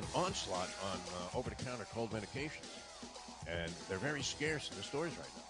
[0.00, 2.72] an onslaught on uh, over-the-counter cold medications,
[3.46, 5.44] and they're very scarce in the stores right now.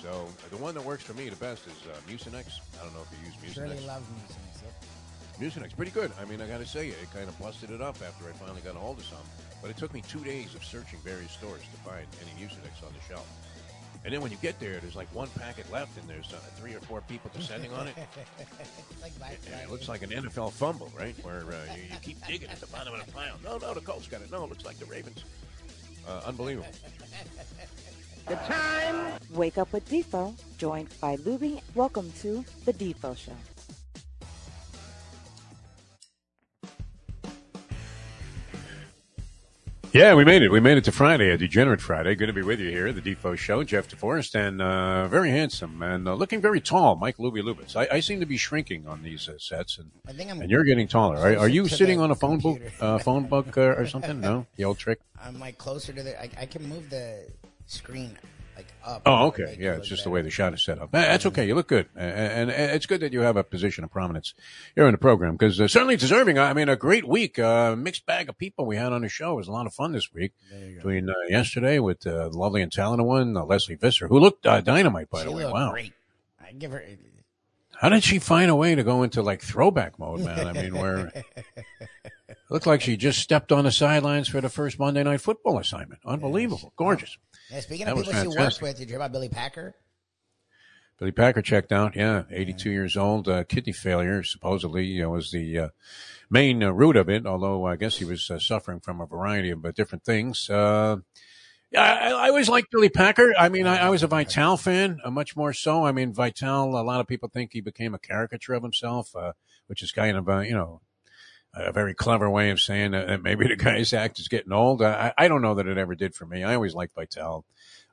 [0.00, 2.60] So uh, the one that works for me the best is uh, Mucinex.
[2.80, 3.54] I don't know if you use Mucinex.
[3.54, 4.62] Shirley loves Mucinex.
[4.64, 4.72] Yep.
[5.40, 6.12] Mucinex, pretty good.
[6.20, 8.60] I mean, I got to say, it kind of busted it up after I finally
[8.62, 9.26] got a hold of some.
[9.60, 12.92] But it took me two days of searching various stores to find any Mucinex on
[12.92, 13.26] the shelf.
[14.04, 16.74] And then when you get there, there's like one packet left, and there's uh, three
[16.74, 17.94] or four people descending on it.
[19.02, 21.14] like Black And it looks like an NFL fumble, right?
[21.24, 23.36] Where uh, you, you keep digging at the bottom of the pile.
[23.42, 24.30] No, no, the Colts got it.
[24.30, 25.24] No, it looks like the Ravens.
[26.06, 26.68] Uh, unbelievable.
[28.26, 29.20] The time.
[29.34, 31.60] Wake up with Defo, joined by Lubie.
[31.74, 33.36] Welcome to the Defo Show.
[39.94, 40.50] Yeah, we made it.
[40.50, 42.16] We made it to Friday, a degenerate Friday.
[42.16, 43.62] Good to be with you here, the Defo Show.
[43.62, 47.76] Jeff DeForrest, and uh, very handsome and uh, looking very tall, Mike Lubie Lubitz.
[47.76, 50.40] I, I seem to be shrinking on these uh, sets, and, I think I'm.
[50.40, 51.18] and you're getting taller.
[51.18, 54.20] Are, are you sitting on a phone book, uh, phone book uh, or something?
[54.20, 54.98] No, the old trick.
[55.24, 56.20] I'm like closer to the.
[56.20, 57.28] I, I can move the
[57.66, 58.18] screen
[58.56, 59.02] like up.
[59.06, 59.56] Oh, okay.
[59.58, 60.94] Yeah, it's just the way the shot is set up.
[60.94, 61.46] Eh, That's okay.
[61.46, 64.34] You look good, and, and it's good that you have a position of prominence
[64.74, 66.38] here in the program because uh, certainly deserving.
[66.38, 69.32] I mean, a great week, uh, mixed bag of people we had on the show.
[69.32, 70.32] It was a lot of fun this week.
[70.76, 74.46] Between uh, yesterday with uh, the lovely and talented one, uh, Lesley Visser, who looked
[74.46, 75.44] uh, dynamite by She the way.
[75.46, 75.92] Wow, great.
[76.40, 76.84] I give her.
[77.80, 80.46] how did she find a way to go into like throwback mode, man?
[80.46, 81.24] I mean, where it
[82.50, 86.00] looked like she just stepped on the sidelines for the first Monday Night Football assignment.
[86.04, 87.16] Unbelievable, gorgeous.
[87.50, 89.74] Yeah, speaking of people she worked with, did you hear about Billy Packer?
[90.98, 91.96] Billy Packer checked out.
[91.96, 93.28] Yeah, 82 years old.
[93.28, 95.68] Uh, kidney failure supposedly you know, was the uh,
[96.30, 97.26] main uh, root of it.
[97.26, 100.48] Although I guess he was uh, suffering from a variety of uh, different things.
[100.48, 100.98] Uh,
[101.76, 103.34] I, I always liked Billy Packer.
[103.38, 105.84] I mean, I, I was a Vitale fan, uh, much more so.
[105.84, 106.78] I mean, Vitale.
[106.78, 109.32] A lot of people think he became a caricature of himself, uh,
[109.66, 110.80] which is kind of uh, you know
[111.54, 114.82] a very clever way of saying that maybe the guy's act is getting old.
[114.82, 116.42] I, I don't know that it ever did for me.
[116.42, 117.44] I always liked Vitale.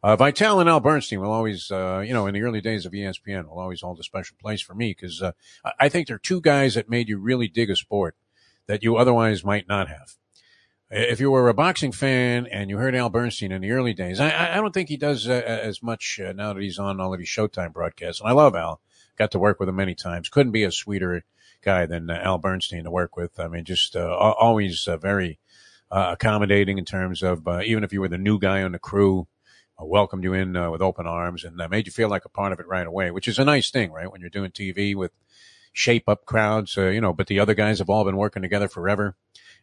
[0.04, 2.92] Uh, Vitale and Al Bernstein will always, uh, you know, in the early days of
[2.92, 5.34] ESPN, will always hold a special place for me because uh,
[5.80, 8.16] I- think they're two guys that made you really dig a sport
[8.66, 10.16] that you otherwise might not have.
[10.90, 14.20] If you were a boxing fan and you heard Al Bernstein in the early days,
[14.20, 17.14] I, I don't think he does uh, as much uh, now that he's on all
[17.14, 18.20] of these Showtime broadcasts.
[18.20, 18.82] And I love Al.
[19.18, 20.30] Got to work with him many times.
[20.30, 21.24] Couldn't be a sweeter
[21.62, 23.40] guy than uh, Al Bernstein to work with.
[23.40, 25.40] I mean, just uh, always uh, very
[25.90, 29.28] accommodating in terms of even if you were the new guy on the crew,
[29.78, 32.68] welcomed you in with open arms and made you feel like a part of it
[32.68, 34.10] right away, which is a nice thing, right?
[34.10, 35.12] When you're doing TV with
[35.74, 39.16] shape up crowds, you know, but the other guys have all been working together forever.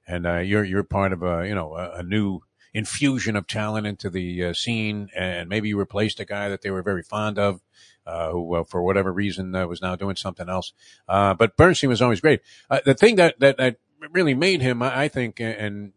[0.07, 2.41] And, you're, you're part of a, you know, a, a new
[2.75, 5.09] infusion of talent into the uh, scene.
[5.17, 7.61] And maybe you replaced a guy that they were very fond of,
[8.09, 10.73] uh, who, uh, for whatever reason, uh, was now doing something else.
[11.09, 12.41] Uh, but Bernstein was always great.
[12.71, 13.77] Uh, the thing that, that, that
[14.13, 15.93] really made him, I I think, and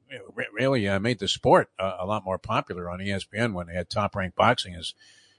[0.54, 3.90] really uh, made the sport uh, a lot more popular on ESPN when they had
[3.90, 4.94] top ranked boxing is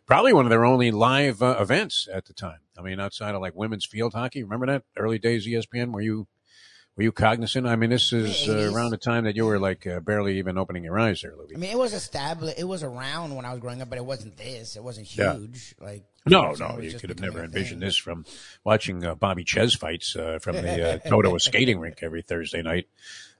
[0.06, 2.60] probably one of their only live uh, events at the time.
[2.78, 5.92] I mean, outside of like women's field hockey, remember that early days ESPN?
[5.92, 6.26] Were you
[6.96, 7.66] were you cognizant?
[7.66, 10.58] I mean, this is uh, around the time that you were like uh, barely even
[10.58, 11.54] opening your eyes there, Louis.
[11.54, 12.58] I mean, it was established.
[12.58, 14.76] It was around when I was growing up, but it wasn't this.
[14.76, 15.34] It wasn't Yeah.
[15.36, 15.74] huge.
[15.80, 17.88] Like No, no, you could have never envisioned thing.
[17.88, 18.24] this from
[18.64, 22.86] watching uh, Bobby Czyz fights uh, from the uh, Toto skating rink every Thursday night.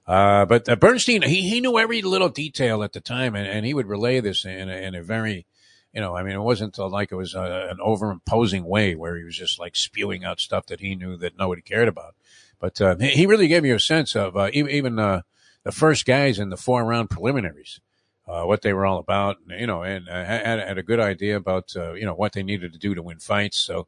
[0.05, 3.65] Uh, but uh, Bernstein, he, he knew every little detail at the time, and, and
[3.65, 5.45] he would relay this in a, in a very,
[5.93, 9.23] you know, I mean, it wasn't like it was uh, an overimposing way where he
[9.23, 12.15] was just like spewing out stuff that he knew that nobody cared about.
[12.59, 15.21] But uh, he really gave you a sense of uh, even, uh,
[15.63, 17.79] the first guys in the four round preliminaries
[18.27, 21.35] uh, what they were all about, you know, and uh, had, had a good idea
[21.35, 23.57] about, uh, you know, what they needed to do to win fights.
[23.57, 23.87] So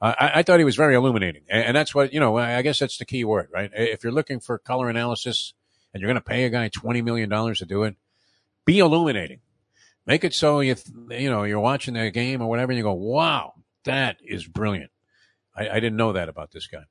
[0.00, 1.42] uh, I, I thought he was very illuminating.
[1.48, 3.70] And, and that's what, you know, I guess that's the key word, right?
[3.74, 5.54] If you're looking for color analysis
[5.94, 7.96] and you're going to pay a guy $20 million to do it,
[8.64, 9.40] be illuminating.
[10.04, 10.76] Make it so you,
[11.10, 13.54] you know, you're watching the game or whatever and you go, wow,
[13.84, 14.90] that is brilliant.
[15.54, 16.84] I, I didn't know that about this guy.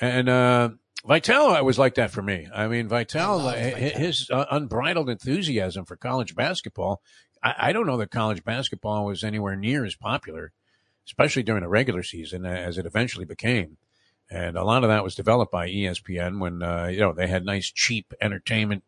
[0.00, 0.76] And,
[1.06, 2.48] uh, Vitale was like that for me.
[2.54, 3.50] I mean, Vitale.
[3.50, 7.00] his uh, unbridled enthusiasm for college basketball.
[7.42, 10.52] I, I don't know that college basketball was anywhere near as popular,
[11.06, 13.76] especially during the regular season, uh, as it eventually became.
[14.28, 17.44] And a lot of that was developed by ESPN when, uh, you know, they had
[17.44, 18.82] nice, cheap entertainment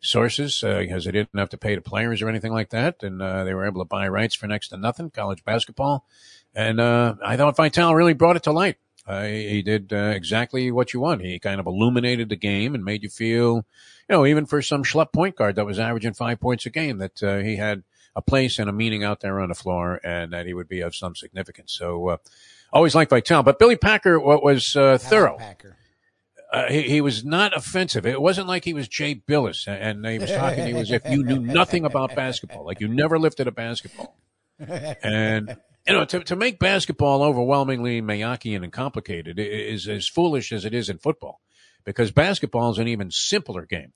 [0.00, 3.02] sources uh, because they didn't have to pay the players or anything like that.
[3.02, 6.04] And uh, they were able to buy rights for next to nothing, college basketball.
[6.54, 8.76] And uh, I thought Vitale really brought it to light.
[9.06, 11.22] Uh, he he did uh, exactly what you want.
[11.22, 13.64] He kind of illuminated the game and made you feel, you
[14.10, 17.22] know, even for some schlep point guard that was averaging five points a game, that
[17.22, 17.82] uh, he had
[18.14, 20.80] a place and a meaning out there on the floor and that he would be
[20.80, 21.72] of some significance.
[21.72, 22.16] So, uh,
[22.72, 23.42] always liked Vitale.
[23.42, 25.38] But Billy Packer wa- was uh, thorough.
[25.38, 25.76] Packer.
[26.52, 28.04] uh, he, he was not offensive.
[28.06, 31.02] It wasn't like he was Jay Bilas and he was talking to you as if
[31.08, 34.14] you knew nothing about basketball, like you never lifted a basketball.
[35.02, 35.56] And
[35.86, 40.74] you know, to, to make basketball overwhelmingly Mayakian and complicated is as foolish as it
[40.74, 41.40] is in football,
[41.84, 43.92] because basketball is an even simpler game.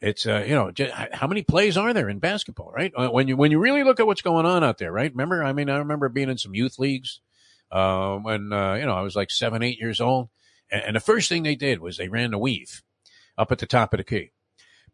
[0.00, 2.92] It's uh, you know, just, how many plays are there in basketball, right?
[2.94, 5.10] Uh, when you when you really look at what's going on out there, right?
[5.10, 7.20] Remember, I mean, I remember being in some youth leagues
[7.72, 10.28] uh, when uh, you know I was like seven, eight years old,
[10.70, 12.82] and, and the first thing they did was they ran the weave
[13.38, 14.32] up at the top of the key.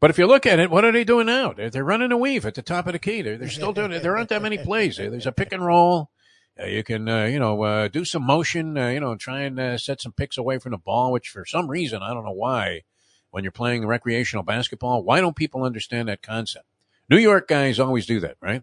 [0.01, 1.53] But if you look at it, what are they doing now?
[1.53, 3.21] They're, they're running a weave at the top of the key.
[3.21, 4.03] They're, they're still doing it.
[4.03, 4.97] There aren't that many plays.
[4.97, 6.11] There's a pick and roll.
[6.59, 9.59] Uh, you can, uh, you know, uh, do some motion, uh, you know, try and
[9.59, 12.33] uh, set some picks away from the ball, which for some reason, I don't know
[12.33, 12.83] why,
[13.31, 16.67] when you're playing recreational basketball, why don't people understand that concept?
[17.09, 18.63] New York guys always do that, right?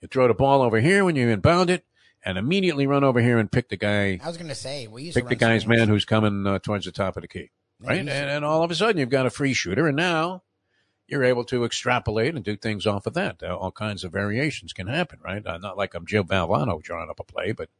[0.00, 1.84] You throw the ball over here when you inbound it
[2.24, 4.20] and immediately run over here and pick the guy.
[4.22, 6.58] I was going to say, we used pick to the guy's man who's coming uh,
[6.58, 8.00] towards the top of the key, right?
[8.00, 10.42] And, and all of a sudden you've got a free shooter and now
[11.08, 13.42] you're able to extrapolate and do things off of that.
[13.42, 15.44] All kinds of variations can happen, right?
[15.44, 17.70] Uh, not like I'm Joe Valvano drawing up a play, but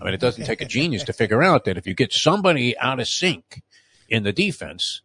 [0.00, 2.76] I mean, it doesn't take a genius to figure out that if you get somebody
[2.76, 3.62] out of sync
[4.08, 5.02] in the defense,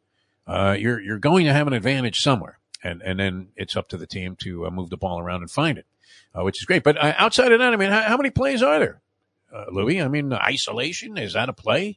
[0.48, 2.58] uh, you're, you're going to have an advantage somewhere.
[2.84, 5.52] And, and then it's up to the team to uh, move the ball around and
[5.52, 5.86] find it,
[6.34, 6.84] uh, which is great.
[6.84, 9.02] But uh, outside of that, I mean, how, how many plays are there,
[9.54, 10.02] uh, Louis?
[10.02, 11.96] I mean, isolation, is that a play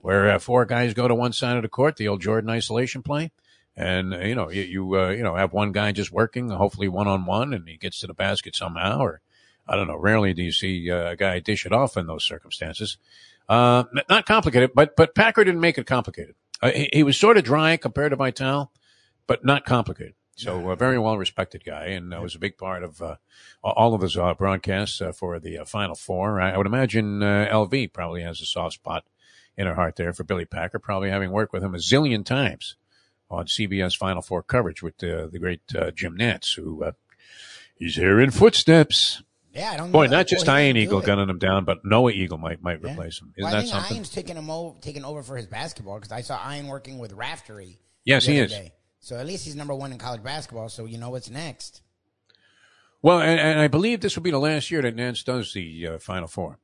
[0.00, 3.02] where uh, four guys go to one side of the court, the old Jordan isolation
[3.02, 3.30] play?
[3.78, 7.06] And you know you you, uh, you know have one guy just working, hopefully one
[7.06, 8.98] on one, and he gets to the basket somehow.
[8.98, 9.20] Or
[9.68, 9.96] I don't know.
[9.96, 12.98] Rarely do you see uh, a guy dish it off in those circumstances.
[13.48, 16.34] Uh, not complicated, but but Packer didn't make it complicated.
[16.60, 18.72] Uh, he, he was sort of dry compared to Vitale,
[19.28, 20.14] but not complicated.
[20.34, 23.16] So a very well respected guy, and uh, was a big part of uh,
[23.62, 26.40] all of his uh, broadcasts uh, for the uh, Final Four.
[26.40, 29.04] I, I would imagine uh, LV probably has a soft spot
[29.56, 32.74] in her heart there for Billy Packer, probably having worked with him a zillion times
[33.30, 36.92] on CBS Final Four coverage with uh, the great uh, Jim Nantz, who uh,
[37.76, 39.22] he's hearing footsteps.
[39.52, 42.38] Yeah, I don't Boy, not just Well, Ian Eagle gunning him down, but Noah Eagle
[42.38, 42.92] might might Yeah.
[42.92, 43.32] replace him.
[43.38, 43.96] Well, Isn't I that think something?
[43.96, 47.12] Ian's taking him over, taking over for his basketball because I saw Iron working with
[47.12, 47.78] Raftery.
[48.04, 48.50] Yes, the he is.
[48.52, 48.72] day.
[49.00, 50.68] So at least he's number one in college basketball.
[50.68, 51.82] So you know what's next.
[53.00, 55.86] Well, and, and I believe this will be the last year that Nantz does the
[55.86, 56.58] uh, Final Four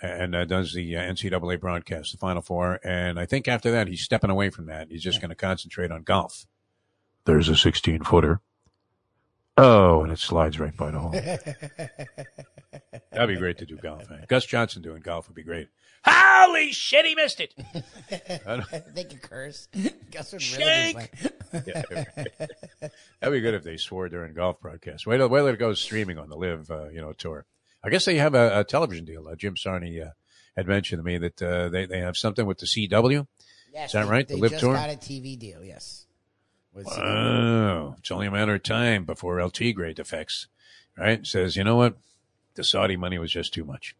[0.00, 2.80] and uh, does the uh, NCAA broadcast, the Final Four.
[2.84, 4.88] And I think after that, he's stepping away from that.
[4.90, 6.46] He's just going to concentrate on golf.
[7.24, 8.40] There's a 16 footer.
[9.56, 11.10] Oh, and it slides right by the hole.
[13.12, 14.10] That'd be great to do golf.
[14.10, 14.24] eh?
[14.28, 15.68] Gus Johnson doing golf would be great.
[16.04, 17.52] Holy shit, he missed it.
[18.94, 19.66] they can curse.
[20.12, 20.94] Gus would really Shake!
[20.94, 21.00] be
[21.58, 21.82] like, Yeah.
[23.20, 25.06] That'd be good if they swore during golf broadcasts.
[25.06, 27.44] Wait till, wait till it goes streaming on the LIV, uh, you know, tour.
[27.82, 29.28] I guess they have a, a television deal.
[29.28, 30.10] Uh, Jim Sarney uh,
[30.56, 33.26] had mentioned to me that uh, they they have something with the CW.
[33.72, 34.26] yes, Is that they- right?
[34.28, 34.74] The They Live just Tour?
[34.74, 35.62] got a TV deal.
[35.64, 36.06] Yes.
[36.72, 36.98] With CW.
[37.02, 40.48] Oh, it's only a matter of time before LT grade defects,
[40.96, 41.26] right?
[41.26, 41.96] Says, you know what?
[42.54, 43.94] The Saudi money was just too much.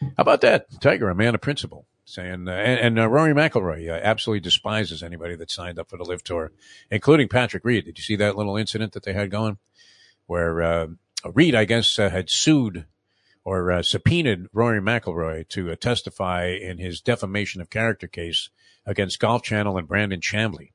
[0.00, 0.66] How about that?
[0.80, 5.02] Tiger, a man of principle, saying, uh, and, and uh, Rory McIlroy uh, absolutely despises
[5.02, 6.52] anybody that signed up for the LIV Tour,
[6.90, 7.84] including Patrick Reed.
[7.86, 9.58] Did you see that little incident that they had going
[10.26, 10.86] where uh,
[11.32, 12.84] Reed, I guess, uh, had sued
[13.44, 18.48] or uh, subpoenaed Rory McIlroy to uh, testify in his defamation of character case
[18.86, 20.72] against Golf Channel and Brandel Chamblee.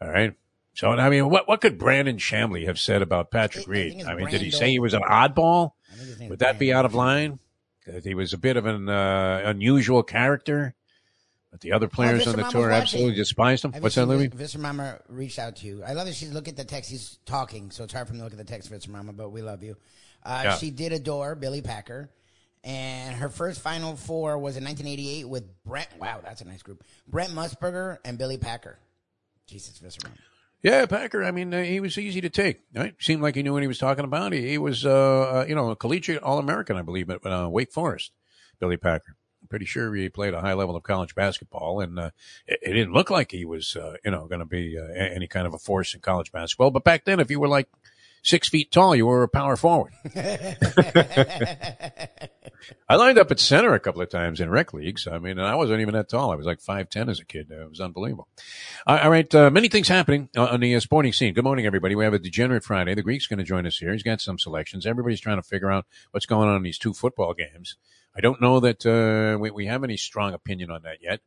[0.00, 0.34] All right.
[0.74, 3.92] So, I mean, what, what could Brandel Chamblee have said about Patrick I think Reed?
[4.00, 5.72] it's I mean, did he say he was an oddball?
[5.92, 7.38] I think his name Would that be out of line?
[7.86, 10.74] That he was a bit of an uh, unusual character,
[11.50, 12.82] but the other players on the Mama's tour watching.
[12.82, 13.72] absolutely despised him.
[13.72, 14.28] Have What's that, Louis?
[14.28, 15.82] Vis- Visser Mama reached out to you.
[15.84, 16.90] I love that she's looking at the text.
[16.90, 19.30] He's talking, so it's hard for me to look at the text, Visser Mama, but
[19.30, 19.76] we love you.
[20.24, 20.56] Uh, Yeah.
[20.56, 22.10] She did adore Billy Packer,
[22.64, 25.88] and her first Final Four was in 1988 with Brent.
[25.98, 26.84] Wow, that's a nice group.
[27.08, 28.78] Brent Musburger and Billy Packer.
[29.46, 30.00] Jesus, Visser
[30.62, 31.24] Yeah, Packer.
[31.24, 32.60] I mean, uh, he was easy to take.
[32.74, 32.94] Right?
[33.00, 34.32] Seemed like he knew what he was talking about.
[34.32, 34.90] He, he was, uh,
[35.40, 38.12] uh, you know, a collegiate All American, I believe, at uh, Wake Forest.
[38.60, 39.16] Billy Packer.
[39.42, 42.10] I'm pretty sure he played a high level of college basketball, and uh,
[42.46, 45.26] it, it didn't look like he was, uh, you know, going to be uh, any
[45.26, 46.70] kind of a force in college basketball.
[46.70, 47.68] But back then, if you were like
[48.22, 49.92] six feet tall, you were a power forward.
[52.88, 55.06] I lined up at center a couple of times in rec leagues.
[55.06, 56.30] I mean, and I wasn't even that tall.
[56.30, 57.50] I was like 5'10 as a kid.
[57.50, 58.28] It was unbelievable.
[58.86, 59.34] All right.
[59.34, 61.34] Uh, many things happening on the uh, sporting scene.
[61.34, 61.94] Good morning, everybody.
[61.94, 62.94] We have a degenerate Friday.
[62.94, 63.92] The Greek's going to join us here.
[63.92, 64.86] He's got some selections.
[64.86, 67.76] Everybody's trying to figure out what's going on in these two football games.
[68.14, 71.20] I don't know that uh, we, we have any strong opinion on that yet.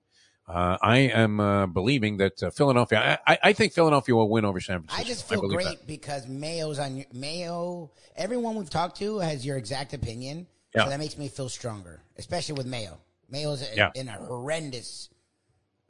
[0.48, 3.20] Uh, I am uh, believing that uh, Philadelphia.
[3.26, 5.02] I, I, I think Philadelphia will win over San Francisco.
[5.02, 5.88] I just feel believe great that.
[5.88, 7.92] because Mayo's on your, Mayo.
[8.16, 10.84] Everyone we've talked to has your exact opinion, Yeah.
[10.84, 13.00] so that makes me feel stronger, especially with Mayo.
[13.30, 13.90] Mayo's a, Yeah.
[13.96, 15.10] in a horrendous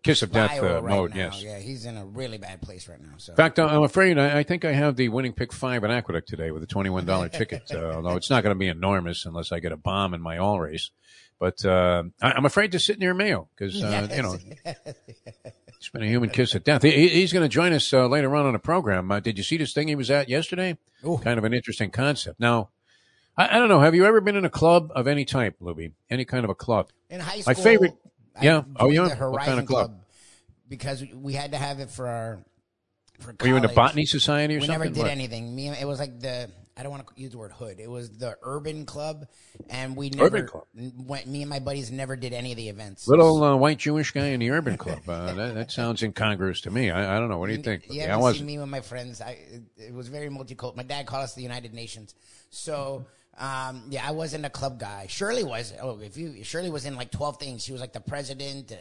[0.03, 1.09] kiss of death uh, right mode.
[1.15, 1.17] now.
[1.17, 1.43] Yes.
[1.43, 3.15] Yeah, he's in a really bad place right now.
[3.17, 5.91] So In fact, I'm afraid I, I think I have the winning pick five at
[5.91, 7.63] Aqueduct today with a twenty-one dollar ticket.
[7.73, 10.37] Uh, although it's not going to be enormous unless I get a bomb in my
[10.37, 10.91] all race.
[11.39, 14.37] But uh, I, I'm afraid to sit near Mayo because uh, you know
[15.67, 16.81] it's been a human kiss of death.
[16.81, 19.11] He, he's going to join us uh, later on on the program.
[19.11, 20.77] Uh, did you see this thing he was at yesterday?
[21.05, 21.17] Ooh.
[21.17, 22.39] Kind of an interesting concept.
[22.39, 22.69] Now,
[23.37, 23.81] I, I don't know.
[23.81, 25.91] Have you ever been in a club of any type, Lubie?
[26.09, 26.89] Any kind of a club?
[27.09, 27.93] in high school, My favorite-
[28.37, 28.63] I yeah.
[28.77, 29.03] Oh, yeah?
[29.03, 29.99] the What Horizon kind of club?
[30.67, 32.39] because we had to have it for our.
[33.19, 34.79] For Were you in the botany society or we something?
[34.79, 35.11] We never did What?
[35.11, 35.55] anything.
[35.55, 37.79] Me, it was like the I don't want to use the word hood.
[37.79, 39.27] It was the urban club,
[39.69, 40.65] and we never Urban club.
[40.75, 41.25] went.
[41.25, 43.07] Me and my buddies never did any of the events.
[43.07, 44.99] Little uh, white Jewish guy in the urban club.
[45.15, 46.89] Uh, that, that sounds incongruous to me.
[46.89, 47.37] I, I don't know.
[47.37, 47.85] What do you think?
[47.89, 48.47] Yeah, I wasn't.
[48.47, 49.21] me with my friends.
[49.21, 50.75] I, it, it was very multicultural.
[50.75, 52.15] My dad called us the United Nations.
[52.49, 53.05] So,
[53.37, 55.05] um, yeah, I wasn't a club guy.
[55.07, 55.73] Shirley was.
[55.81, 57.63] Oh, if you Shirley was in like twelve things.
[57.63, 58.71] She was like the president.
[58.71, 58.75] Uh,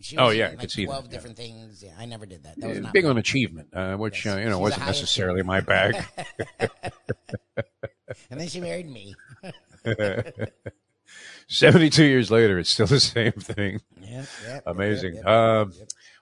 [0.00, 1.10] she Oh, yeah, I in could like see that, twelve yeah.
[1.10, 1.82] different things.
[1.82, 2.60] Yeah, I never did that.
[2.60, 5.60] That was not Big on achievement, uh, which uh, you know She's wasn't necessarily my
[5.60, 5.96] bag.
[8.30, 9.14] And then she married me.
[11.48, 13.80] Seventy-two years later, it's still the same thing.
[14.00, 15.16] Yeah, yeah, Amazing.
[15.16, 15.60] yeah, yeah.
[15.60, 15.72] Um,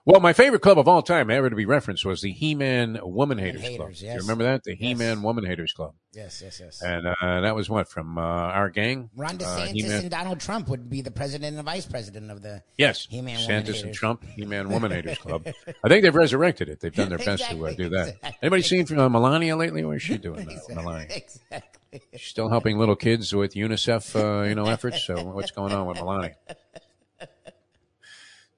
[0.09, 3.37] well, my favorite club of all time ever to be referenced was the He-Man Woman
[3.37, 3.93] Haters, Haters, Club.
[3.93, 4.63] Do you remember that?
[4.63, 5.93] The He-Man Woman Haters Club.
[6.13, 6.81] Yes, yes, yes.
[6.81, 9.11] And uh, that was what from uh, our gang.
[9.15, 12.41] Ron Uh, DeSantis He-Man- and Donald Trump would be the president and vice president of
[12.41, 12.63] the.
[12.77, 13.93] Yes, He-Man Woman Santos and.
[13.93, 15.45] Trump, He-Man Woman Haters Club.
[15.83, 16.79] I think they've resurrected it.
[16.79, 18.07] They've done their best to uh, do that.
[18.15, 18.37] exactly.
[18.41, 19.85] Anybody seen from uh, Melania lately?
[19.85, 21.07] Where's she doing, uh, Melania?
[21.15, 22.01] Exactly.
[22.15, 25.03] She's still helping little kids with UNICEF, uh, you know, efforts.
[25.03, 26.35] So what's going on with Melania?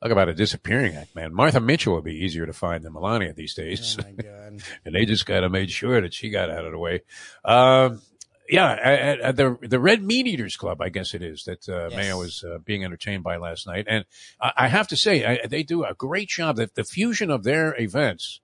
[0.02, 1.34] Talk about a disappearing act, man.
[1.34, 3.98] Martha Mitchell would be easier to find than Melania these days.
[4.00, 4.64] Oh my god.
[4.86, 7.02] and they just kind of made sure that she got out of the way.
[7.46, 8.02] Um,
[8.50, 11.90] yeah, at, at the the Red Meat Eaters Club, I guess it is that uh,
[11.90, 11.96] Yes.
[11.96, 14.04] Mayo was uh, being entertained by last night, and
[14.42, 16.58] I, I have to say I, they do a great job.
[16.58, 18.42] That the fusion of their events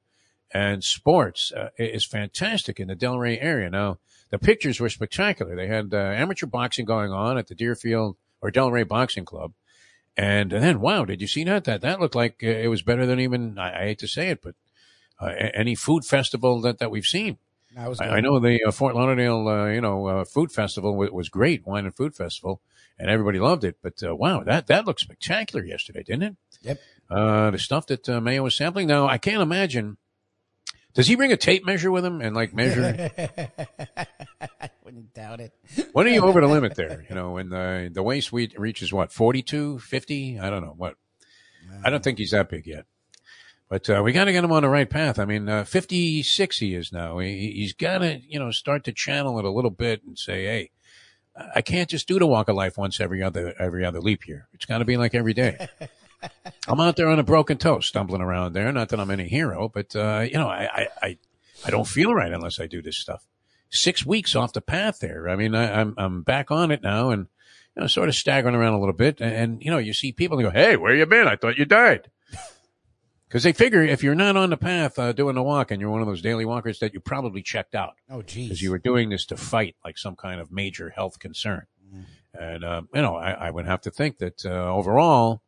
[0.51, 3.69] and sports uh, is fantastic in the Delray area.
[3.69, 3.97] Now
[4.29, 5.55] the pictures were spectacular.
[5.55, 9.53] They had uh, amateur boxing going on at the Deerfield or Delray Boxing Club.
[10.17, 11.65] And, then, wow, did you see that?
[11.65, 14.29] That that looked like uh, it was better than even I, I hate to say
[14.29, 14.55] it, but
[15.21, 17.37] uh, any food festival that, that we've seen.
[17.77, 18.01] I was.
[18.01, 21.67] I, know the uh, Fort Lauderdale, uh, you know, uh, food festival was, was great,
[21.67, 22.61] wine and food festival,
[22.97, 23.77] and everybody loved it.
[23.83, 26.35] But uh, wow, that that looked spectacular yesterday, didn't it?
[26.61, 26.79] Yep.
[27.09, 28.87] Uh, the stuff that uh, Mayo was sampling.
[28.87, 29.97] Now I can't imagine.
[30.97, 33.11] Does he bring a tape measure with him and like measure?
[34.59, 35.53] I wouldn't doubt it.
[35.93, 37.05] when are you over the limit there?
[37.07, 40.39] You know, when the the waist we- reaches what 42, 50?
[40.39, 40.95] I don't know what.
[41.85, 42.85] I don't think he's that big yet.
[43.69, 45.19] But uh, we got to get him on the right path.
[45.19, 47.19] I mean, uh, 56 he is now.
[47.19, 50.45] He, he's got to, you know, start to channel it a little bit and say,
[50.45, 50.71] hey,
[51.53, 54.47] I can't just do the walk of life once every other every other leap year.
[54.53, 55.67] It's got to be like every day.
[56.67, 58.71] I'm out there on a broken toe, stumbling around there.
[58.71, 61.17] Not that I'm any hero, but uh, you know, I, I I
[61.65, 63.25] I don't feel right unless I do this stuff.
[63.69, 65.29] Six weeks off the path there.
[65.29, 67.27] I mean, I, I'm I'm back on it now, and
[67.75, 69.21] you know, sort of staggering around a little bit.
[69.21, 71.27] And, and you know, you see people and go, "Hey, where you been?
[71.27, 72.09] I thought you died."
[73.27, 75.89] Because they figure if you're not on the path uh, doing the walk and you're
[75.89, 78.45] one of those daily walkers, that you probably checked out Oh, geez.
[78.47, 81.65] because you were doing this to fight like some kind of major health concern.
[82.33, 85.41] And, um, you know, I, I would have to think that uh, overall,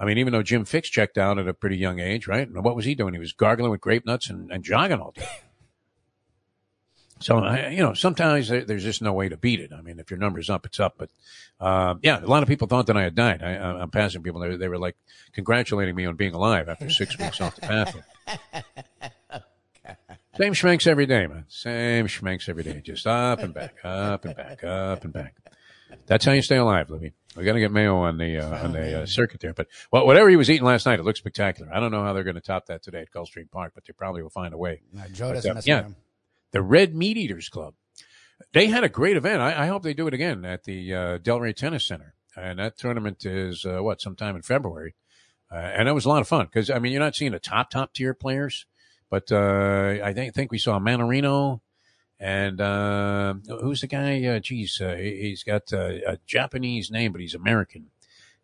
[0.00, 2.48] I mean, even though Jim Fixx checked out at a pretty young age, right?
[2.48, 3.12] And what was he doing?
[3.12, 5.28] He was gargling with grape nuts and, and jogging all day.
[7.22, 9.72] So, you know, sometimes there's just no way to beat it.
[9.76, 10.94] I mean, if your number's up, it's up.
[10.96, 11.10] But,
[11.60, 13.42] uh, yeah, a lot of people thought that I had died.
[13.42, 14.40] I, I'm passing people.
[14.40, 14.96] They, they were like
[15.34, 17.94] congratulating me on being alive after six weeks off the path.
[20.38, 21.44] Same schmanks every day, man.
[21.48, 22.80] Same schmanks every day.
[22.82, 25.36] Just up and back, up and back, up and back.
[26.06, 27.12] That's how you stay alive, Libby.
[27.36, 29.54] We got to get Mayo on the uh, on the uh, circuit there.
[29.54, 31.72] But well, whatever he was eating last night, it looked spectacular.
[31.72, 33.92] I don't know how they're going to top that today at Gulfstream Park, but they
[33.92, 34.82] probably will find a way.
[34.92, 35.82] No, Joe doesn't uh, mess yeah.
[35.82, 35.94] around.
[36.50, 37.74] The Red Meat Eaters Club.
[38.52, 39.40] They had a great event.
[39.40, 42.14] I, I hope they do it again at the uh, Delray Tennis Center.
[42.36, 44.94] And that tournament is uh, what sometime in February.
[45.52, 47.40] Uh, and it was a lot of fun because I mean you're not seeing the
[47.40, 48.66] top top tier players,
[49.10, 51.60] but uh, I think think we saw Mannarino
[52.20, 54.24] and uh, who's the guy?
[54.24, 57.86] Uh, geez, uh, he- he's got uh, a Japanese name, but he's American.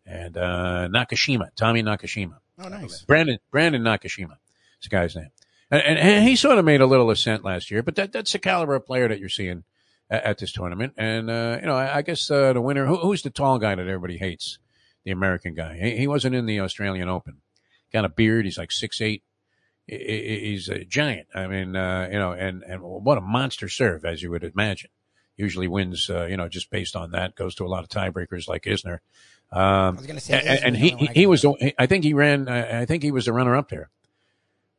[0.05, 2.37] And uh, Nakashima, Tommy Nakashima.
[2.59, 3.01] Oh, nice.
[3.03, 4.37] Brandon Brandon Nakashima.
[4.77, 5.29] It's the guy's name.
[5.69, 8.31] And, and, and he sort of made a little ascent last year, but that, that's
[8.31, 9.63] the caliber of player that you're seeing
[10.09, 10.93] at, at this tournament.
[10.97, 13.75] And, uh, you know, I, I guess uh, the winner, who, who's the tall guy
[13.75, 14.59] that everybody hates?
[15.03, 15.77] The American guy.
[15.77, 17.41] He, he wasn't in the Australian Open.
[17.91, 18.45] Got a beard.
[18.45, 19.23] He's like six eight.
[19.87, 21.27] He- he- He's a giant.
[21.33, 24.89] I mean, uh, you know, and, and what a monster serve, as you would imagine.
[25.37, 27.35] usually wins, uh, you know, just based on that.
[27.35, 28.99] Goes to a lot of tiebreakers like Isner.
[29.51, 31.43] Um, I was gonna say and, Isner, and he he, he was.
[31.43, 32.49] the- I think he ran.
[32.49, 33.89] I I think he was the runner up there.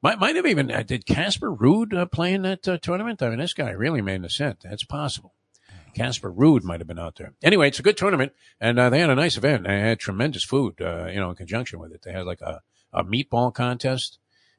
[0.02, 3.22] Might might have even uh, did Casper Ruud uh, play in that uh, tournament?
[3.22, 4.60] I mean, this guy really made an ascent.
[4.64, 5.32] That's possible.
[5.94, 7.34] Casper Ruud might have been out there.
[7.42, 9.64] Anyway, it's a good tournament, and uh, they had a nice event.
[9.64, 12.02] They had tremendous food, uh, you know, in conjunction with it.
[12.02, 12.60] They had like a,
[12.92, 14.18] a meatball contest,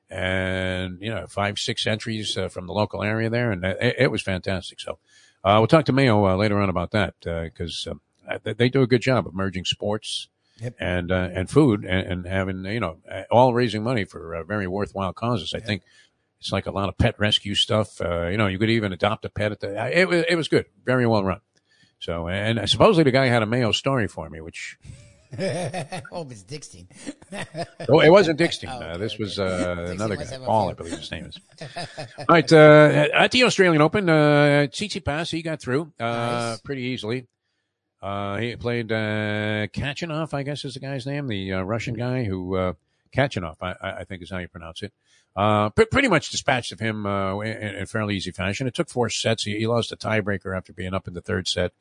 [0.10, 4.12] and you know, five six entries uh, from the local area there, and it, it
[4.12, 4.80] was fantastic.
[4.80, 4.98] So,
[5.44, 8.82] uh, we'll talk to Mayo uh, later on about that because uh, they- they do
[8.82, 10.28] a good job of merging sports
[10.62, 10.76] Yep.
[10.80, 12.98] and uh, and food and, and having you know
[13.32, 15.54] all raising money for uh, very worthwhile causes.
[15.54, 15.84] I think
[16.42, 18.02] it's like a lot of pet rescue stuff.
[18.02, 19.98] Uh, you know, you could even adopt a pet at the.
[19.98, 21.40] It was it was good, very well run.
[22.00, 24.78] So and supposedly the guy had a Mayo story for me, which
[26.12, 26.88] oh, it's Dickstein.
[27.88, 28.70] oh, it wasn't Dickstein.
[28.80, 29.24] Oh, uh, this okay.
[29.24, 30.70] was uh, another guy, Paul.
[30.70, 31.40] I believe his name is.
[32.18, 36.62] All right, uh, at the Australian Open, uh, he got through uh, Nice.
[36.62, 37.28] pretty easily.
[38.02, 42.24] Uh, he played uh, Khachanov, I guess is the guy's name, the uh, Russian guy
[42.24, 42.74] who uh,
[43.16, 44.94] Khachanov, I I think is how you pronounce it.
[45.36, 48.68] Uh, pre- pretty much dispatched of him uh, in, in fairly easy fashion.
[48.68, 49.44] It took four sets.
[49.44, 51.72] He, he lost a tiebreaker after being up in the third set.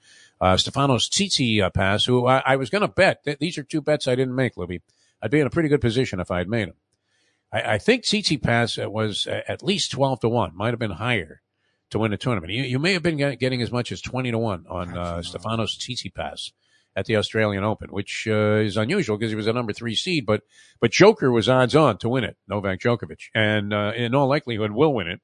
[0.41, 3.25] Uh, Stefanos Tsitsi uh, pass, who I, I was going to bet.
[3.25, 4.83] Th- these are two bets I didn't make, Libby.
[5.21, 6.77] I'd be in a pretty good position if I had made them.
[7.53, 10.93] I, I think Tsitsipas uh, was uh, at least 12 to 1, might have been
[10.93, 11.43] higher
[11.91, 12.53] to win the tournament.
[12.53, 15.79] You, you may have been getting as much as 20 to 1 on uh, Stefanos
[15.79, 16.53] Tsitsipas
[16.99, 20.27] at the Australian Open, which uh, is unusual because he was a number three seed,
[20.27, 20.43] but
[20.81, 24.73] but Joker was odds on to win it, Novak Djokovic, and uh, in all likelihood
[24.73, 25.21] will win it.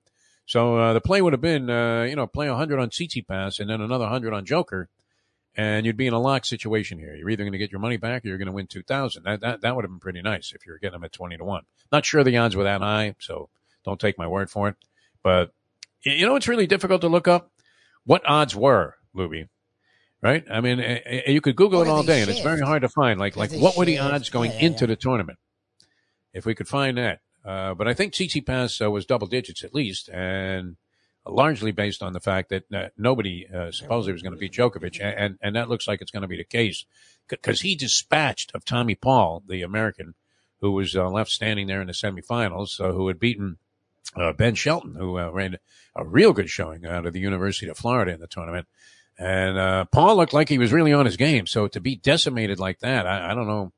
[0.47, 3.69] So uh, the play would have been, uh, you know, play 100 on Tsitsipas and
[3.69, 4.88] then another 100 on Joker,
[5.57, 7.16] and you'd be in a lock situation here.
[7.16, 9.25] You're either going to get your money back or you're going to win 2,000.
[9.25, 11.38] That, that that would have been pretty nice if you were getting them at 20
[11.38, 11.62] to 1.
[11.90, 13.49] Not sure the odds were that high, so
[13.85, 14.76] don't take my word for it.
[15.25, 15.52] But
[16.04, 17.50] you know, it's really difficult to look up
[18.04, 19.49] what odds were, Lubie.
[20.25, 20.43] Right?
[20.50, 22.88] I mean, eh, eh, you could Google it all day, and it's very hard to
[22.88, 23.21] find.
[23.21, 24.88] Like, like what were the odds going Yeah, into yeah.
[24.88, 25.38] the tournament?
[26.33, 29.62] If we could find that, uh, but I think TT Pass uh, was double digits
[29.62, 30.77] at least, and
[31.27, 34.99] largely based on the fact that uh, nobody uh, supposedly was going to beat Djokovic,
[34.99, 36.87] and, and and that looks like it's going to be the case
[37.29, 40.14] because he dispatched of Tommy Paul, the American,
[40.62, 43.59] who was uh, left standing there in the semifinals, uh, who had beaten
[44.16, 45.59] uh, Ben Shelton, who uh, ran
[45.94, 48.66] a real good showing out of the University of Florida in the tournament.
[49.18, 51.46] And uh, Paul looked like he was really on his game.
[51.46, 53.72] So to be decimated like that, I, I don't know.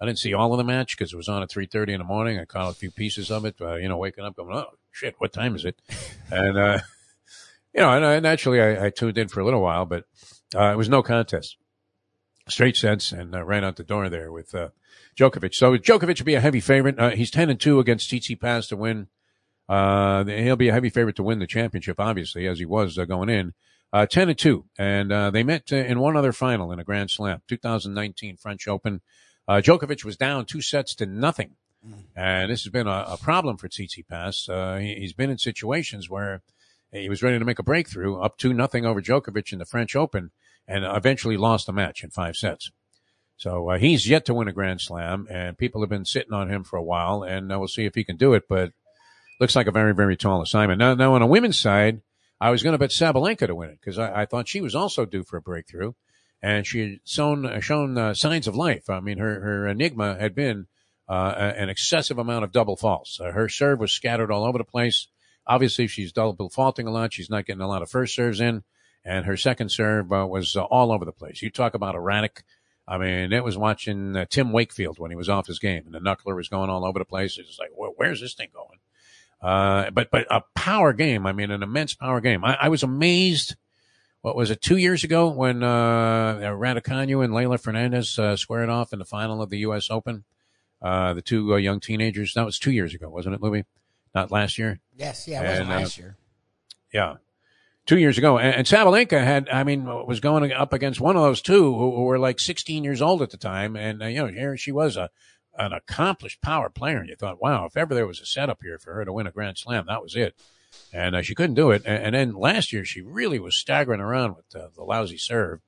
[0.00, 1.98] I didn't see all of the match because it was on at three thirty in
[1.98, 2.38] the morning.
[2.38, 3.54] I caught a few pieces of it.
[3.60, 5.80] Uh, you know, waking up, going, "Oh shit, what time is it?"
[6.30, 6.78] and uh,
[7.72, 10.04] you know, and I, naturally, I, I tuned in for a little while, but
[10.54, 11.56] uh, it was no contest,
[12.48, 14.70] straight sets, and uh, ran out the door there with uh,
[15.16, 15.54] Djokovic.
[15.54, 16.98] So Djokovic will be a heavy favorite.
[16.98, 19.06] Uh, he's ten and two against Tsitsipas Pass to win.
[19.68, 23.04] Uh, he'll be a heavy favorite to win the championship, obviously, as he was uh,
[23.04, 23.54] going in.
[23.94, 24.64] Uh, 10 and 2.
[24.76, 28.66] And, uh, they met uh, in one other final in a Grand Slam, 2019 French
[28.66, 29.00] Open.
[29.46, 31.52] Uh, Djokovic was down two sets to nothing.
[32.16, 34.48] And this has been a, a problem for Tsitsipas.
[34.48, 36.42] Uh, he, he's been in situations where
[36.92, 39.94] he was ready to make a breakthrough, up two nothing over Djokovic in the French
[39.94, 40.30] Open,
[40.66, 42.72] and eventually lost the match in five sets.
[43.36, 46.50] So uh, he's yet to win a Grand Slam, and people have been sitting on
[46.50, 48.44] him for a while, and uh, we'll see if he can do it.
[48.48, 48.72] But
[49.40, 50.78] looks like a very, very tall assignment.
[50.78, 52.00] Now, now on the women's side,
[52.40, 54.74] I was going to bet Sabalenka to win it because I, I thought she was
[54.74, 55.92] also due for a breakthrough,
[56.42, 58.90] and she had shown uh, shown uh, signs of life.
[58.90, 60.66] I mean, her her enigma had been
[61.08, 63.20] uh, an excessive amount of double faults.
[63.20, 65.08] Uh, her serve was scattered all over the place.
[65.46, 67.12] Obviously, she's double faulting a lot.
[67.12, 68.64] She's not getting a lot of first serves in,
[69.04, 71.42] and her second serve uh, was uh, all over the place.
[71.42, 72.44] You talk about erratic.
[72.86, 76.00] I mean, it was watching Tim Wakefield when he was off his game, and the
[76.00, 77.38] knuckler was going all over the place.
[77.38, 78.78] It's like, where's this thing going?
[79.44, 81.26] Uh, but but a power game.
[81.26, 82.44] I mean, an immense power game.
[82.44, 83.56] I, I was amazed.
[84.22, 84.62] What was it?
[84.62, 89.42] Two years ago when uh, Raducanu and Leylah Fernandez uh, squared off in the final
[89.42, 89.90] of the U.S.
[89.90, 90.24] Open.
[90.80, 92.32] Uh, the two uh, young teenagers.
[92.34, 93.64] That was two years ago, wasn't it, Louis?
[94.14, 94.80] Not last year.
[94.96, 96.16] Yes, yeah, it wasn't And, last year.
[96.92, 97.16] Yeah.
[97.86, 98.38] Two years ago.
[98.38, 101.96] And, and Sabalenka had, I mean, was going up against one of those two who,
[101.96, 103.76] who were like 16 years old at the time.
[103.76, 105.10] And, uh, you know, here she was a,
[105.58, 106.98] an accomplished power player.
[106.98, 109.26] And you thought, wow, if ever there was a setup here for her to win
[109.26, 110.34] a Grand Slam, that was it.
[110.92, 111.82] And uh, she couldn't do it.
[111.86, 115.60] And, and then last year, she really was staggering around with uh, the lousy serve.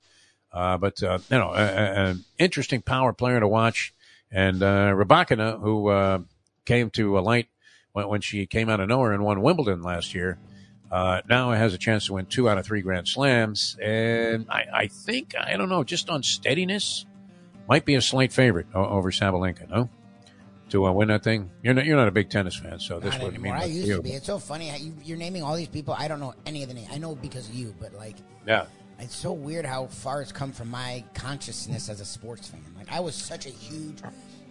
[0.53, 3.92] Uh, but, uh, you know, an interesting power player to watch.
[4.31, 6.18] And uh, Rybakina, who uh,
[6.64, 7.49] came to a light
[7.92, 10.38] when, when she came out of nowhere and won Wimbledon last year,
[10.90, 13.77] now has a chance to win two out of three Grand Slams.
[13.83, 17.05] And I, I think, I don't know, just on steadiness,
[17.69, 19.89] might be a slight favorite o- over Sabalenka, no?
[20.71, 21.51] To uh, win that thing.
[21.63, 23.53] You're not, you're not a big tennis fan, so this wouldn't mean.
[23.53, 23.97] I used you.
[23.97, 24.11] to be.
[24.13, 24.67] It's so funny.
[24.69, 25.95] how you, you're naming all these people.
[25.97, 26.89] I don't know any of the names.
[26.93, 28.67] I know because of you, but like, Yeah.
[28.99, 32.65] it's so weird how far it's come from my consciousness as a sports fan.
[32.77, 33.99] Like I was such a huge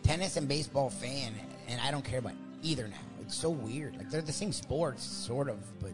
[0.04, 1.34] tennis and baseball fan,
[1.68, 2.96] and I don't care about either now.
[3.22, 3.98] It's so weird.
[3.98, 5.92] Like they're the same sports, sort of, but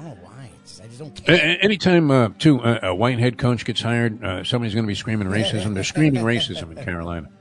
[0.00, 0.50] don't know why.
[0.62, 1.34] It's, I just don't care.
[1.34, 4.88] a- Anytime, uh, too, uh, a white head coach gets hired, uh, somebody's going to
[4.88, 5.74] be screaming racism.
[5.74, 7.28] They're screaming racism in Carolina.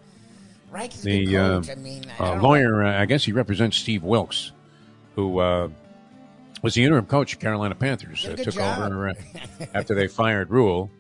[0.72, 0.92] Right?
[0.92, 1.70] The uh, coach.
[1.72, 4.52] I mean, I uh, lawyer, uh, I guess he represents Steve Wilks,
[5.16, 5.70] who uh,
[6.62, 8.24] was the interim coach of Carolina Panthers.
[8.24, 8.80] Uh, took job.
[8.92, 9.14] over uh,
[9.74, 10.92] after they fired Rhule.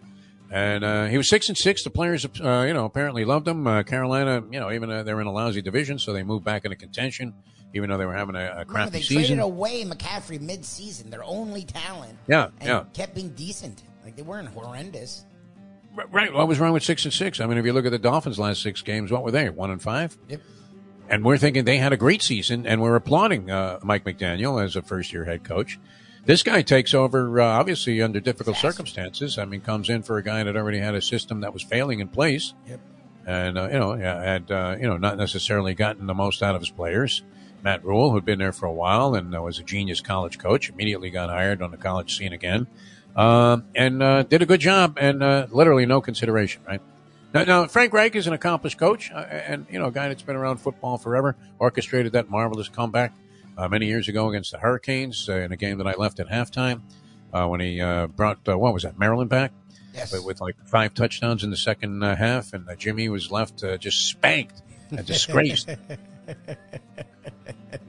[0.50, 1.84] And uh, he was six and six.
[1.84, 3.68] The players, uh, you know, apparently loved him.
[3.68, 6.66] Uh, Carolina, you know, even uh, they're in a lousy division, so they moved back
[6.66, 7.36] into contention,
[7.74, 9.38] even though they were having a, a Remember, crappy they season.
[9.38, 12.18] traded away McCaffrey mid-season, their only talent.
[12.28, 12.84] Yeah, and yeah.
[12.94, 13.84] kept being decent.
[14.04, 15.26] Like they weren't horrendous.
[16.12, 16.32] Right.
[16.34, 17.40] What was wrong with six and six?
[17.42, 19.50] I mean, if you look at the Dolphins' last six games, what were they?
[19.50, 20.18] One and five.
[20.30, 20.42] Yep.
[21.10, 24.76] And we're thinking they had a great season, and we're applauding uh, Mike McDaniel as
[24.76, 25.80] a first-year head coach.
[26.26, 28.72] This guy takes over, uh, obviously under difficult Disaster.
[28.72, 29.38] circumstances.
[29.40, 32.00] I mean, comes in for a guy that already had a system that was failing
[32.00, 32.80] in place, Yep.
[33.26, 36.62] and uh, you know had uh, you know not necessarily gotten the most out of
[36.62, 37.24] his players.
[37.64, 40.70] Matt Rhule, who'd been there for a while and uh, was a genius college coach,
[40.70, 42.68] immediately got hired on the college scene again,
[43.16, 46.82] um, and uh, did a good job, and uh, literally no consideration, right?
[47.34, 50.24] Now, now, Frank Reich is an accomplished coach, uh, and you know, a guy that's
[50.24, 51.36] been around football forever.
[51.60, 53.14] Orchestrated that marvelous comeback
[53.58, 56.28] uh, many years ago against the Hurricanes uh, in a game that I left at
[56.28, 56.82] halftime
[57.34, 59.52] uh, when he uh, brought uh, what was that Maryland back
[59.94, 60.12] Yes.
[60.14, 63.64] with, with like five touchdowns in the second uh, half, and uh, Jimmy was left
[63.64, 65.70] uh, just spanked and disgraced.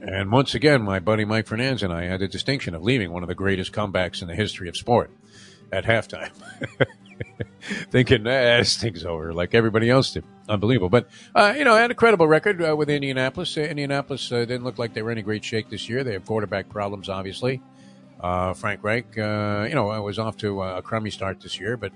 [0.01, 3.23] and once again, my buddy Mike Fernandez and I had the distinction of leaving one
[3.23, 5.11] of the greatest comebacks in the history of sport
[5.71, 6.31] at halftime.
[7.91, 10.23] Thinking, eh, this thing's over, like everybody else did.
[10.49, 10.89] Unbelievable.
[10.89, 13.57] But, uh, you know, had a credible record uh, with Indianapolis.
[13.57, 16.03] Uh, Indianapolis uh, didn't look like they were in any great shape this year.
[16.03, 17.61] They have quarterback problems, obviously.
[18.19, 21.77] Uh, Frank Reich, uh, you know, I was off to a crummy start this year,
[21.77, 21.91] but,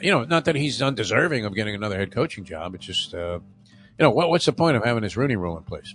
[0.00, 2.74] you know, not that he's undeserving of getting another head coaching job.
[2.74, 3.14] It's just,
[3.98, 5.94] you know, what, what's the point of having this Rooney rule in place?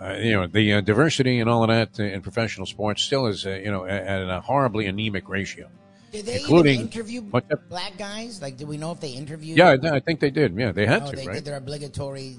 [0.00, 3.44] Uh, you know, the uh, diversity and all of that in professional sports still is,
[3.46, 5.68] uh, you know, at, at a horribly anemic ratio.
[6.10, 7.68] Did they including- even interview that?
[7.68, 8.40] black guys?
[8.40, 9.58] Like, do we know if they interviewed?
[9.58, 10.56] Yeah, I, I think they did.
[10.56, 11.34] Yeah, they had Oh, to, they right?
[11.34, 12.36] did their obligatory.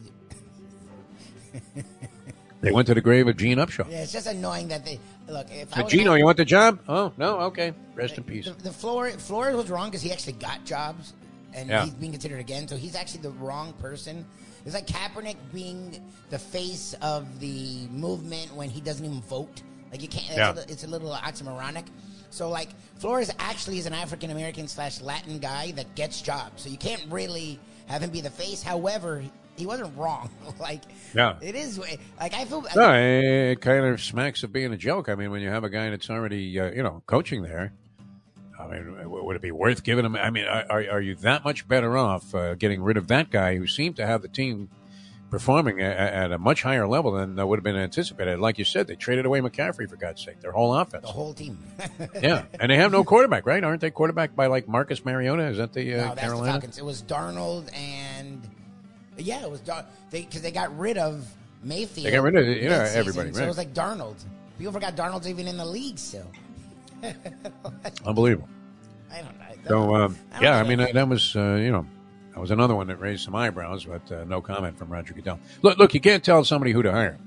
[2.62, 3.89] They went to the grave of Gene Upshaw.
[3.89, 5.48] Yeah, it's just annoying that they look.
[5.50, 6.80] If I So, Gino, an- you want the job?
[6.88, 7.39] Oh, no?
[7.41, 7.74] Okay.
[7.96, 8.46] Rest in peace.
[8.46, 11.13] The, the Flores, Flores was wrong because he actually got jobs,
[11.56, 11.86] and Yeah.
[11.86, 12.67] he's being considered again.
[12.67, 14.26] So he's actually the wrong person.
[14.65, 19.62] It's like Kaepernick being the face of the movement when he doesn't even vote.
[19.91, 20.28] Like you can't.
[20.30, 20.52] It's, Yeah.
[20.56, 21.86] a, it's a little oxymoronic.
[22.30, 26.62] So like Flores actually is an African American slash Latin guy that gets jobs.
[26.63, 28.63] So you can't really have him be the face.
[28.63, 29.21] However,
[29.58, 30.30] he wasn't wrong.
[30.60, 31.36] like Yeah.
[31.41, 31.78] it is.
[31.78, 32.63] Like I feel.
[32.76, 35.10] No, it kind of smacks of being a joke.
[35.10, 37.74] I mean, when you have a guy that's already, uh, you know, coaching there,
[38.69, 40.15] I mean, would it be worth giving him?
[40.15, 43.58] I mean, are, are you that much better off uh, getting rid of that guy
[43.58, 44.69] who seemed to have the team
[45.30, 48.39] performing at, at a much higher level than uh, would have been anticipated?
[48.39, 51.04] Like you said, they traded away McCaffrey for God's sake, their whole offense.
[51.04, 51.58] the whole team.
[52.21, 53.63] yeah, and they have no quarterback, right?
[53.63, 55.43] Aren't they quarterback by like Marcus Mariota?
[55.43, 56.78] Is that the uh, No, that's the Falcons.
[56.78, 58.41] It was Darnold and
[59.17, 61.28] yeah, it was Dar- they because they got rid of
[61.63, 62.08] Mayfield.
[62.08, 64.15] They got rid of, you know, everybody, So it was like Darnold.
[64.58, 66.30] People forgot Darnold's even in the league still.
[68.05, 68.49] Unbelievable.
[69.11, 69.45] I don't know.
[69.67, 70.57] So um, I yeah.
[70.57, 71.85] I mean that, that was uh, you know
[72.33, 75.39] that was another one that raised some eyebrows, but uh, no comment from Roger Goodell.
[75.61, 77.19] Look, look, you can't tell somebody who to hire,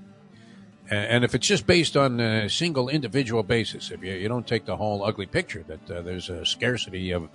[0.90, 4.46] and, and if it's just based on a single individual basis, if you, you don't
[4.46, 7.28] take the whole ugly picture that uh, there's a scarcity of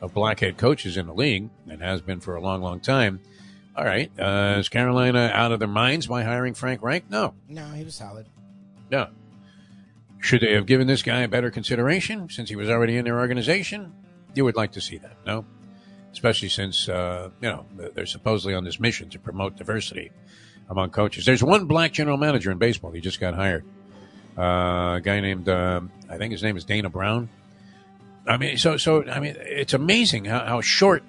[0.00, 3.20] of black head coaches in the league and has been for a long, long time.
[3.76, 7.10] All right, uh, is Carolina out of their minds by hiring Frank Reich?
[7.10, 8.26] No, no, he was solid.
[8.90, 9.08] no.
[10.24, 13.92] Should they have given this guy better consideration since he was already in their organization?
[14.34, 15.44] You would like to see that, no?
[16.12, 20.12] Especially since, uh, you know, they're supposedly on this mission to promote diversity
[20.70, 21.26] among coaches.
[21.26, 22.90] There's one black general manager in baseball.
[22.90, 23.66] He just got hired.
[24.38, 27.28] Uh, a guy named, um I think his name is Dana Brown.
[28.26, 31.02] I mean, so, so, I mean, it's amazing how, how short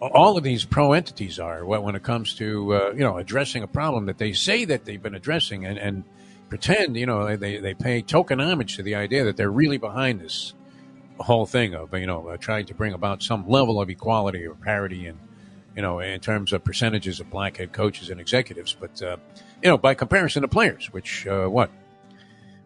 [0.00, 3.64] all of these pro entities are when when it comes to, uh, you know, addressing
[3.64, 6.04] a problem that they say that they've been addressing and, and
[6.48, 10.20] pretend, you know, they, they pay token homage to the idea that they're really behind
[10.20, 10.54] this
[11.18, 14.54] whole thing of, you know, uh, trying to bring about some level of equality or
[14.54, 15.18] parity in,
[15.76, 18.76] you know, in terms of percentages of black head coaches and executives.
[18.78, 19.16] But, uh,
[19.62, 21.70] you know, by comparison to players, which, uh, what?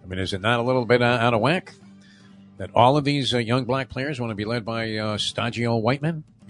[0.03, 1.75] I mean, is it not a little bit out out of whack
[2.59, 5.67] that all of these uh, young black players want to be led by uh, stodgy
[5.67, 6.25] old white men?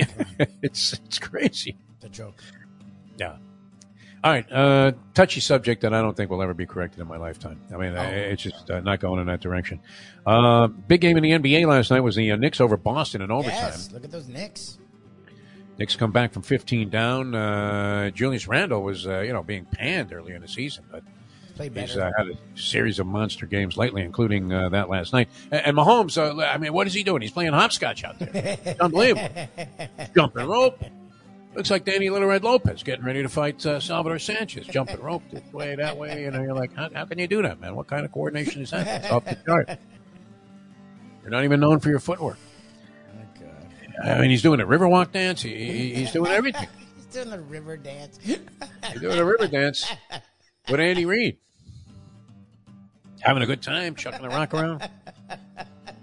[0.62, 1.76] it's, it's crazy.
[2.00, 2.42] The joke.
[3.18, 3.36] Yeah.
[4.24, 7.16] All right, uh, touchy subject that I don't think will ever be corrected in my
[7.16, 7.60] lifetime.
[7.74, 8.02] I mean, oh.
[8.02, 9.80] it's just uh, not going in that direction.
[10.24, 13.32] Uh, big game in the NBA last night was the uh, Knicks over Boston in
[13.32, 13.58] overtime.
[13.58, 14.78] Yes, look at those Knicks.
[15.76, 17.34] Knicks come back from 15 down.
[17.34, 21.02] Uh, Julius Randle was, uh, you know, being panned early in the season, but
[21.58, 25.30] he's uh, had a series of monster games lately, including uh, that last night.
[25.50, 27.22] And, and Mahomes, uh, I mean, what is he doing?
[27.22, 28.58] He's playing hopscotch out there.
[28.64, 29.28] It's unbelievable.
[30.14, 30.80] Jumping rope.
[31.54, 35.22] Looks like Danny Little Red Lopez getting ready to fight uh, Salvador Sanchez, jumping rope
[35.30, 36.22] this way, that way.
[36.22, 37.76] You know, you're like, how, how can you do that, man?
[37.76, 39.04] What kind of coordination is that?
[39.04, 39.68] It's off the chart.
[41.22, 42.38] You're not even known for your footwork.
[44.02, 45.42] I mean, he's doing a riverwalk dance.
[45.42, 46.68] He, he's doing everything.
[46.96, 48.18] he's doing the river dance.
[48.22, 48.38] he's
[49.00, 49.92] doing a river dance
[50.70, 51.36] with Andy Reid.
[53.20, 54.88] Having a good time, chucking the rock around.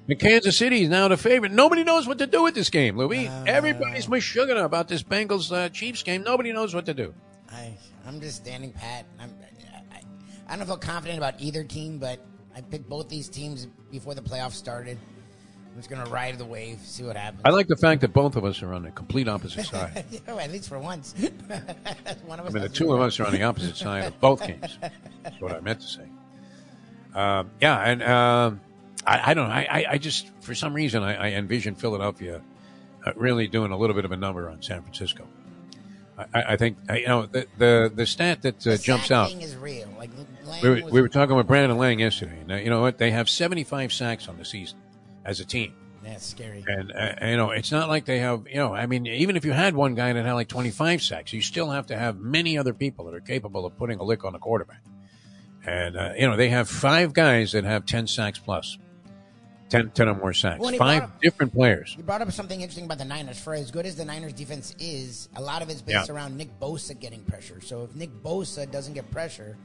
[0.10, 1.52] In Kansas City is now the favorite.
[1.52, 3.28] Nobody knows what to do with this game, Louis.
[3.28, 6.24] Uh, Everybody's mashugana about this Bengals uh, Chiefs game.
[6.24, 7.13] Nobody knows what to do.
[7.52, 9.06] I, I'm just standing pat.
[9.19, 9.36] I'm,
[9.93, 10.02] I,
[10.48, 12.19] I don't feel confident about either team, but
[12.56, 14.98] I picked both these teams before the playoffs started.
[15.67, 17.43] I'm just gonna ride the wave, see what happens.
[17.45, 20.06] I like the fact that both of us are on the complete opposite side.
[20.10, 21.13] yeah, at least for once.
[22.26, 24.19] One of us I mean, the two of us are on the opposite side of
[24.19, 24.80] both games.
[25.22, 26.08] That's what I meant to say.
[27.13, 28.52] Uh, yeah, and uh,
[29.06, 29.56] I, I, don't know.
[29.56, 32.42] I, I, just, for some reason, I, I envision Philadelphia
[33.06, 35.28] uh, really doing a little bit of a number on San Francisco.
[36.34, 39.88] I, think you know the the, the stat that uh, jumps out is real.
[39.98, 40.10] Like
[40.62, 42.44] we were, we were talking with Brandon Lang yesterday.
[42.46, 42.98] Now you know what?
[42.98, 44.80] They have 75 sacks on the season
[45.24, 45.74] as a team.
[46.04, 46.64] That's scary.
[46.68, 48.48] And uh, you know, it's not like they have.
[48.50, 51.34] You know, I mean, even if you had one guy that had like 25 sacks,
[51.34, 54.26] you still have to have many other people that are capable of putting a lick
[54.26, 54.82] on the quarterback.
[55.66, 58.78] And uh, you know, they have five guys that have 10 sacks plus.
[59.70, 60.60] 10, 10 or more sacks.
[60.60, 61.96] Well, Five up, different players.
[61.98, 63.40] You brought up something interesting about the Niners.
[63.40, 66.16] For as good as the Niners defense is, a lot of it's based yeah.
[66.16, 67.62] around Nick Bosa getting pressure.
[67.62, 69.56] So if Nick Bosa doesn't get pressure,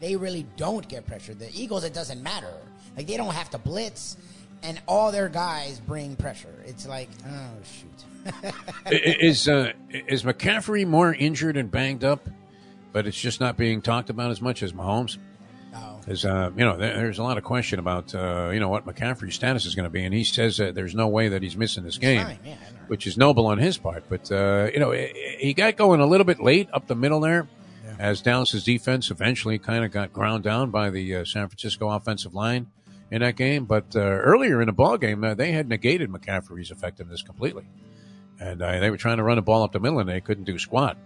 [0.00, 1.34] they really don't get pressure.
[1.34, 2.54] The Eagles, it doesn't matter.
[2.96, 4.16] Like they don't have to blitz
[4.62, 6.54] and all their guys bring pressure.
[6.66, 8.52] It's like, oh shoot.
[8.90, 12.26] is uh, is McCaffrey more injured and banged up,
[12.92, 15.18] but it's just not being talked about as much as Mahomes?
[16.06, 18.86] There's, uh, you know, there, there's a lot of question about, uh, you know, what
[18.86, 21.56] McCaffrey's status is going to be, and he says that there's no way that he's
[21.56, 22.56] missing this game, yeah,
[22.88, 24.04] which is noble on his part.
[24.08, 27.48] But uh, you know, he got going a little bit late up the middle there,
[27.84, 27.96] yeah.
[27.98, 32.34] as Dallas's defense eventually kind of got ground down by the uh, San Francisco offensive
[32.34, 32.66] line
[33.10, 33.64] in that game.
[33.64, 37.64] But uh, earlier in the ball game, uh, they had negated McCaffrey's effectiveness completely,
[38.38, 40.44] and uh, they were trying to run the ball up the middle, and they couldn't
[40.44, 40.98] do squat.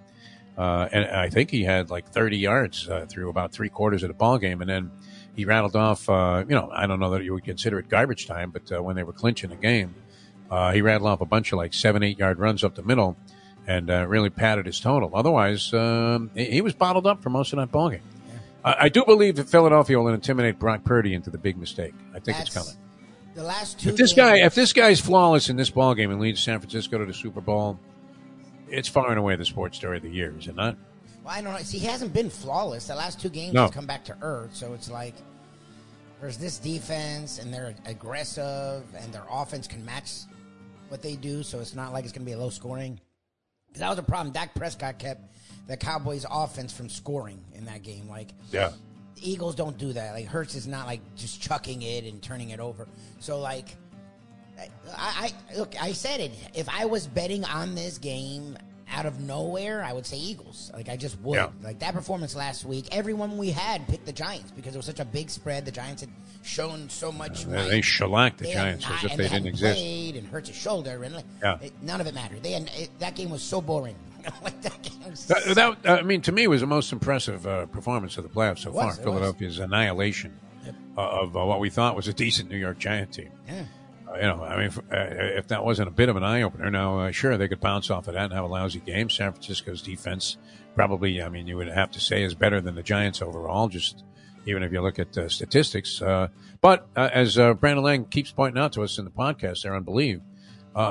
[0.58, 4.08] Uh, and I think he had like 30 yards uh, through about three quarters of
[4.08, 4.90] the ball game, and then
[5.36, 6.08] he rattled off.
[6.08, 8.96] Uh, you know, I don't know that you would consider it garbage time, but when
[8.96, 9.94] they were clinching the game,
[10.72, 13.16] he rattled off a bunch of like seven, eight yard runs up the middle.
[13.66, 15.10] And really padded his total.
[15.12, 18.00] Otherwise, um, he was bottled up for most of that ball game.
[18.64, 21.94] I do believe that Philadelphia will intimidate Brock Purdy into the big mistake.
[22.10, 22.74] I think That's it's coming.
[23.34, 23.90] The last two.
[23.90, 26.58] If this games, guy, if this guy's flawless in this ball game and leads San
[26.58, 27.78] Francisco to the Super Bowl,
[28.70, 30.76] it's far and away the sports story of the year, is it not?
[31.24, 31.58] Well, I don't know.
[31.60, 32.86] See, he hasn't been flawless.
[32.86, 33.66] The last two games, no.
[33.66, 34.54] he's come back to earth.
[34.54, 35.14] So it's like
[36.20, 40.12] there's this defense, and they're aggressive, and their offense can match
[40.88, 41.42] what they do.
[41.42, 43.00] So it's not like it's going to be a low scoring.
[43.68, 44.32] Because that was a problem.
[44.32, 48.08] Dak Prescott kept the Cowboys offense from scoring in that game.
[48.08, 48.72] Like, yeah.
[49.20, 50.14] Eagles don't do that.
[50.14, 52.88] Like Hurts is not like just chucking it and turning it over.
[53.18, 53.76] So like,
[54.96, 55.74] I, I look.
[55.80, 56.32] I said it.
[56.54, 58.56] If I was betting on this game
[58.90, 60.70] out of nowhere, I would say Eagles.
[60.74, 61.36] Like I just would.
[61.36, 61.50] Yeah.
[61.62, 65.00] Like that performance last week, everyone we had picked the Giants because it was such
[65.00, 65.64] a big spread.
[65.64, 66.10] The Giants had
[66.42, 67.46] shown so much.
[67.46, 69.80] Uh, they shellacked the they Giants not, as if they, they didn't exist.
[69.80, 71.58] And Hurts' shoulder, and like, yeah.
[71.60, 72.42] it, none of it mattered.
[72.42, 73.96] They had, it, that game was so boring.
[74.42, 77.66] like that game was that, that, I mean, to me, was the most impressive uh,
[77.66, 78.92] performance of the playoffs so far.
[78.92, 79.64] Philadelphia's was.
[79.64, 80.74] annihilation yep.
[80.96, 83.30] of uh, what we thought was a decent New York Giant team.
[83.46, 83.64] Yeah.
[84.08, 86.70] Uh, you know, I mean, if, uh, that wasn't a bit of an eye opener,
[86.70, 89.10] now uh, sure they could bounce off of that and have a lousy game.
[89.10, 90.36] San Francisco's defense
[90.74, 93.68] probably, I mean, you would have to say is better than the Giants overall.
[93.68, 94.04] Just
[94.46, 96.00] even if you look at uh, statistics,
[96.60, 100.24] but as Brandon Lang keeps pointing out to us in the podcast, they're unbelievable,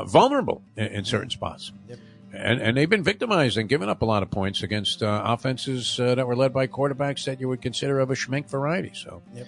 [0.06, 1.72] vulnerable in, in certain spots.
[1.90, 2.00] Yep
[2.34, 6.00] and and they've been victimized and given up a lot of points against uh, offenses
[6.00, 8.92] uh, that were led by quarterbacks that you would consider of a schmink variety.
[8.94, 9.48] So, yep.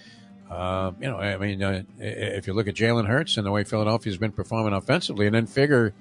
[0.50, 3.64] Uh, you know, I mean, uh, if you look at Jalen Hurts and the way
[3.64, 5.94] Philadelphia's been performing offensively, and then figure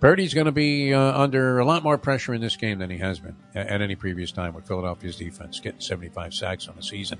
[0.00, 2.98] Purdy's going to be uh, under a lot more pressure in this game than he
[2.98, 6.82] has been at, at, any previous time with Philadelphia's defense getting 75 sacks on the
[6.82, 7.18] season.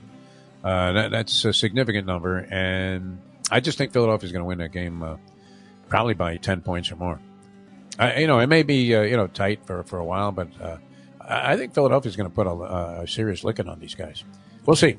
[0.63, 3.21] Uh, that, that's a significant number, and
[3.51, 5.19] I just think Philadelphia's going to win that game
[5.89, 7.21] probably by 10 points or more.
[7.99, 10.49] I, you know, it may be uh, you know tight for, for a while, but
[10.61, 10.79] uh,
[11.21, 14.25] I think Philadelphia's going to put a, a serious licking on these guys.
[14.65, 14.97] We'll see.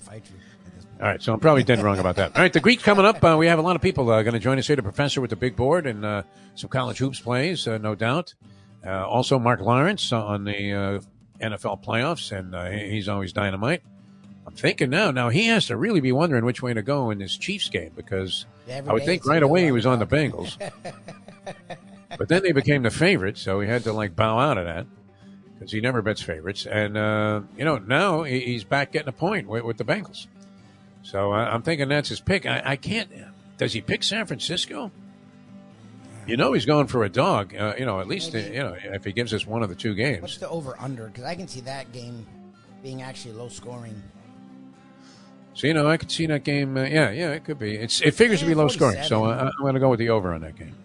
[1.01, 2.35] All right, so I'm probably dead wrong about that.
[2.35, 3.21] All right, the Greek coming up.
[3.23, 4.75] Uh, we have a lot of people uh, going to join us here.
[4.75, 6.23] The professor with the big board and uh,
[6.55, 8.33] some college hoops plays, uh, no doubt.
[8.85, 10.99] Uh, also, Mark Lawrence on the uh,
[11.41, 12.55] NFL playoffs, and
[12.91, 13.81] he's always dynamite.
[14.45, 15.11] I'm thinking now.
[15.11, 17.91] Now he has to really be wondering which way to go in this Chiefs game
[17.95, 20.57] because Every I would think right away he was on the Bengals,
[22.17, 24.85] but then they became the favorites, so he had to like bow out of that
[25.53, 26.65] because he never bets favorites.
[26.65, 26.95] And
[27.57, 30.27] you know now he's back getting a point with, with the Bengals.
[31.03, 32.45] So I, am thinking that's his pick.
[32.45, 33.09] I, I, can't.
[33.57, 34.91] Does he pick San Francisco?
[36.25, 37.53] You know he's going for a dog.
[37.53, 38.55] Uh, you know at least Maybe.
[38.55, 40.21] you know if he gives us one of the two games.
[40.21, 41.07] What's the over under?
[41.07, 42.25] Because I can see that game
[42.81, 44.01] being actually low scoring.
[45.53, 46.77] So you know I could see that game.
[46.77, 47.75] Uh, yeah, yeah, it could be.
[47.75, 49.03] It's it figures yeah, to be low scoring.
[49.03, 50.75] So I, am going to go with the over on that game.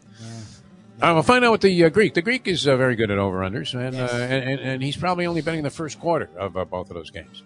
[1.00, 2.14] All right, we'll find out with the uh, Greek.
[2.14, 4.12] The Greek is uh, very good at over unders, and, yes.
[4.12, 7.10] Uh, and, and, he's probably only betting the first quarter of uh, both of those
[7.10, 7.44] games.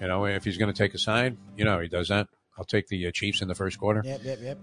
[0.00, 2.28] You know, if he's going to take a side, you know, he does that.
[2.58, 4.02] I'll take the uh, Chiefs in the first quarter.
[4.04, 4.58] Yep, yep, yep.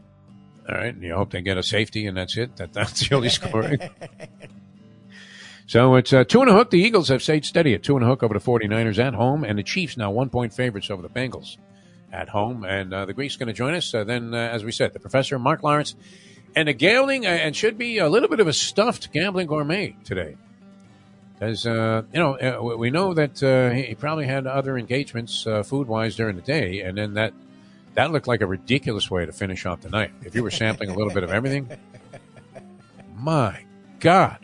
[0.70, 2.56] All right, and you hope they get a safety, and that's it.
[2.58, 3.80] That that's the only scoring.
[5.68, 6.70] so it's uh, two and a hook.
[6.70, 9.44] The Eagles have stayed steady at two and a hook over the 49ers at home,
[9.44, 11.58] and the Chiefs now one point favorites over the Bengals
[12.14, 12.64] at home.
[12.64, 13.94] And uh, the Greek's going to join us.
[13.94, 15.96] Uh, then, uh, as we said, the professor Mark Lawrence,
[16.56, 19.96] and a gambling uh, and should be a little bit of a stuffed gambling gourmet
[20.04, 20.36] today.
[21.42, 25.64] As uh, you know, uh, we know that uh, he probably had other engagements uh,
[25.64, 27.34] food wise during the day, and then that
[27.96, 30.12] that looked like a ridiculous way to finish off the night.
[30.22, 31.68] If you were sampling a little bit of everything,
[33.18, 33.66] my
[34.00, 34.38] God,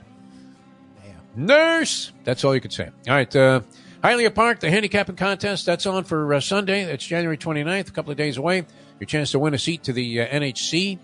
[1.04, 1.46] Damn.
[1.46, 2.12] nurse.
[2.24, 2.90] That's all you could say.
[3.08, 3.62] All right, uh,
[4.04, 5.68] Hialeah Park, the handicapping contest.
[5.68, 6.82] That's on for uh, Sunday.
[6.82, 8.66] It's January 29th, a couple of days away.
[9.00, 10.98] Your chance to win a seat to the uh, NHC.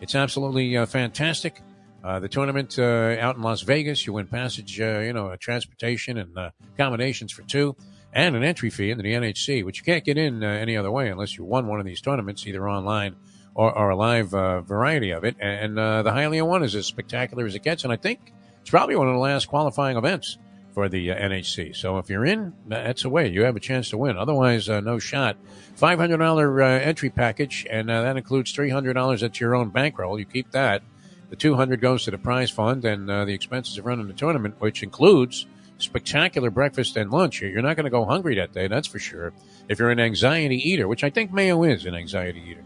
[0.00, 1.60] It's absolutely uh, fantastic.
[2.02, 6.16] Uh, the tournament uh, out in Las Vegas, you win passage, uh, you know, transportation
[6.16, 7.76] and uh, accommodations for two,
[8.12, 10.90] and an entry fee into the NHC, which you can't get in uh, any other
[10.90, 13.16] way unless you won one of these tournaments, either online
[13.54, 15.36] or, or a live variety of it.
[15.40, 18.96] And the Hialeah one is as spectacular as it gets, and I think it's probably
[18.96, 20.38] one of the last qualifying events
[20.72, 21.74] for the NHC.
[21.76, 24.16] So if you're in, that's a way you have a chance to win.
[24.16, 25.36] Otherwise, no shot.
[25.74, 30.18] Five hundred dollar entry package, and that includes three hundred dollars at your own bankroll.
[30.18, 30.82] You keep that.
[31.30, 34.56] The 200 goes to the prize fund and uh, the expenses of running the tournament,
[34.58, 35.46] which includes
[35.78, 37.40] spectacular breakfast and lunch.
[37.40, 39.32] You're not going to go hungry that day, that's for sure.
[39.68, 42.64] If you're an anxiety eater, which I think Mayo is an anxiety eater.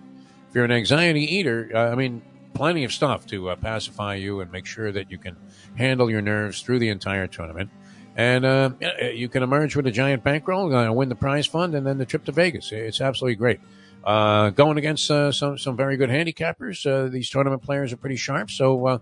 [0.48, 2.22] If you're an anxiety eater, uh, I mean,
[2.55, 5.37] plenty of stuff to uh, pacify you and make sure that you can
[5.77, 7.70] handle your nerves through the entire tournament.
[8.16, 8.70] And uh,
[9.12, 12.07] you can emerge with a giant bankroll, uh, win the prize fund, and then the
[12.07, 12.70] trip to Vegas.
[12.70, 13.61] It's absolutely great.
[14.05, 16.85] Uh, going against uh, some some very good handicappers.
[16.85, 18.99] Uh, these tournament players are pretty sharp, so uh,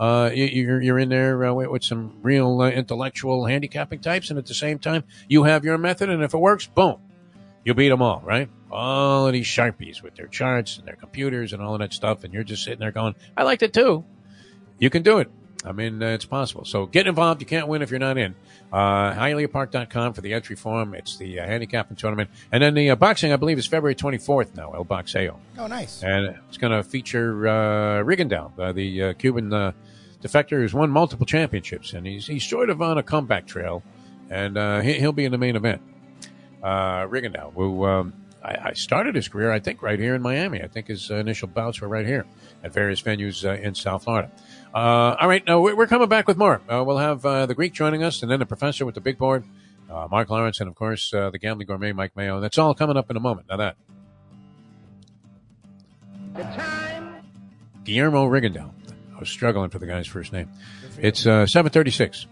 [0.00, 4.46] uh, you're you're in there uh, with, with, some real intellectual handicapping types, and at
[4.46, 6.96] the same time, you have your method, and if it works, boom,
[7.64, 8.48] you beat them all, right?
[8.70, 12.24] All of these sharpies with their charts and their computers and all of that stuff,
[12.24, 14.04] and you're just sitting there going, "I liked it too."
[14.78, 15.30] You can do it.
[15.66, 16.64] I mean, it's possible.
[16.64, 17.42] So get involved.
[17.42, 18.34] You can't win if you're not in.
[18.76, 20.94] Uh, HialeahPark.com for the entry form.
[20.94, 22.28] It's the uh, handicapping tournament.
[22.52, 25.38] And then the uh, boxing, I believe, is February 24th now, El Boxeo.
[25.56, 26.02] Oh, nice.
[26.02, 29.72] And it's going to feature uh, Rigondeaux, uh, the uh, Cuban uh,
[30.22, 31.94] defector who's won multiple championships.
[31.94, 33.82] And he's, he's sort of on a comeback trail.
[34.28, 35.80] And uh, he, will be in the main event.
[36.62, 38.12] Uh, Rigondeaux, who um,
[38.44, 40.62] I, I, started his career, I think, right here in Miami.
[40.62, 42.26] I think his initial bouts were right here
[42.62, 44.30] at various venues in South Florida.
[44.76, 46.60] Uh, all right, now we're coming back with more.
[46.68, 49.16] Uh, we'll have uh, the Greek joining us, and then the professor with the big
[49.16, 49.42] board,
[49.90, 52.40] uh, Mark Lawrence, and of course uh, the gambling gourmet, Mike Mayo.
[52.40, 53.46] That's all coming up in a moment.
[53.48, 53.76] Now that
[56.34, 57.22] the time,
[57.84, 58.70] Guillermo Rigondeaux.
[59.16, 60.50] I was struggling for the guy's first name.
[60.98, 62.26] It's uh, seven thirty-six.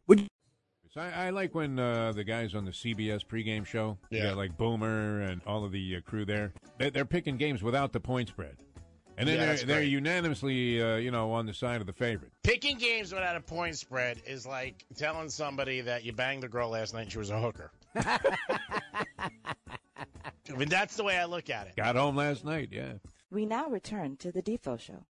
[0.95, 4.57] Would I, I, like when uh, the guys on the CBS pregame show, yeah, like
[4.57, 8.29] Boomer and all of the uh, crew there, they're, they're, picking games without the point
[8.29, 8.55] spread.
[9.17, 12.31] And then yeah, they're, they're unanimously, uh, you know, on the side of the favorite.
[12.43, 16.69] Picking games without a point spread is like telling somebody that you banged the girl
[16.69, 17.71] last night and she was a hooker.
[17.95, 18.19] I
[20.57, 21.75] mean, that's the way I look at it.
[21.75, 22.93] Got home last night, yeah.
[23.31, 25.05] We now return to the Defo Show.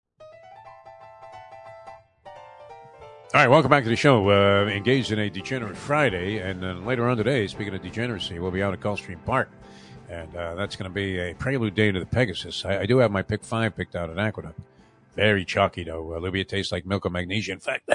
[3.34, 4.28] All right, welcome back to the show.
[4.28, 8.50] Uh, engaged in a Degenerate Friday, and then later on today, speaking of degeneracy, we'll
[8.50, 9.50] be out at Gulfstream Park,
[10.10, 12.62] and uh, that's going to be a prelude day to the Pegasus.
[12.66, 14.60] I, I, do have my pick five picked out at Aqueduct.
[15.16, 16.14] Very chalky, though.
[16.14, 17.52] Olivia tastes like milk of magnesia.
[17.52, 17.88] In fact,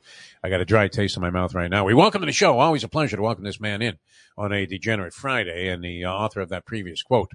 [0.44, 1.86] I got a dry taste in my mouth right now.
[1.86, 2.58] We welcome to the show.
[2.58, 3.96] Always a pleasure to welcome this man in
[4.36, 7.30] on a Degenerate Friday, and the uh, author of that previous quote.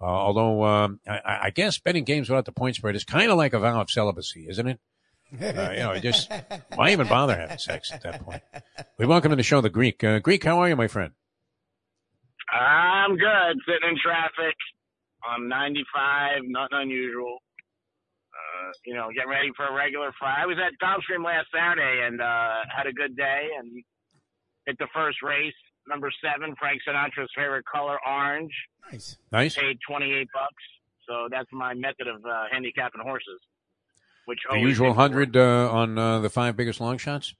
[0.00, 3.36] Uh, although um, I, I guess betting games without the point spread is kind of
[3.36, 4.78] like a vow of celibacy, isn't it?
[5.32, 6.30] Uh, you know, just
[6.74, 8.42] why even bother having sex at that point?
[8.98, 10.02] We welcome to the show the Greek.
[10.02, 11.12] Uh, Greek, how are you, my friend?
[12.50, 13.60] I'm good.
[13.66, 14.56] Sitting in traffic
[15.28, 17.38] on 95, nothing unusual.
[18.32, 20.42] Uh, you know, getting ready for a regular Friday.
[20.42, 23.82] I was at Gulfstream last Saturday and uh, had a good day and
[24.66, 25.54] hit the first race.
[25.88, 28.52] Number seven, Frank Sinatra's favorite color, orange.
[28.92, 29.16] Nice.
[29.32, 29.56] Nice.
[29.56, 30.64] Paid 28 bucks.
[31.08, 33.40] So that's my method of uh, handicapping horses.
[34.28, 37.32] Which the usual hundred uh, on uh, the five biggest long shots.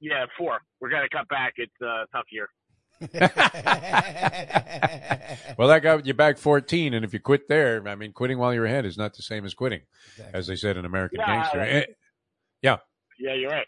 [0.00, 0.58] Yeah, four.
[0.80, 1.52] We're gonna cut back.
[1.58, 2.48] It's a tough year.
[5.58, 8.54] well, that got you back 14, and if you quit there, I mean, quitting while
[8.54, 9.82] you're ahead is not the same as quitting,
[10.12, 10.38] exactly.
[10.38, 11.60] as they said in American yeah, Gangster.
[11.60, 11.84] I, eh,
[12.62, 12.76] yeah.
[13.18, 13.66] Yeah, you're right.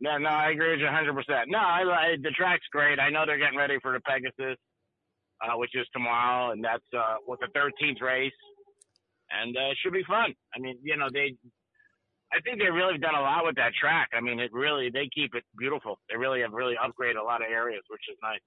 [0.00, 1.12] No, no, I agree with you 100.
[1.14, 2.98] percent No, I, I, the track's great.
[2.98, 4.56] I know they're getting ready for the Pegasus,
[5.42, 8.32] uh, which is tomorrow, and that's uh, with the 13th race,
[9.30, 10.32] and uh, it should be fun.
[10.54, 11.34] I mean, you know, they
[12.36, 14.10] I think they really done a lot with that track.
[14.12, 15.98] I mean, it really they keep it beautiful.
[16.10, 18.40] They really have really upgraded a lot of areas, which is nice.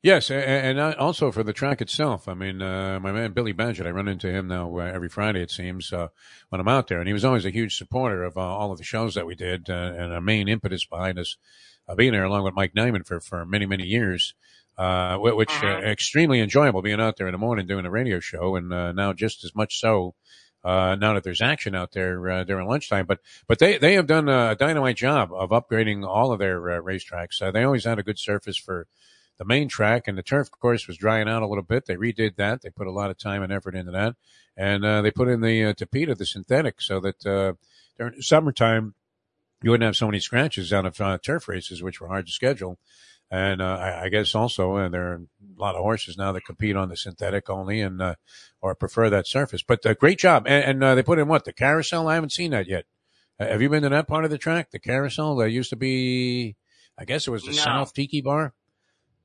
[0.00, 2.28] Yes, and also for the track itself.
[2.28, 5.42] I mean, uh, my man Billy Badgett, I run into him now uh, every Friday,
[5.42, 6.08] it seems, uh,
[6.50, 7.00] when I'm out there.
[7.00, 9.34] And he was always a huge supporter of uh, all of the shows that we
[9.34, 11.36] did uh, and a main impetus behind us
[11.88, 14.34] uh, being there, along with Mike Nyman for, for many, many years,
[14.78, 18.54] which uh extremely enjoyable being out there in the morning doing a radio show.
[18.54, 20.14] And now just as much so
[20.64, 23.06] uh, now that there's action out there uh, during lunchtime.
[23.06, 26.82] But but they they have done a dynamite job of upgrading all of their uh,
[26.82, 27.40] racetracks.
[27.40, 28.86] Uh, they always had a good surface for
[29.38, 31.86] the main track, and the turf, course, was drying out a little bit.
[31.86, 32.62] They redid that.
[32.62, 34.16] They put a lot of time and effort into that,
[34.56, 37.52] and uh, they put in the uh, Tapeta, the synthetic, so that uh,
[37.96, 38.94] during summertime
[39.62, 42.32] you wouldn't have so many scratches out of uh, turf races, which were hard to
[42.32, 42.78] schedule.
[43.30, 46.46] And uh, I, I, guess also uh, there are a lot of horses now that
[46.46, 48.14] compete on the synthetic only and uh,
[48.62, 49.62] or prefer that surface.
[49.62, 50.44] But uh, great job.
[50.46, 52.08] And, and uh, they put in what the carousel.
[52.08, 52.86] I haven't seen that yet.
[53.38, 54.70] have you been to that part of the track?
[54.70, 55.36] The carousel.
[55.36, 56.56] There used to be,
[56.96, 57.62] I guess it was the no.
[57.62, 58.54] South Tiki Bar,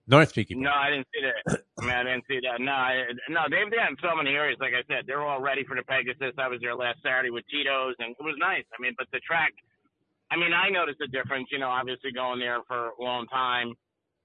[0.06, 0.64] North Tiki Bar.
[0.64, 1.64] No, I didn't see that.
[1.80, 2.60] I mean, I didn't see that.
[2.60, 4.58] No, I, no, they've done so many areas.
[4.60, 6.36] Like I said, they're all ready for the Pegasus.
[6.38, 8.68] I was there last Saturday with Tito's, and it was nice.
[8.78, 9.54] I mean, but the track.
[10.30, 11.48] I mean, I noticed a difference.
[11.52, 13.72] You know, obviously going there for a long time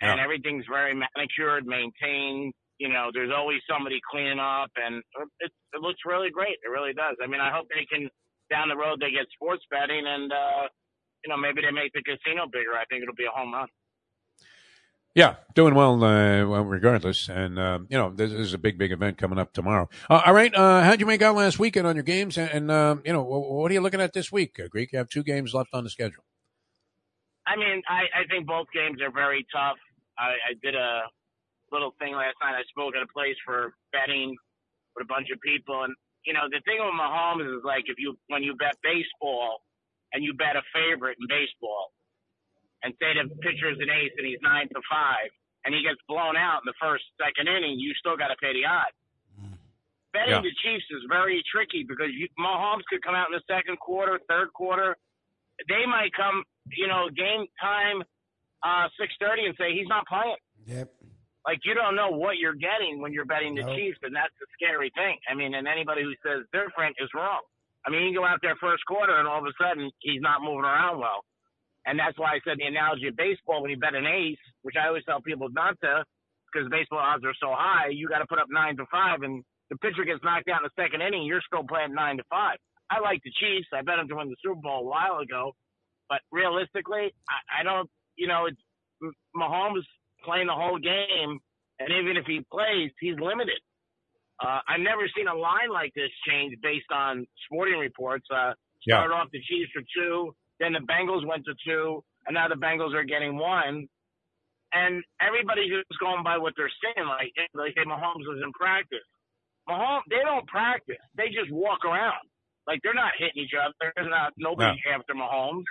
[0.00, 0.24] and yeah.
[0.24, 2.54] everything's very manicured, maintained.
[2.78, 5.02] You know, there's always somebody cleaning up, and
[5.40, 6.56] it, it looks really great.
[6.62, 7.16] It really does.
[7.22, 8.08] I mean, I hope they can
[8.50, 10.68] down the road they get sports betting, and uh,
[11.24, 12.74] you know, maybe they make the casino bigger.
[12.78, 13.68] I think it'll be a home run.
[15.14, 17.28] Yeah, doing well, uh, well regardless.
[17.28, 19.88] And, uh, you know, this is a big, big event coming up tomorrow.
[20.08, 20.54] Uh, all right.
[20.54, 22.38] Uh, how'd you make out last weekend on your games?
[22.38, 24.92] And, and uh, you know, what are you looking at this week, uh, Greek?
[24.92, 26.22] You have two games left on the schedule.
[27.46, 29.78] I mean, I, I think both games are very tough.
[30.18, 31.06] I, I did a
[31.70, 32.58] little thing last night.
[32.58, 34.36] I spoke at a place for betting
[34.96, 35.94] with a bunch of people, and
[36.26, 39.62] you know the thing with Mahomes is like if you when you bet baseball
[40.12, 41.92] and you bet a favorite in baseball,
[42.82, 45.30] and say the pitcher's an ace and he's nine to five,
[45.64, 48.52] and he gets blown out in the first second inning, you still got to pay
[48.54, 48.96] the odds.
[49.36, 49.58] Mm.
[50.12, 50.46] betting Yeah.
[50.46, 54.18] the Chiefs is very tricky because you, Mahomes could come out in the second quarter,
[54.28, 54.96] third quarter.
[55.68, 58.02] They might come, you know, game time,
[58.62, 60.40] uh, six thirty, and say he's not playing.
[60.66, 60.88] Yep.
[61.46, 63.76] Like you don't know what you're getting when you're betting the Nope.
[63.76, 65.16] Chiefs, and that's the scary thing.
[65.30, 67.40] I mean, and anybody who says different is wrong.
[67.86, 70.20] I mean, you can go out there first quarter, and all of a sudden he's
[70.20, 71.24] not moving around well.
[71.86, 74.76] And that's why I said the analogy of baseball when you bet an ace, which
[74.76, 76.04] I always tell people not to,
[76.52, 77.88] because baseball odds are so high.
[77.88, 80.68] You got to put up nine to five, and the pitcher gets knocked out in
[80.68, 81.24] the second inning.
[81.24, 82.58] You're still playing nine to five.
[82.90, 83.68] I like the Chiefs.
[83.72, 85.52] I bet them to win the Super Bowl a while ago,
[86.10, 87.88] but realistically, I, I don't.
[88.18, 88.60] You know, it's
[89.36, 89.86] Mahomes
[90.24, 91.38] playing the whole game,
[91.78, 93.60] and even if he plays, he's limited.
[94.42, 98.26] Uh, I've never seen a line like this change based on sporting reports.
[98.30, 98.54] Uh,
[98.86, 98.98] Yeah.
[98.98, 102.54] started off the Chiefs for two, then the Bengals went to two, and now the
[102.56, 103.88] Bengals are getting one.
[104.72, 107.06] And everybody's just going by what they're saying.
[107.08, 109.06] Like, like say Mahomes was in practice.
[109.68, 110.96] Mahomes, they don't practice.
[111.16, 112.28] They just walk around.
[112.66, 113.74] Like they're not hitting each other.
[113.96, 115.64] There's not nobody after Mahomes.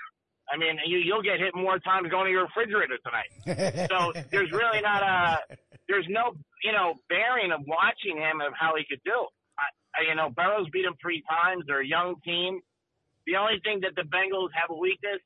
[0.52, 3.32] I mean, you you'll get hit more times going to your refrigerator tonight.
[3.92, 5.56] So there's really not a
[5.88, 6.34] there's no
[6.64, 9.28] you know bearing of watching him of how he could do.
[9.60, 11.64] I, I, you know, Burrow's beat him three times.
[11.68, 12.62] They're a young team.
[13.26, 15.20] The only thing that the Bengals have a weakness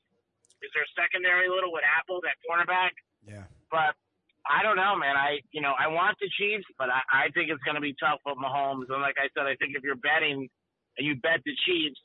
[0.61, 2.93] is their secondary little with Apple, that cornerback.
[3.25, 3.45] yeah.
[3.69, 3.93] But
[4.45, 5.15] I don't know, man.
[5.17, 7.93] I you know I want the Chiefs, but I, I think it's going to be
[8.01, 8.89] tough with Mahomes.
[8.89, 10.49] And like I said, I think if you're betting
[10.97, 11.99] and you bet the Chiefs,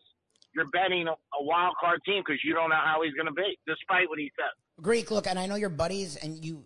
[0.57, 3.32] you're betting a, a wild card team because you don't know how he's going to
[3.32, 4.82] be, despite what he says.
[4.82, 6.64] Greek, look, and I know your buddies, and you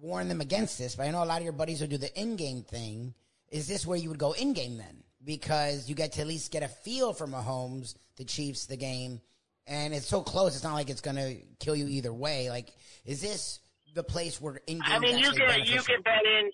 [0.00, 2.14] warn them against this, but I know a lot of your buddies who do the
[2.20, 3.14] in-game thing.
[3.50, 5.02] Is this where you would go in-game then?
[5.24, 9.20] Because you get to at least get a feel for Mahomes, the Chiefs, the game,
[9.66, 10.54] and it's so close.
[10.54, 12.50] It's not like it's going to kill you either way.
[12.50, 12.72] Like,
[13.04, 13.60] is this
[13.94, 14.82] the place where in-game?
[14.84, 16.50] I mean, you can you can bet in.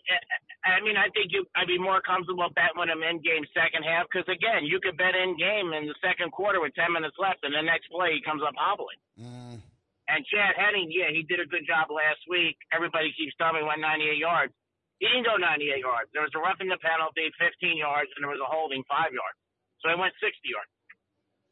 [0.74, 3.84] I mean, I think you I'd be more comfortable betting when I'm in game second
[3.86, 7.16] half because again, you could bet in game in the second quarter with ten minutes
[7.20, 8.98] left, and the next play he comes up hobbling.
[9.18, 9.60] Mm,
[10.08, 12.56] And Chad Henne, yeah, he did a good job last week.
[12.72, 14.52] Everybody keeps telling me he went 98 yards.
[14.98, 16.08] He didn't go 98 yards.
[16.16, 19.38] There was a roughing the penalty, 15 yards, and there was a holding, five yards.
[19.84, 20.72] So he went 60 yards.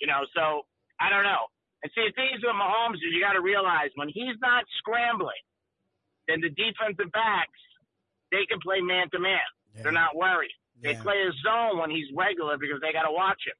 [0.02, 0.66] You know, so
[0.98, 1.46] I don't know.
[1.84, 4.64] And see, the thing is with Mahomes is you got to realize when he's not
[4.82, 5.38] scrambling,
[6.26, 7.60] then the defensive backs
[8.32, 9.42] they can play man to man.
[9.82, 10.52] They're not worried.
[10.82, 13.56] They play a zone when he's regular because they got to watch him.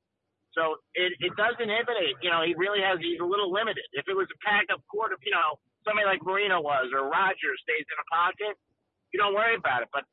[0.57, 2.17] So it, it does inhibit.
[2.25, 2.97] You know, he really has.
[3.01, 3.85] He's a little limited.
[3.93, 7.61] If it was a packed up quarter, you know, somebody like Marino was or Rodgers
[7.61, 8.57] stays in a pocket,
[9.13, 9.89] you don't worry about it.
[9.93, 10.05] But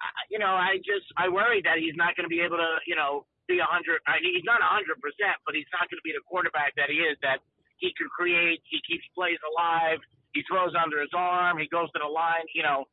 [0.00, 2.76] I- you know, I just I worry that he's not going to be able to,
[2.86, 4.00] you know, be a hundred.
[4.06, 6.74] I mean, he's not a hundred percent, but he's not going to be the quarterback
[6.76, 7.16] that he is.
[7.24, 7.40] That
[7.80, 8.60] he can create.
[8.68, 10.00] He keeps plays alive.
[10.36, 11.58] He throws under his arm.
[11.58, 12.44] He goes to the line.
[12.52, 12.84] You know,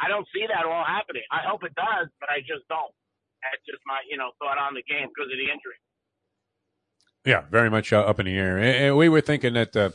[0.00, 1.22] I don't see that all happening.
[1.30, 2.92] I hope it does, but I just don't.
[3.42, 5.78] That's just my, you know, thought on the game because of the injury.
[7.24, 8.58] Yeah, very much uh, up in the air.
[8.58, 9.90] And, we were thinking that uh,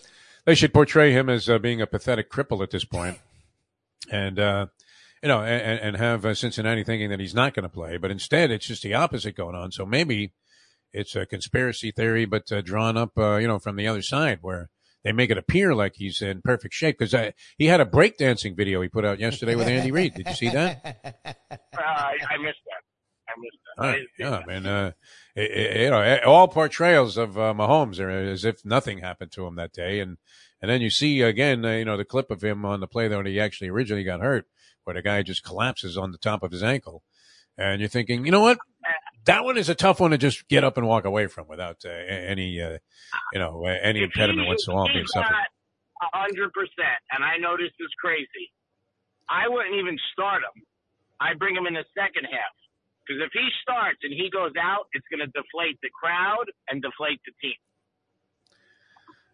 [0.45, 3.19] they should portray him as uh, being a pathetic cripple at this point,
[4.11, 4.67] and uh,
[5.21, 7.97] you know, and, and have uh, Cincinnati thinking that he's not going to play.
[7.97, 9.71] But instead, it's just the opposite going on.
[9.71, 10.33] So maybe
[10.91, 14.69] it's a conspiracy theory, but uh, drawn up, you know, from the other side where
[15.03, 17.15] they make it appear like he's in perfect shape because
[17.57, 20.13] he had a breakdancing video he put out yesterday with Andy Reid.
[20.15, 20.81] Did you see that?
[21.25, 21.33] Uh,
[21.77, 22.83] I, I missed that.
[23.27, 23.81] I missed that.
[23.81, 24.01] Right.
[24.17, 24.47] Yeah, that.
[24.47, 24.65] man.
[24.65, 24.91] Uh,
[25.35, 29.45] it- it- you know, all portrayals of uh, Mahomes are as if nothing happened to
[29.45, 30.17] him that day, and
[30.61, 33.07] and then you see again, uh, you know, the clip of him on the play
[33.07, 34.45] that when he actually originally got hurt,
[34.83, 37.03] where the guy just collapses on the top of his ankle,
[37.57, 38.57] and you're thinking, you know what,
[39.25, 41.77] that one is a tough one to just get up and walk away from without
[41.85, 42.77] uh, any, uh,
[43.33, 45.33] you know, any impediment whatsoever being suffered.
[45.33, 48.51] a hundred percent, and I know this is crazy.
[49.29, 50.63] I wouldn't even start him.
[51.19, 52.55] I bring him in the second half
[53.05, 56.81] because if he starts and he goes out, it's going to deflate the crowd and
[56.81, 57.57] deflate the team.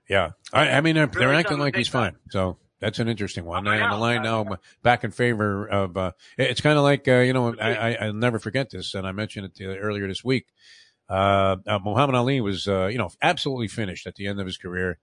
[0.09, 2.15] Yeah, I, I mean, they're, they're acting like he's fine.
[2.29, 3.67] So that's an interesting one.
[3.67, 5.95] I And the line now back in favor of.
[5.97, 9.07] Uh, it's kind of like uh, you know, I, I, I'll never forget this, and
[9.07, 10.47] I mentioned it to, earlier this week.
[11.09, 14.57] Uh, uh, Muhammad Ali was, uh, you know, absolutely finished at the end of his
[14.57, 14.97] career.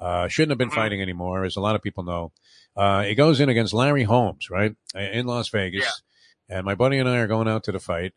[0.00, 0.74] Uh, shouldn't have been Mhm.
[0.74, 2.32] fighting anymore, as a lot of people know.
[2.76, 6.02] Uh, he goes in against Larry Holmes, right, in Las Vegas.
[6.48, 8.14] And my buddy and I are going out to the fight.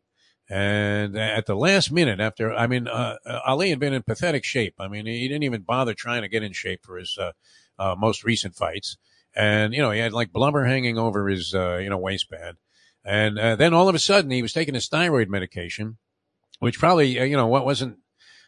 [0.47, 4.76] And at the last minute, after, I mean, uh, Ali had been in pathetic shape.
[4.80, 7.32] I mean, he didn't even bother trying to get in shape for his uh,
[7.82, 8.98] uh, most recent fights.
[9.36, 12.58] And, you know, he had like blubber hanging over his, uh, you know, waistband.
[13.04, 15.98] And uh, then all of a sudden, he was taking his thyroid medication,
[16.60, 17.98] which probably, uh, you know, what wasn't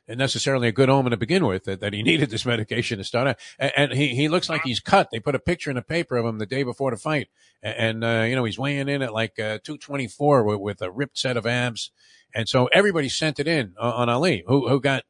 [0.07, 3.27] necessarily a good omen to begin with that, that he needed this medication to start
[3.27, 3.39] out.
[3.57, 5.09] And, and he, he looks like he's cut.
[5.11, 7.29] They put a picture in the paper of him the day before the fight.
[7.63, 11.17] And, uh, you know, he's weighing in at like uh, 224 with, with, a ripped
[11.17, 11.91] set of abs.
[12.35, 15.03] And so everybody sent it in on Ali, who, who got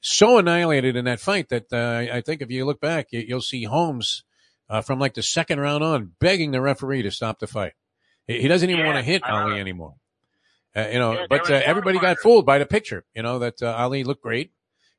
[0.00, 3.64] so annihilated in that fight that uh, I think if you look back, you'll see
[3.64, 4.24] Holmes
[4.68, 7.72] uh, from like the second round on begging the referee to stop the fight.
[8.26, 9.94] He, doesn't even yeah, want to hit Ali anymore.
[10.74, 13.60] Uh, you know, yeah, but uh, everybody got fooled by the picture, you know, that
[13.60, 14.52] uh, Ali looked great.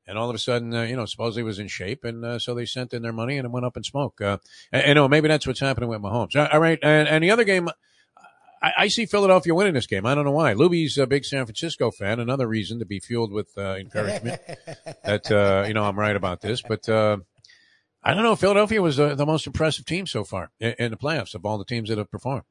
[0.07, 2.03] And all of a sudden, uh, you know, supposedly was in shape.
[2.03, 4.19] And uh, so they sent in their money and it went up in smoke.
[4.19, 4.39] Uh,
[4.71, 6.35] and, you know, maybe that's what's happening with Mahomes.
[6.35, 6.79] All right.
[6.81, 7.69] And, and the other game,
[8.61, 10.05] I, I, see Philadelphia winning this game.
[10.05, 10.53] I don't know why.
[10.53, 12.19] Lubie's a big San Francisco fan.
[12.19, 14.39] Another reason to be fueled with uh, encouragement
[15.03, 16.61] that, uh, you know, I'm right about this.
[16.61, 17.17] But uh,
[18.03, 18.35] I don't know.
[18.35, 21.65] Philadelphia was the most impressive team so far in, in the playoffs of all the
[21.65, 22.43] teams that have performed.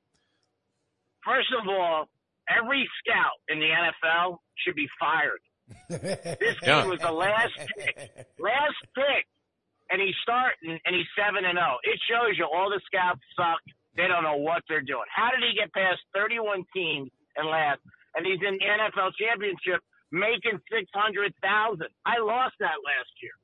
[1.25, 2.07] First of all,
[2.49, 5.41] every scout in the NFL should be fired.
[5.89, 6.85] this yeah.
[6.85, 9.27] was the last pick, last pick,
[9.91, 11.77] and he's starting and he's seven and zero.
[11.77, 11.77] Oh.
[11.83, 13.61] It shows you all the scouts suck.
[13.97, 15.07] They don't know what they're doing.
[15.15, 17.81] How did he get past 31 teams and last?
[18.15, 19.81] And he's in the NFL championship
[20.11, 21.89] making six hundred thousand.
[22.05, 23.37] I lost that last year.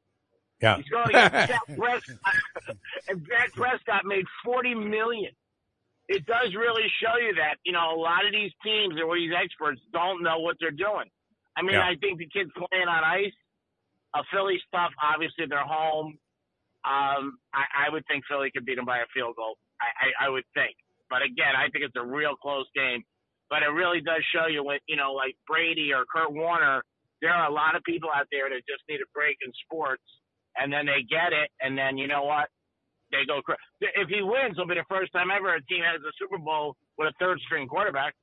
[0.61, 0.77] Yeah.
[0.77, 2.19] He's going against Dak Prescott,
[3.09, 5.31] and Dak Prescott made forty million
[6.09, 9.33] it does really show you that, you know, a lot of these teams or these
[9.35, 11.11] experts don't know what they're doing.
[11.57, 11.89] I mean, yeah.
[11.89, 13.35] I think the kids playing on ice,
[14.15, 16.19] a Philly stuff, obviously they're home.
[16.87, 19.59] Um, I, I would think Philly could beat them by a field goal.
[19.81, 19.89] I,
[20.25, 20.77] I, I would think.
[21.09, 23.03] But again, I think it's a real close game.
[23.49, 26.83] But it really does show you when, you know, like Brady or Kurt Warner,
[27.23, 30.03] there are a lot of people out there that just need a break in sports
[30.57, 31.51] and then they get it.
[31.61, 32.49] And then, you know what?
[33.11, 33.41] they go.
[33.81, 36.77] If he wins, it'll be the first time ever a team has a Super Bowl
[36.99, 38.15] with a third string quarterback.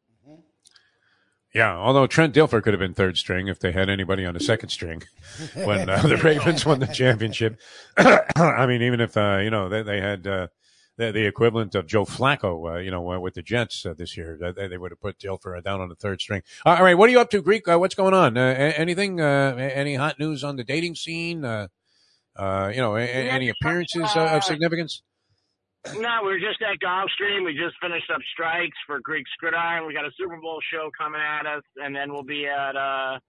[1.53, 4.39] Yeah, although Trent Dilfer could have been third string if they had anybody on the
[4.39, 5.03] second string
[5.53, 7.59] when uh, the Ravens won the championship.
[7.97, 10.47] I mean, even if uh, you know they, they had uh,
[10.97, 14.15] the, the, equivalent of Joe Flacco, uh, you know, uh, with the Jets uh, this
[14.15, 16.43] year, they, they, would have put Dilfer down on the third string.
[16.65, 17.67] all right, what are you up to, Greek?
[17.67, 18.37] what's going on?
[18.37, 19.19] anything?
[19.19, 21.45] any hot news on the dating scene?
[22.35, 25.03] Uh, you know, a, any appearances uh, of significance?
[25.97, 27.45] No, we are just at Gulfstream.
[27.45, 29.85] We just finished up strikes for Greek Gridiron.
[29.85, 33.19] We got a Super Bowl show coming at us, and then we'll be at uh,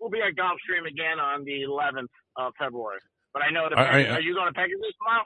[0.00, 3.00] we'll be at Gulfstream again on the 11th of February.
[3.34, 3.76] But I know the.
[3.76, 5.24] Are, are, are you going to Pegasus tomorrow?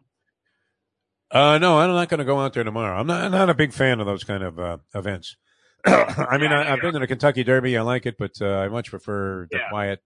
[1.30, 2.98] Uh, no, I'm not going to go out there tomorrow.
[2.98, 5.36] I'm not, I'm not a big fan of those kind of uh, events.
[5.86, 7.76] I mean, yeah, I, have been to the Kentucky Derby.
[7.76, 9.68] I like it, but uh, I much prefer the yeah.
[9.68, 10.02] quiet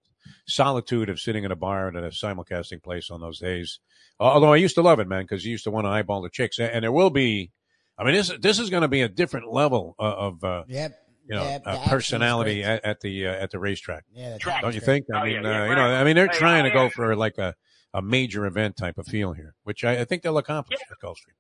[0.47, 3.81] solitude of sitting in a bar and at a simulcasting place on those days.
[4.19, 6.31] Although I used to love it, man, because you used to want to eyeball the
[6.31, 7.53] chicks, and there will be.
[7.99, 10.43] I mean, this this is going to be a different level of.
[10.45, 10.93] Uh, yep.
[11.27, 14.03] You know, yep, uh, personality at, at, the uh, at the racetrack.
[14.13, 15.07] Yeah, don't you think?
[15.15, 17.39] I oh, mean, yeah, uh, you know, I mean, they're trying to go for like
[17.39, 17.55] a,
[17.93, 20.93] a major event type of feel here, which I, I think they'll accomplish yeah.
[20.93, 21.35] at Gulfstream.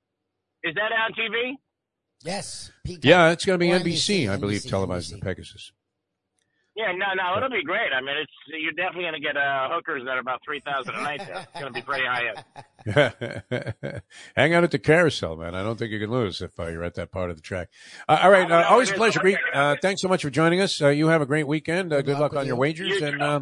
[0.63, 1.55] Is that on TV?
[2.23, 2.71] Yes.
[2.85, 3.05] Peacock.
[3.05, 5.15] Yeah, it's going to be NBC, NBC, I believe, NBC, televised NBC.
[5.15, 5.73] the Pegasus.
[6.77, 7.93] Yeah, no, no, it'll be great.
[7.93, 10.95] I mean, it's you're definitely going to get uh, hookers that are about three thousand
[10.95, 11.19] a night.
[11.19, 11.37] There.
[11.37, 12.29] It's going to be pretty high
[12.87, 14.03] end.
[14.37, 15.55] Hang out at the carousel, man.
[15.55, 17.69] I don't think you can lose if uh, you're at that part of the track.
[18.09, 19.37] Uh, all right, uh, always a pleasure, Pete.
[19.53, 20.81] Uh, thanks so much for joining us.
[20.81, 21.91] Uh, you have a great weekend.
[21.91, 23.41] good, good luck, luck on your wagers, you and uh,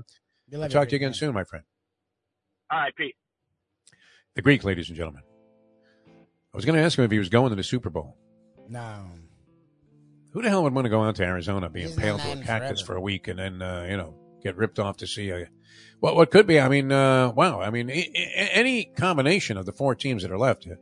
[0.50, 1.64] will talk to you again soon, my friend.
[2.70, 3.14] All right, Pete.
[4.34, 5.22] The Greek, ladies and gentlemen.
[6.06, 8.16] I was going to ask him if he was going to the Super Bowl.
[8.68, 9.04] No.
[10.32, 12.80] Who the hell would want to go out to Arizona, be impaled to a cactus
[12.80, 12.86] forever.
[12.86, 15.48] for a week, and then uh, you know get ripped off to see a
[16.00, 16.60] what what could be?
[16.60, 17.60] I mean, uh, wow!
[17.60, 20.74] I mean, I- I- any combination of the four teams that are left uh,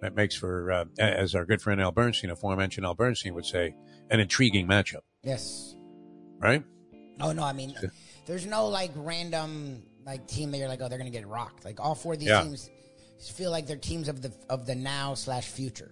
[0.00, 3.74] that makes for, uh, as our good friend Al Bernstein, aforementioned Al Bernstein, would say,
[4.10, 5.02] an intriguing matchup.
[5.22, 5.76] Yes.
[6.38, 6.64] Right.
[7.20, 7.42] Oh no!
[7.44, 7.74] I mean,
[8.26, 11.64] there's no like random like team that you're like, oh, they're gonna get rocked.
[11.64, 12.42] Like all four of these yeah.
[12.42, 12.70] teams
[13.20, 15.90] feel like they're teams of the of the now slash future.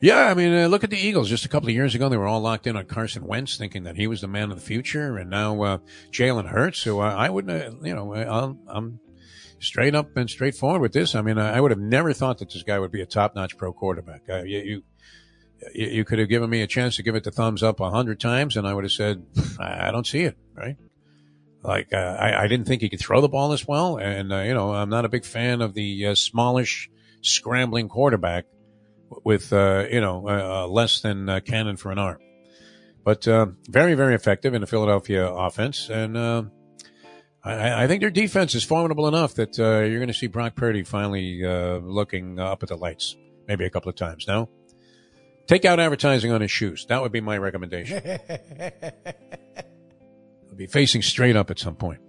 [0.00, 1.28] Yeah, I mean, uh, look at the Eagles.
[1.28, 3.84] Just a couple of years ago, they were all locked in on Carson Wentz, thinking
[3.84, 5.78] that he was the man of the future, and now uh,
[6.10, 6.82] Jalen Hurts.
[6.82, 8.98] Who I, I wouldn't, uh, you know, i am
[9.60, 11.14] straight up and straightforward with this.
[11.14, 13.56] I mean, I, I, would have never thought that this guy would be a top-notch
[13.56, 14.22] pro quarterback.
[14.28, 14.82] Uh, you, you,
[15.72, 18.18] you could have given me a chance to give it the thumbs up a hundred
[18.18, 19.24] times, and I would have said,
[19.60, 20.36] I don't see it.
[20.52, 20.76] Right?
[21.62, 24.40] Like, uh, I, I, didn't think he could throw the ball as well, and uh,
[24.40, 26.90] you know, I'm not a big fan of the smallish,
[27.20, 28.46] scrambling quarterback
[29.24, 32.18] with uh, you know uh, uh less than uh, cannon for an arm.
[33.04, 36.44] But uh, very, very effective in the Philadelphia offense, and uh,
[37.42, 40.84] I, I, think their defense is formidable enough that you're going to see Brock Purdy
[40.84, 43.16] finally looking up at the lights,
[43.48, 44.26] maybe a couple of times.
[44.28, 44.48] Now,
[45.48, 46.86] take out advertising on his shoes.
[46.90, 48.00] That would be my recommendation.
[50.52, 52.00] He'll be facing straight up at some point.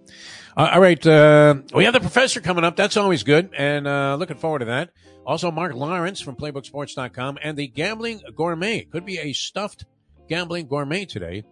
[0.57, 1.07] Uh, all right.
[1.07, 2.75] Uh, we have the professor coming up.
[2.75, 3.51] That's always good.
[3.57, 4.89] And uh, looking forward to that.
[5.25, 8.83] Also, Mark Lawrence from PlaybookSports.com and the Gambling Gourmet.
[8.83, 9.85] Could be a stuffed
[10.27, 11.45] Gambling Gourmet today.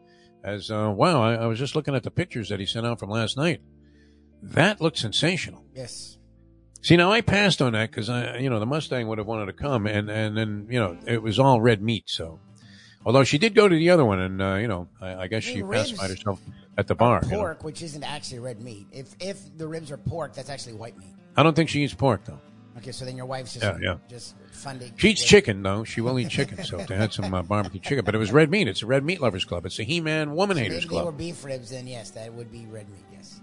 [0.43, 2.99] As, uh, wow, I, I was just looking at the pictures that he sent out
[2.99, 3.61] from last night.
[4.43, 5.63] That looked sensational.
[5.73, 6.17] Yes.
[6.81, 9.45] See, now I passed on that because I, you know, the Mustang would have wanted
[9.45, 12.05] to come, and and then you know it was all red meat.
[12.07, 12.39] So,
[13.05, 15.45] although she did go to the other one, and uh, you know, I, I guess
[15.45, 16.41] I she mean, pacified herself
[16.77, 17.21] at the bar.
[17.25, 17.37] you know.
[17.37, 18.87] Pork, which isn't actually red meat.
[18.91, 21.13] If if the ribs are pork, that's actually white meat.
[21.35, 22.39] I don't think she eats pork though.
[22.77, 23.95] Okay, so then your wife's just Yeah, yeah.
[24.09, 24.93] just funding.
[24.95, 25.83] She eats chicken though.
[25.83, 26.63] She will eat chicken.
[26.63, 28.67] So they had some uh, barbecue chicken, but it was red meat.
[28.69, 29.65] It's a red meat lovers club.
[29.65, 31.17] It's a He-Man woman So haters they were club.
[31.17, 33.03] beef ribs, then yes, that would be red meat.
[33.11, 33.41] Yes.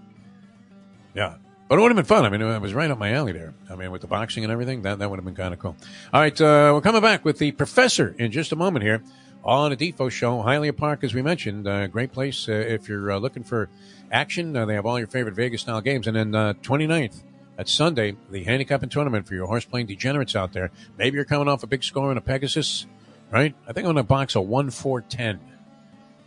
[1.14, 1.34] Yeah.
[1.68, 2.24] But it would have been fun.
[2.24, 3.52] I mean, it was right up my alley there.
[3.68, 5.76] I mean, with the boxing and everything, that, that would have been kind of cool.
[6.14, 9.02] All right, uh, we're coming back with the professor in just a moment here
[9.48, 10.42] on a Defo show.
[10.42, 13.70] Hialeah Park, as we mentioned, uh, great place uh, if you're uh, looking for
[14.12, 14.54] action.
[14.54, 16.06] Uh, they have all your favorite Vegas style games.
[16.06, 17.22] And then uh, 29th,
[17.56, 20.70] at Sunday, the handicapping tournament for your horse playing degenerates out there.
[20.96, 22.86] Maybe you're coming off a big score in a Pegasus,
[23.32, 23.54] right?
[23.62, 25.40] I think I'm going to box a 1 4 10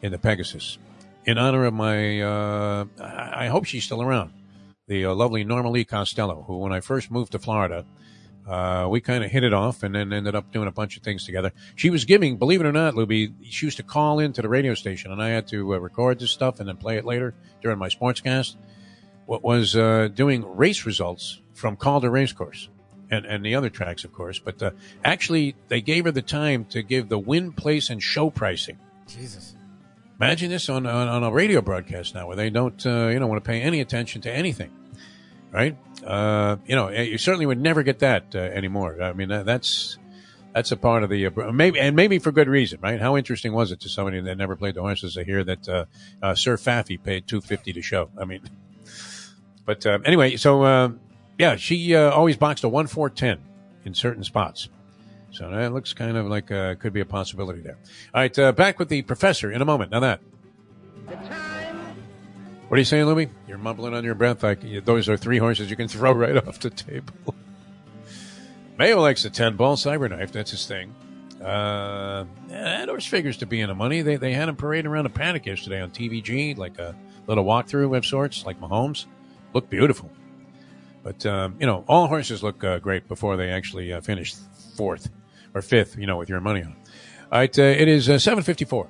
[0.02, 0.78] in the Pegasus
[1.24, 4.34] in honor of my, uh, I hope she's still around
[4.88, 7.86] the uh, lovely Norma Lee Costello, who, when I first moved to Florida,
[8.48, 11.04] uh, we kind of hit it off and then ended up doing a bunch of
[11.04, 11.52] things together.
[11.76, 14.74] She was giving, believe it or not, Lubie, she used to call into the radio
[14.74, 17.78] station and I had to uh, record this stuff and then play it later during
[17.78, 18.56] my sportscast.
[19.26, 22.70] What was uh, doing race results from Calder Racecourse
[23.12, 24.40] and, and the other tracks, of course.
[24.40, 24.72] But uh,
[25.04, 28.80] actually, they gave her the time to give the win, place, and show pricing.
[29.08, 29.56] Jesus.
[30.20, 33.28] Imagine this on, on, on a radio broadcast now where they don't, uh, you know,
[33.28, 34.72] want to pay any attention to anything,
[35.52, 35.78] right?
[36.06, 39.02] Uh, you know, you certainly would never get that uh, anymore.
[39.02, 39.98] I mean, that, that's
[40.54, 43.00] that's a part of the uh, maybe and maybe for good reason, right?
[43.00, 45.86] How interesting was it to somebody that never played the horses to hear that uh,
[46.22, 48.10] uh, Sir Faffy paid two fifty to show?
[48.18, 48.42] I mean,
[49.66, 50.90] but uh, anyway, so uh,
[51.38, 53.40] yeah, she uh, always boxed a one four ten
[53.86, 54.70] in certain spots.
[55.32, 57.78] So that looks kind of like could be a possibility there.
[58.14, 59.92] All right, back with the professor in a moment.
[59.92, 61.51] Now that.
[62.72, 63.28] What are you saying, Louie?
[63.50, 66.58] You're mumbling on your breath like those are three horses you can throw right off
[66.62, 67.36] the table.
[68.78, 70.32] Mayo likes the 10 ball cyberknife.
[70.32, 70.96] That's his thing.
[71.42, 74.04] Uh, yeah, that horse figures to be in the money.
[74.04, 76.96] They, they had him parading around a paddock yesterday on TVG, like a
[77.28, 79.06] little walkthrough of sorts, like Mahomes.
[79.54, 80.10] Looked beautiful.
[81.04, 84.34] But, um, you know, all horses look uh, great before they actually uh, finish
[84.78, 85.10] fourth
[85.54, 86.78] or fifth, you know, with your money on.
[87.34, 88.90] All right, uh, it is uh, 754.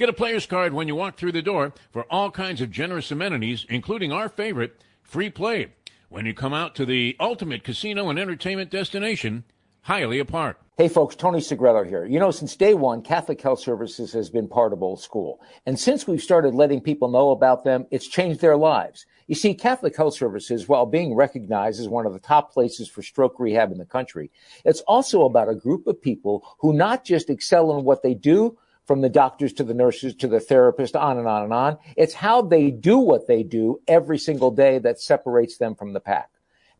[0.00, 3.10] Get a player's card when you walk through the door for all kinds of generous
[3.10, 5.66] amenities, including our favorite, free play,
[6.08, 9.44] when you come out to the ultimate casino and entertainment destination,
[9.86, 10.58] Hialeah Park.
[10.78, 12.06] Hey folks, Tony Segreto here.
[12.06, 15.38] You know, since day one, Catholic Health Services has been part of Old School.
[15.66, 19.04] And since we've started letting people know about them, it's changed their lives.
[19.26, 23.02] You see, Catholic Health Services, while being recognized as one of the top places for
[23.02, 24.30] stroke rehab in the country,
[24.64, 28.56] it's also about a group of people who not just excel in what they do,
[28.90, 31.78] from the doctors to the nurses to the therapist, on and on and on.
[31.96, 36.00] It's how they do what they do every single day that separates them from the
[36.00, 36.28] pack.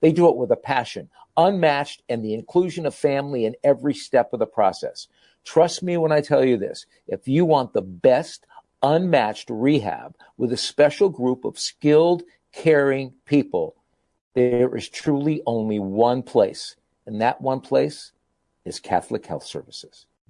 [0.01, 4.33] They do it with a passion, unmatched, and the inclusion of family in every step
[4.33, 5.07] of the process.
[5.45, 6.85] Trust me when I tell you this.
[7.07, 8.45] If you want the best,
[8.83, 13.77] unmatched rehab with a special group of skilled, caring people,
[14.35, 16.75] there is truly only one place,
[17.07, 18.11] and that one place
[18.65, 20.07] is Catholic Health Services.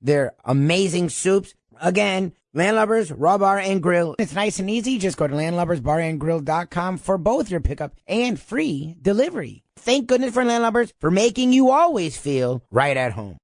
[0.00, 1.54] their amazing soups.
[1.80, 4.16] Again, Landlubbers, Raw Bar and Grill.
[4.18, 4.98] It's nice and easy.
[4.98, 9.62] Just go to landlubbersbarandgrill.com for both your pickup and free delivery.
[9.76, 13.38] Thank goodness for Landlubbers for making you always feel right at home.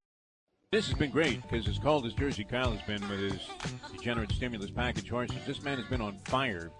[0.72, 3.48] This has been great because as cold as Jersey Kyle has been with his
[3.92, 6.72] degenerate stimulus package horses, this man has been on fire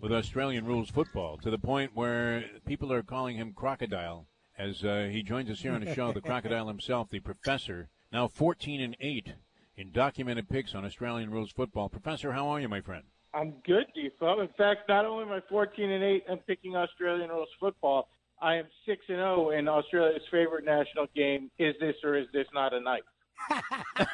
[0.00, 4.26] with Australian rules football to the point where people are calling him Crocodile
[4.58, 6.12] as uh, he joins us here on the show.
[6.12, 9.34] The Crocodile himself, the professor, now 14 and 8
[9.76, 11.88] in documented picks on Australian rules football.
[11.88, 13.04] Professor, how are you, my friend?
[13.32, 14.40] I'm good, Defo.
[14.40, 18.08] In fact, not only am I 14 and 8 and picking Australian rules football,
[18.42, 21.50] I am 6 and 0 in Australia's favorite national game.
[21.58, 23.02] Is this or is this not a knife?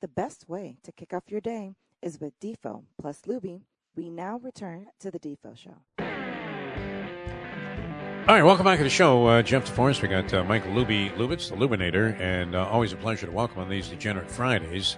[0.00, 3.62] the best way to kick off your day is with Defo plus Lubie.
[3.94, 6.01] We now return to the Defo Show.
[8.28, 9.26] All right, welcome back to the show.
[9.26, 12.96] Uh, Jeff DeForrest, we got uh, Michael Lubie Lubitz, the Lubinator, and uh, always a
[12.96, 14.96] pleasure to welcome on these Degenerate Fridays.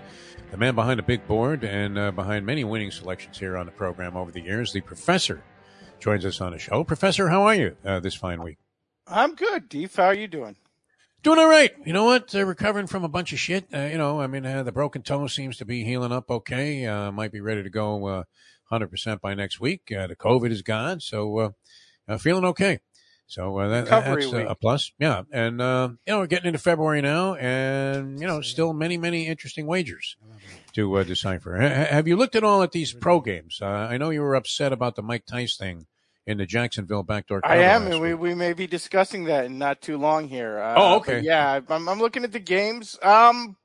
[0.51, 3.73] The man behind the big board and uh, behind many winning selections here on the
[3.73, 5.43] program over the years, the professor,
[5.99, 6.85] joins us on the show.
[6.85, 8.59] Professor, how are you uh, this fine week?
[9.07, 9.97] I'm good, Deef.
[9.97, 10.57] How are you doing?
[11.23, 11.73] Doing all right.
[11.87, 12.35] You know what?
[12.35, 13.65] Uh, recovering from a bunch of shit.
[13.73, 16.85] Uh, you know, I mean, uh, the broken toe seems to be healing up okay.
[16.85, 18.25] Uh, might be ready to go uh,
[18.71, 19.91] 100% by next week.
[19.91, 21.55] Uh, the COVID is gone, so
[22.19, 22.81] feeling okay.
[23.27, 24.93] So that, that's a plus.
[24.99, 25.23] Yeah.
[25.33, 29.67] And, you know, we're getting into February now and, you know, still many, many interesting
[29.67, 30.17] wagers
[30.75, 31.61] to decipher.
[31.61, 33.61] H- have you looked at all at these pro games?
[33.63, 35.87] I know you were upset about the Mike Tice thing
[36.27, 37.41] in the Jacksonville backdoor.
[37.45, 40.59] I am, and we, we may be discussing that in not too long here.
[40.59, 41.21] Uh, oh, okay.
[41.21, 42.99] Yeah, I'm, I'm looking at the games.
[43.03, 43.57] Um,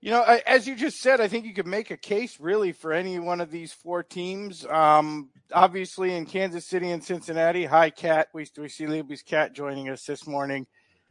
[0.00, 2.92] you know, as you just said, I think you could make a case really for
[2.92, 4.64] any one of these four teams.
[4.66, 8.28] Um, obviously, in Kansas City and Cincinnati, hi, Cat.
[8.32, 10.66] We, we see Libby's Cat joining us this morning.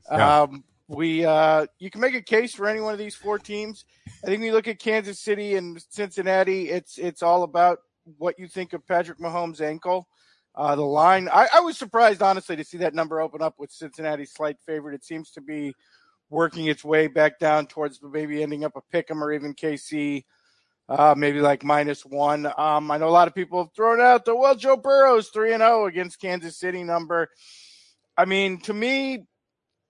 [0.09, 0.41] Yeah.
[0.41, 3.83] Um, we uh, you can make a case for any one of these four teams.
[4.23, 7.79] I think when you look at Kansas City and Cincinnati, it's it's all about
[8.17, 10.07] what you think of Patrick Mahomes' ankle.
[10.55, 13.71] Uh, the line, I, I, was surprised, honestly, to see that number open up with
[13.71, 14.95] Cincinnati's slight favorite.
[14.95, 15.75] It seems to be
[16.29, 20.25] working its way back down towards maybe ending up a pick 'em or even KC,
[20.89, 22.45] uh, maybe like minus one.
[22.57, 25.53] Um, I know a lot of people have thrown out the, well, Joe Burrow's 3
[25.53, 27.29] and 0 against Kansas City number.
[28.17, 29.25] I mean, to me,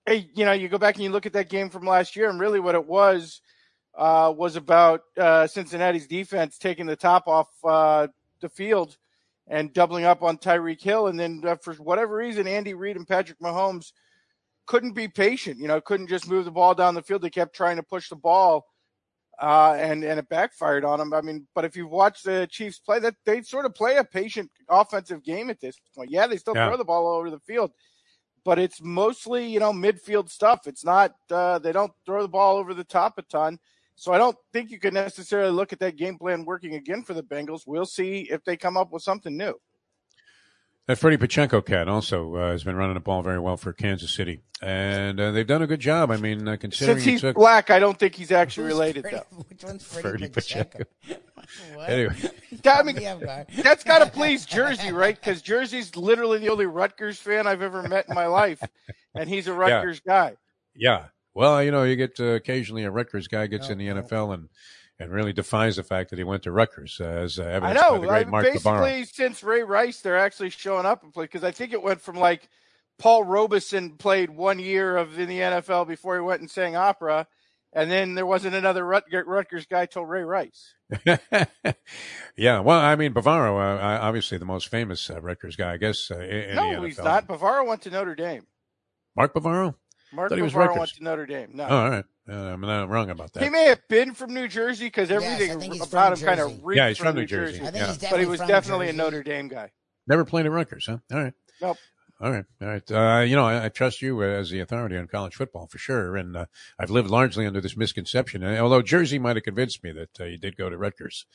[0.06, 2.28] hey, you know, you go back and you look at that game from last year,
[2.28, 3.40] and really what it was–
[3.98, 8.06] uh, was about uh, Cincinnati's defense taking the top off uh,
[8.40, 8.96] the field
[9.48, 11.08] and doubling up on Tyreek Hill.
[11.08, 13.92] And then uh, for whatever reason, Andy Reid and Patrick Mahomes
[14.68, 15.58] couldn't be patient.
[15.58, 17.22] You know, couldn't just move the ball down the field.
[17.22, 18.66] They kept trying to push the ball.
[19.40, 21.14] Uh, and and it backfired on them.
[21.14, 24.02] I mean, but if you've watched the Chiefs play, that they sort of play a
[24.02, 26.10] patient offensive game at this point.
[26.10, 26.66] Yeah, they still yeah.
[26.66, 27.70] throw the ball all over the field,
[28.44, 30.66] but it's mostly you know midfield stuff.
[30.66, 33.60] It's not uh, they don't throw the ball over the top a ton.
[33.94, 37.14] So I don't think you can necessarily look at that game plan working again for
[37.14, 37.62] the Bengals.
[37.64, 39.54] We'll see if they come up with something new.
[40.88, 44.10] That Freddie Pacheco cat also uh, has been running the ball very well for Kansas
[44.10, 46.10] City, and uh, they've done a good job.
[46.10, 47.36] I mean, uh, considering since he's took...
[47.36, 49.44] black, I don't think he's actually Who's related Freddie, though.
[49.50, 50.84] Which one's Freddie, Freddie Pacheco?
[51.02, 51.80] Pacheco.
[51.86, 52.16] anyway,
[52.64, 55.14] I mean, that's got to please Jersey, right?
[55.14, 58.62] Because Jersey's literally the only Rutgers fan I've ever met in my life,
[59.14, 60.30] and he's a Rutgers yeah.
[60.30, 60.36] guy.
[60.74, 63.88] Yeah, well, you know, you get uh, occasionally a Rutgers guy gets oh, in the
[63.88, 64.48] NFL and
[65.00, 67.88] and really defies the fact that he went to Rutgers, uh, as uh, evidenced I
[67.88, 67.94] know.
[67.94, 69.14] by the great uh, Mark basically, Bavaro.
[69.14, 72.16] since Ray Rice, they're actually showing up and play because I think it went from
[72.16, 72.48] like
[72.98, 77.28] Paul Robeson played one year of in the NFL before he went and sang opera,
[77.72, 80.74] and then there wasn't another Rutgers guy till Ray Rice.
[82.36, 86.10] yeah, well, I mean, Bavaro, uh, obviously the most famous uh, Rutgers guy, I guess.
[86.10, 87.28] Uh, in no, he's not.
[87.28, 88.46] Bavaro went to Notre Dame.
[89.14, 89.74] Mark Bavaro.
[90.12, 91.50] Mark he Bavaro went to Notre Dame.
[91.54, 91.66] No.
[91.68, 92.04] Oh, all right.
[92.30, 93.42] Uh, I'm not wrong about that.
[93.42, 96.76] He may have been from New Jersey because everything yes, about him kind of reeked
[96.76, 97.58] Yeah, he's from, from New Jersey.
[97.58, 97.78] Jersey.
[97.78, 98.10] Yeah.
[98.10, 99.70] But he was definitely a Notre Dame guy.
[100.06, 100.98] Never played at Rutgers, huh?
[101.12, 101.32] All right.
[101.60, 101.78] Nope.
[102.20, 102.90] All right, all right.
[102.90, 106.16] Uh, you know, I, I, trust you as the authority on college football for sure,
[106.16, 108.42] and uh, I've lived largely under this misconception.
[108.42, 111.26] And although Jersey might have convinced me that uh, he did go to Rutgers,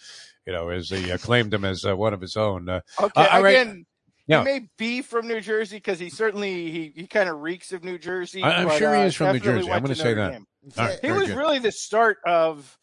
[0.45, 2.67] you know, as he uh, claimed him as uh, one of his own.
[2.67, 3.85] Uh, okay, again,
[4.27, 4.39] yeah.
[4.39, 7.83] He may be from New Jersey because he certainly he, he kind of reeks of
[7.83, 8.41] New Jersey.
[8.41, 9.71] I, am sure he uh, is from New Jersey.
[9.71, 10.41] I'm going to say that.
[10.77, 11.37] Right, he was good.
[11.37, 12.77] really the start of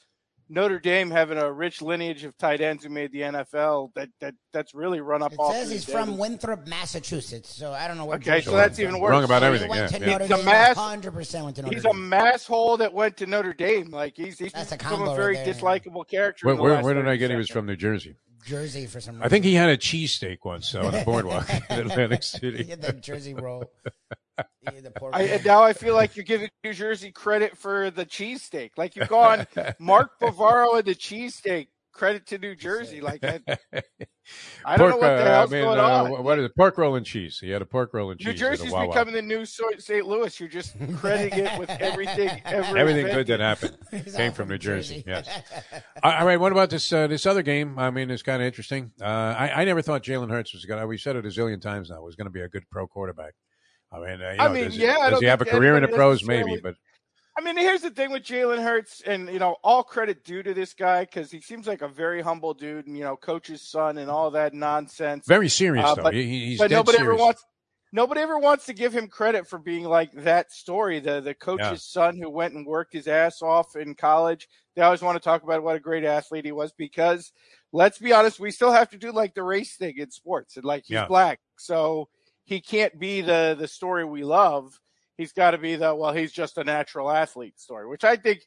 [0.51, 3.95] Notre Dame having a rich lineage of tight ends who made the NFL.
[3.95, 5.33] That that that's really run up.
[5.33, 5.95] It off says he's days.
[5.95, 7.55] from Winthrop, Massachusetts.
[7.55, 8.19] So I don't know what.
[8.19, 9.13] Okay, so that's even worse.
[9.13, 9.73] Wrong about so everything.
[9.73, 10.11] He went yeah, to yeah.
[10.11, 10.45] Notre He's a Dame.
[10.45, 11.91] mass- 100% went to Notre He's Dame.
[11.93, 13.91] a mass hole that went to Notre Dame.
[13.91, 15.55] Like he's he's That's a become combo a very right there.
[15.55, 16.47] dislikable character.
[16.49, 18.17] Where, where, where did I 30 get he was from New Jersey?
[18.45, 19.25] Jersey for some reason.
[19.25, 22.65] I think he had a cheesesteak once though, on the boardwalk in Atlantic City.
[22.65, 23.71] He had that Jersey roll.
[24.63, 28.07] The pork I, and now I feel like you're giving New Jersey credit for the
[28.07, 28.71] cheesesteak.
[28.77, 29.47] Like you've gone
[29.79, 33.01] Mark Bavaro and the cheesesteak credit to New Jersey.
[33.11, 33.41] Like I,
[34.65, 36.25] I don't pork, know what the uh, hell's I mean, going uh, on.
[36.25, 36.53] What is it?
[36.57, 37.39] Pork roll and cheese.
[37.41, 38.27] He had a pork roll and cheese.
[38.27, 38.89] New at a Jersey's Wawa.
[38.89, 40.07] becoming the new so- St.
[40.07, 40.39] Louis.
[40.39, 42.29] You're just crediting it with everything.
[42.45, 43.77] Ever Everything good that happened
[44.17, 45.03] came from New Jersey.
[45.03, 45.05] Jersey.
[45.07, 45.43] Yes.
[46.03, 46.39] all all right.
[46.39, 47.79] What about this uh, this other game?
[47.79, 48.93] I mean, it's kind of interesting.
[49.01, 50.81] Uh, I, I never thought Jalen Hurts was going.
[50.81, 52.01] to We said it a zillion times now.
[52.03, 53.35] Was going to be a good pro quarterback.
[53.93, 55.83] I mean, uh, you I mean, does, yeah, I does he have a career in
[55.83, 56.25] the pros?
[56.25, 56.77] Maybe, but
[57.39, 60.53] I mean, here's the thing with Jalen Hurts, and you know, all credit due to
[60.53, 63.99] this guy because he seems like a very humble dude, and you know, coach's son
[63.99, 65.27] and all that nonsense.
[65.27, 66.03] very serious Uh, though.
[66.03, 67.15] but- He- he's but nobody serious.
[67.15, 67.45] ever wants
[67.93, 71.67] nobody ever wants to give him credit for being like that story the the coach's
[71.67, 72.03] Yeah.
[72.03, 75.43] son who went and worked his ass off in college they always want to talk
[75.43, 77.33] about what a great athlete he was because
[77.73, 80.65] let's be honest we still have to do like the race thing in sports and
[80.65, 81.07] like he's Yeah.
[81.07, 82.09] black so
[82.45, 84.79] he can't be the the story we love
[85.21, 88.41] he's got to be the well he's just a natural athlete story which i think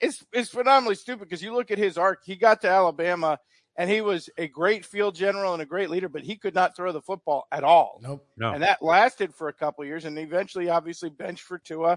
[0.00, 3.38] is is phenomenally stupid because you look at his arc he got to alabama
[3.76, 6.76] and he was a great field general and a great leader, but he could not
[6.76, 8.00] throw the football at all.
[8.02, 8.26] Nope.
[8.36, 8.52] No.
[8.52, 11.96] And that lasted for a couple of years and eventually obviously benched for Tua.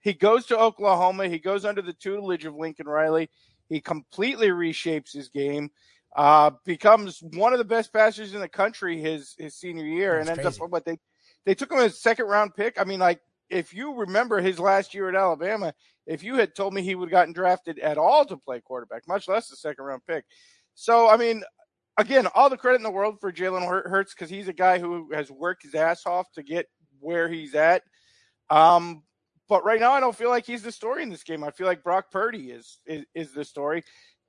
[0.00, 1.28] He goes to Oklahoma.
[1.28, 3.28] He goes under the tutelage of Lincoln Riley.
[3.68, 5.70] He completely reshapes his game,
[6.16, 10.30] uh, becomes one of the best passers in the country his his senior year, That's
[10.30, 10.64] and ends crazy.
[10.64, 10.98] up what they
[11.44, 12.80] they took him as a second round pick.
[12.80, 15.74] I mean, like if you remember his last year at Alabama,
[16.06, 19.06] if you had told me he would have gotten drafted at all to play quarterback,
[19.06, 20.24] much less a second round pick.
[20.74, 21.42] So I mean,
[21.96, 25.12] again, all the credit in the world for Jalen Hurts because he's a guy who
[25.12, 26.66] has worked his ass off to get
[27.00, 27.82] where he's at.
[28.48, 29.02] Um,
[29.48, 31.42] but right now, I don't feel like he's the story in this game.
[31.42, 33.84] I feel like Brock Purdy is is, is the story,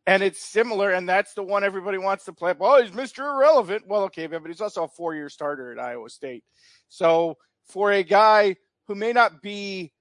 [0.05, 2.53] and it's similar, and that's the one everybody wants to play.
[2.57, 3.87] Well, he's Mister Irrelevant.
[3.87, 6.43] Well, okay, but he's also a four year starter at Iowa State.
[6.89, 8.55] So for a guy
[8.87, 9.93] who may not be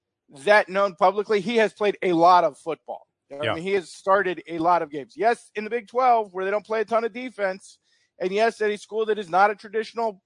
[0.45, 3.07] that known publicly, he has played a lot of football.
[3.31, 3.53] I Yeah.
[3.53, 5.13] mean, he has started a lot of games.
[5.15, 7.77] Yes, in the Big 12, where they don't play a ton of defense.
[8.19, 10.21] And yes, at a school that is not a traditional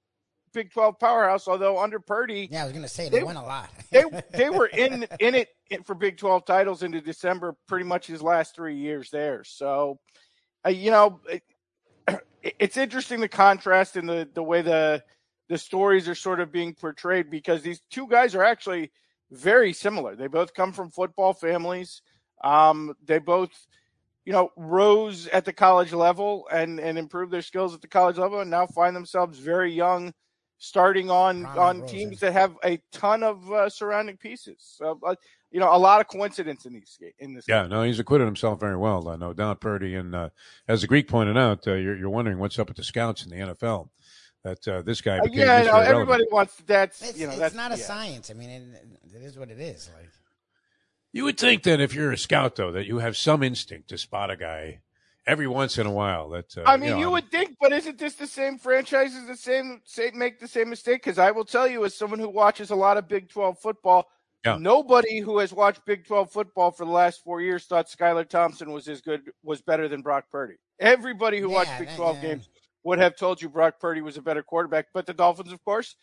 [0.54, 3.44] Big 12 powerhouse, although under Purdy, Yeah, I was gonna say they, They- won a
[3.46, 3.70] lot.
[3.92, 5.50] they they were in in it
[5.86, 9.44] for Big 12 titles into December pretty much his last three years there.
[9.44, 10.00] So,
[10.66, 11.44] uh, you know, it,
[12.42, 15.04] it's interesting the contrast in the the way the
[15.50, 18.92] the stories are sort of being portrayed because these two guys are actually
[19.32, 20.16] very similar.
[20.16, 22.02] They both come from football families.
[22.44, 23.52] Um, they both,
[24.26, 28.18] you know, rose at the college level and and improved their skills at the college
[28.18, 30.14] level, and now find themselves very young,
[30.58, 31.98] starting on Ronald on Rosen.
[31.98, 34.58] teams that have a ton of uh, surrounding pieces.
[34.60, 35.16] So, uh,
[35.52, 37.46] you know, a lot of coincidence in these in this.
[37.48, 39.96] Yeah, no, he's acquitted himself very well, uh, no doubt, Purdy.
[39.96, 40.30] And uh,
[40.68, 43.30] as the Greek pointed out, uh, you're, you're wondering what's up with the scouts in
[43.30, 43.90] the NFL.
[44.46, 45.72] That uh, this guy Uh, became yeah, Mr.
[45.72, 47.84] no, everybody wants that's It's, you know it's that's not a yeah.
[47.84, 48.30] science.
[48.30, 48.64] I mean, it,
[49.16, 49.90] it is what it is.
[49.98, 50.08] Like
[51.14, 53.98] You would think that if you're a scout, though, that you have some instinct to
[53.98, 54.82] spot a guy
[55.26, 56.30] every once in a while.
[56.30, 59.36] That uh, I mean, know, you would think, but isn't this the same franchises the
[59.36, 61.04] same say make the same mistake?
[61.04, 64.06] Because I will tell you, as someone who watches a lot of Big Twelve football,
[64.46, 64.58] Yeah.
[64.60, 68.72] nobody who has watched Big Twelve football for the last four years thought Skylar Thompson
[68.72, 70.58] was as good was better than Brock Purdy.
[70.80, 72.30] Everybody who watched Big that- Twelve yeah.
[72.36, 72.48] games
[72.86, 74.88] would have told you Brock Purdy was a better quarterback.
[74.94, 75.96] But the Dolphins, of course,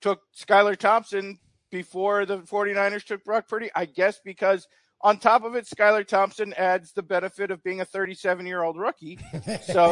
[0.00, 1.38] took Skylar Thompson
[1.72, 3.70] before the 49ers took Brock Purdy.
[3.74, 4.68] I guess because
[5.00, 8.78] on top of it, Skylar Thompson adds the benefit of being a 37 year old
[8.78, 9.18] rookie.
[9.62, 9.90] So,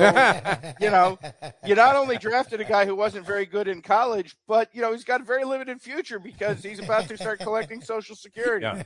[0.81, 1.19] you know,
[1.65, 4.93] you not only drafted a guy who wasn't very good in college, but, you know,
[4.93, 8.65] he's got a very limited future because he's about to start collecting Social Security.
[8.65, 8.83] Yeah.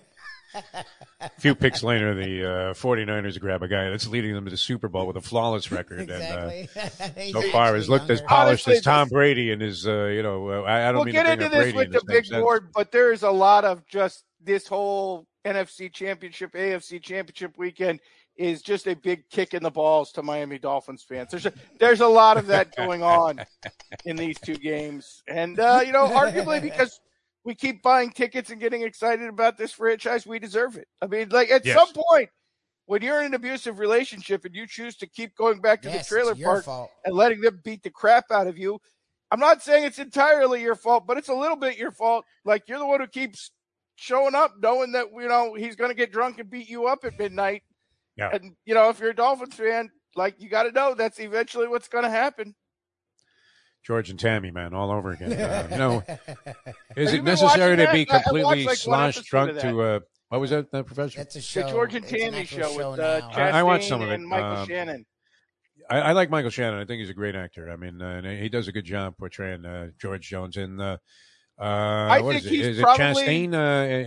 [0.55, 4.57] A few picks later, the uh, 49ers grab a guy that's leading them to the
[4.57, 6.01] Super Bowl with a flawless record.
[6.01, 6.69] exactly.
[6.75, 9.87] And, uh, so far, actually has looked as polished Honestly, as Tom Brady and his,
[9.87, 11.77] uh, you know, uh, I, I don't We'll mean get to bring into this Brady
[11.77, 12.43] with in the the big sense.
[12.43, 18.01] board, but there is a lot of just this whole NFC Championship, AFC Championship weekend
[18.37, 21.31] is just a big kick in the balls to Miami Dolphins fans.
[21.31, 23.41] There's a, there's a lot of that going on
[24.05, 27.01] in these two games, and uh, you know, arguably because
[27.49, 30.87] we keep buying tickets and getting excited about this franchise, we deserve it.
[31.01, 31.77] I mean, like at Yes.
[31.79, 32.29] some point.
[32.85, 36.09] When you're in an abusive relationship and you choose to keep going back to Yes,
[36.09, 36.91] the trailer park fault.
[37.05, 38.79] and letting them beat the crap out of you.
[39.31, 42.25] I'm not saying it's entirely your fault, but it's a little bit your fault.
[42.47, 43.51] Like you're the one who keeps
[43.97, 47.05] showing up knowing that you know he's going to get drunk and beat you up
[47.05, 47.63] at midnight.
[48.17, 48.31] Yeah.
[48.33, 51.69] And you know, if you're a Dolphins fan, like you got to know that's eventually
[51.69, 52.55] what's going to happen.
[53.89, 55.33] George and Tammy, man, all over again.
[55.33, 56.03] Uh, you know,
[56.95, 58.13] is it necessary to be that?
[58.13, 61.21] I- I watched, completely like, one sloshed drunk to, uh, what was that, that profession?
[61.21, 61.63] That's a show.
[61.63, 63.21] The George and It's Tammy actual show, show with uh.
[63.31, 64.15] Chastain I- I watched some of it.
[64.17, 65.07] and Michael Um, Shannon.
[65.89, 66.79] I, I like Michael Shannon.
[66.81, 67.71] I think he's a great actor.
[67.71, 70.59] I mean, uh, he does a good job portraying uh, George Jones.
[70.59, 70.99] And uh,
[71.59, 72.51] uh, what think is it?
[72.57, 73.55] he's Is it probably- Chastain?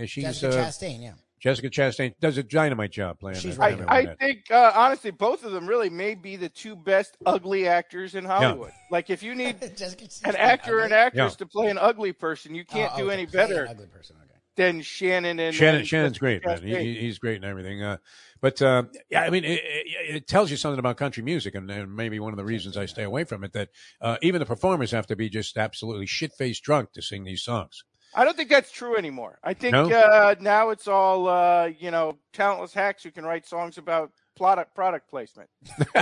[0.02, 1.12] Uh, she's Jessica uh, Chastain, yeah.
[1.42, 3.38] Jessica Chastain does a dynamite job playing.
[3.38, 3.84] She's that- right.
[3.88, 7.66] I, I think uh, honestly, both of them really may be the two best ugly
[7.66, 8.70] actors in Hollywood.
[8.92, 9.56] Like if you need
[10.24, 11.36] an actor or an actress Yeah.
[11.38, 13.14] to play an ugly person, you can't Oh, do okay.
[13.14, 14.16] any Play an better ugly person.
[14.22, 14.38] Okay.
[14.54, 16.62] than Shannon and Shannon, and Shannon's great, man.
[16.62, 17.82] He, he's great and everything.
[17.82, 17.96] Uh,
[18.40, 21.68] but uh, yeah, I mean, it, it, it tells you something about country music, and,
[21.70, 23.70] and maybe one of the reasons I stay away from it that
[24.00, 27.42] uh, even the performers have to be just absolutely shit faced drunk to sing these
[27.42, 27.82] songs.
[28.14, 29.38] I don't think that's true anymore.
[29.42, 29.90] I think No?
[29.90, 34.74] uh, now it's all uh, you know talentless hacks who can write songs about product
[34.74, 35.48] product placement.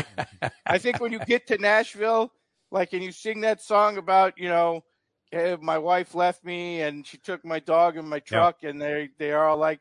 [0.67, 2.33] I think when you get to Nashville,
[2.71, 4.83] like, and you sing that song about you know,
[5.33, 9.11] eh, my wife left me and she took my dog and my truck, and they
[9.19, 9.81] they are all like,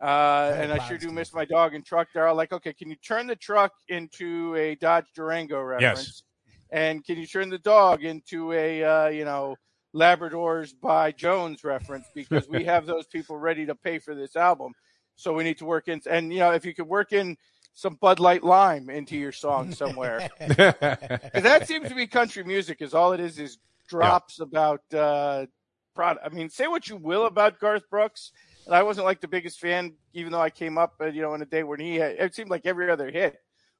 [0.00, 2.08] uh, and I sure do miss my dog and truck.
[2.14, 6.06] They're all like, okay, can you turn the truck into a Dodge Durango reference?
[6.06, 6.22] Yes.
[6.70, 9.56] And can you turn the dog into a uh, you know
[9.96, 14.72] Labradors by Jones reference because we have those people ready to pay for this album.
[15.16, 17.38] So we need to work in, and you know, if you could work in
[17.72, 22.82] some Bud Light Lime into your song somewhere, that seems to be country music.
[22.82, 23.56] Is all it is is
[23.88, 25.46] drops about uh,
[25.94, 26.18] prod.
[26.22, 28.32] I mean, say what you will about Garth Brooks,
[28.66, 31.32] and I wasn't like the biggest fan, even though I came up, uh, you know,
[31.32, 32.16] in a day when he had.
[32.18, 33.38] It seemed like every other hit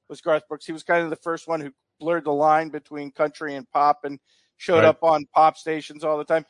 [0.09, 0.65] was Garth Brooks.
[0.65, 3.99] He was kind of the first one who blurred the line between country and pop
[4.05, 4.19] and
[4.57, 4.85] showed Right.
[4.85, 6.45] up on pop stations all the time.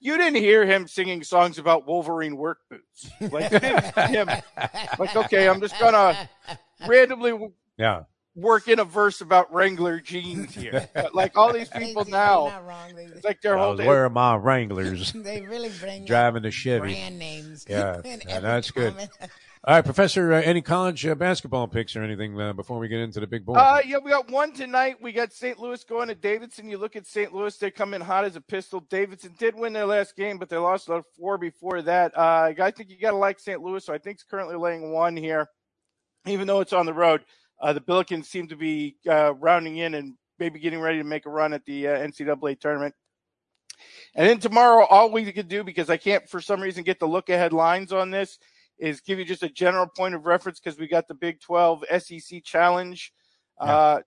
[0.00, 3.08] You didn't hear him singing songs about Wolverine work boots.
[3.32, 4.28] Like you didn't see him
[4.98, 6.28] like, okay, I'm just gonna
[6.88, 8.02] randomly yeah.
[8.34, 10.88] work in a verse about Wrangler jeans here.
[10.92, 12.90] But like all these people They- now, They're wrong.
[13.14, 13.86] It's like their I whole was day.
[13.86, 16.80] wearing my Wranglers, they really bring driving the Chevy.
[16.94, 17.64] brand names.
[17.68, 18.94] Yeah, in yeah, every that's good.
[19.64, 22.98] All right, Professor, uh, any college uh, basketball picks or anything uh, before we get
[22.98, 23.60] into the big board?
[23.60, 24.96] Uh, yeah, we got one tonight.
[25.00, 25.56] We got St.
[25.56, 26.68] Louis going to Davidson.
[26.68, 27.32] You look at St.
[27.32, 28.80] Louis; they come in hot as a pistol.
[28.80, 32.12] Davidson did win their last game, but they lost four before that.
[32.18, 33.62] Uh, I think you got to like St.
[33.62, 35.46] Louis, so I think it's currently laying one here,
[36.26, 37.24] even though it's on the road.
[37.60, 41.30] Uh, the Billikens seem to be rounding in and maybe getting ready to make a
[41.30, 42.96] run at the NCAA tournament.
[44.16, 47.06] And then tomorrow, all we could do because I can't for some reason get the
[47.06, 48.40] look ahead lines on this
[48.78, 51.84] is give you just a general point of reference because we got the Big 12
[51.98, 53.12] SEC Challenge
[53.58, 54.00] uh,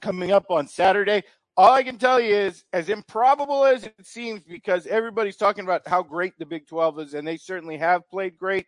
[0.00, 1.22] coming up on Saturday.
[1.56, 5.86] All I can tell you is, as improbable as it seems, because everybody's talking about
[5.86, 8.66] how great the Big 12 is, and they certainly have played great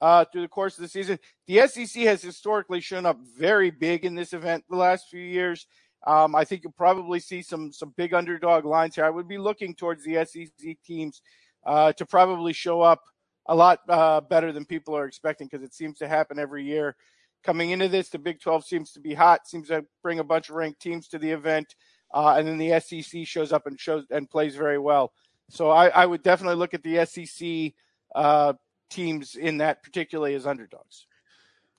[0.00, 1.18] uh, through the course of the season.
[1.46, 5.66] The SEC has historically shown up very big in this event the last few years.
[6.06, 9.04] Um, I think you'll probably see some some big underdog lines here.
[9.04, 11.22] I would be looking towards the SEC teams
[11.64, 13.02] uh, to probably show up
[13.48, 16.96] a lot uh, better than people are expecting because it seems to happen every year.
[17.44, 20.48] Coming into this, the Big 12 seems to be hot, seems to bring a bunch
[20.48, 21.76] of ranked teams to the event,
[22.12, 25.12] uh, and then the SEC shows up and shows and plays very well.
[25.48, 27.72] So I, I would definitely look at the SEC
[28.14, 28.54] uh,
[28.90, 31.06] teams in that, particularly as underdogs.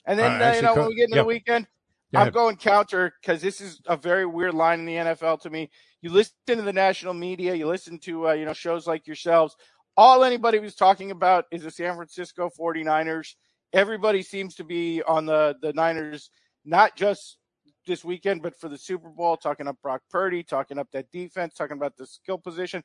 [0.06, 1.22] And then you know when we get into yeah.
[1.24, 1.68] the weekend,
[2.14, 5.50] Go I'm going counter because this is a very weird line in the NFL to
[5.50, 5.70] me.
[6.02, 9.58] You listen to the national media, you listen to uh, you know shows like yourselves.
[9.98, 13.34] All anybody was talking about is the San Francisco 49ers.
[13.74, 16.30] Everybody seems to be on the the Niners,
[16.64, 17.38] not just
[17.86, 21.54] this weekend, but for the Super Bowl, talking up Brock Purdy, talking up that defense,
[21.54, 22.84] talking about the skill position.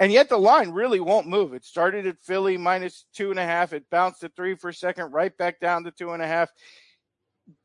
[0.00, 1.54] And yet the line really won't move.
[1.54, 3.72] It started at Philly minus two and a half.
[3.72, 6.50] It bounced to three for a second, right back down to two and a half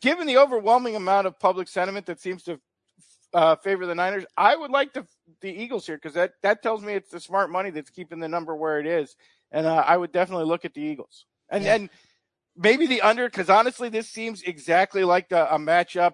[0.02, 2.60] given the overwhelming amount of public sentiment that seems to
[3.34, 5.06] uh, favor the Niners, I would like the
[5.42, 8.28] the Eagles here because that that tells me it's the smart money that's keeping the
[8.28, 9.16] number where it is,
[9.52, 11.76] and uh, I would definitely look at the Eagles and Yeah.
[11.76, 11.90] and
[12.56, 16.14] maybe the under because honestly, this seems exactly like the, a matchup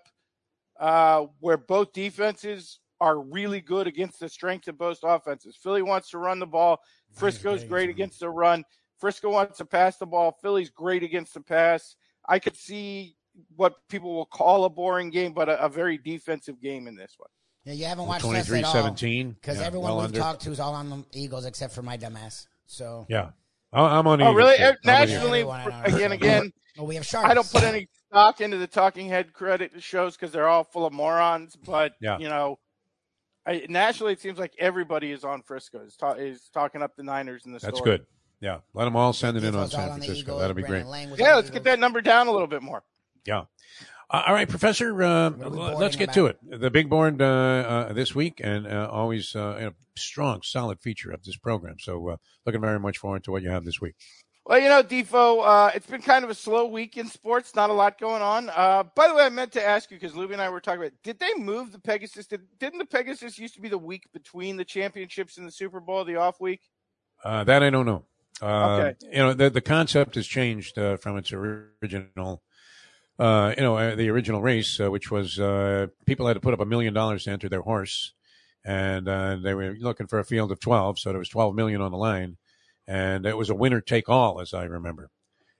[0.79, 5.57] uh, where both defenses are really good against the strength of both offenses.
[5.61, 6.79] Philly wants to run the ball.
[7.13, 8.63] Frisco's great against the run.
[8.99, 10.37] Frisco wants to pass the ball.
[10.41, 11.95] Philly's great against the pass.
[12.27, 13.15] I could see
[13.55, 17.15] what people will call a boring game, but a, a very defensive game in this
[17.17, 17.29] one.
[17.65, 19.35] Yeah, you haven't watched us 23-17.
[19.35, 20.19] because Yeah, everyone well we've under.
[20.19, 22.45] talked to is all on the Eagles except for my dumbass.
[22.67, 23.29] So Yeah.
[23.73, 24.57] I- I'm on Oh, Eagles, really?
[24.57, 24.63] too.
[24.63, 24.91] I'm with you.
[24.91, 27.27] Nationally, I again, again, well, we have sharks.
[27.29, 30.85] I don't put any stock into the talking head credit shows because they're all full
[30.85, 31.55] of morons.
[31.55, 32.19] But Yeah.
[32.19, 32.59] you know,
[33.47, 37.03] I, nationally, it seems like everybody is on Frisco is, ta- is talking up the
[37.03, 37.97] Niners in the That's story.
[37.97, 38.05] good.
[38.41, 38.59] Yeah.
[38.73, 40.13] Let them all send it in on San Francisco.
[40.19, 40.83] Eagles, That'll be great.
[40.83, 42.83] Brandon Lang Yeah, let's get that number down a little bit more.
[43.25, 43.43] Yeah.
[44.09, 45.01] Uh, all right, Professor.
[45.01, 46.39] Uh, What are we let's boarding get to it.
[46.43, 51.11] The big board uh, uh, this week, and uh, always uh, a strong, solid feature
[51.11, 51.77] of this program.
[51.79, 53.95] So, uh, looking very much forward to what you have this week.
[54.45, 57.55] Well, you know, Defo, uh, it's been kind of a slow week in sports.
[57.55, 58.51] Not a lot going on.
[58.55, 60.81] Uh, by the way, I meant to ask you because Lubie and I were talking
[60.81, 60.91] about.
[61.03, 62.27] Did they move the Pegasus?
[62.27, 65.79] Did, didn't the Pegasus used to be the week between the championships and the Super
[65.79, 66.61] Bowl, the off week?
[67.23, 68.03] Uh, that I don't know.
[68.39, 68.95] Uh, Okay.
[69.11, 72.43] You know, the the concept has changed uh, from its original.
[73.17, 76.53] Uh, you know, uh, the original race, uh, which was uh, people had to put
[76.53, 78.13] up a million dollars to enter their horse,
[78.65, 81.81] and uh, they were looking for a field of twelve, so there was twelve million
[81.81, 82.35] on the line,
[82.87, 85.09] and it was a winner take all, as I remember.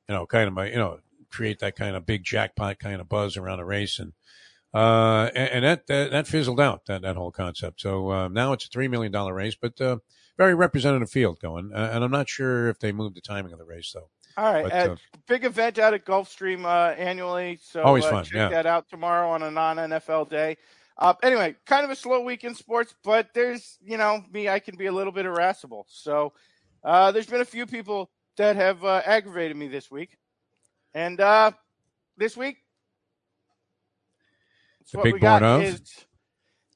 [0.09, 0.99] You know, kind of you know,
[1.31, 4.11] create that kind of big jackpot kind of buzz around a race, and
[4.73, 7.79] uh, and, and that, that that fizzled out that that whole concept.
[7.79, 9.99] So uh, now it's a three million dollar race, but uh,
[10.37, 13.65] very representative field going, and I'm not sure if they moved the timing of the
[13.65, 14.09] race though.
[14.37, 14.95] All right, But, uh, uh,
[15.27, 17.57] big event out at Gulfstream uh, annually.
[17.61, 18.49] So Always uh, fun, Check yeah.
[18.49, 20.57] that out tomorrow on a non-NFL day.
[20.97, 24.59] Uh, anyway, kind of a slow week in sports, but there's you know me, I
[24.59, 25.85] can be a little bit irascible.
[25.89, 26.33] So
[26.83, 30.17] uh, there's been a few people that have uh, aggravated me this week,
[30.93, 31.51] and uh,
[32.17, 32.57] this week,
[34.91, 35.63] The what big we got of?
[35.63, 35.81] is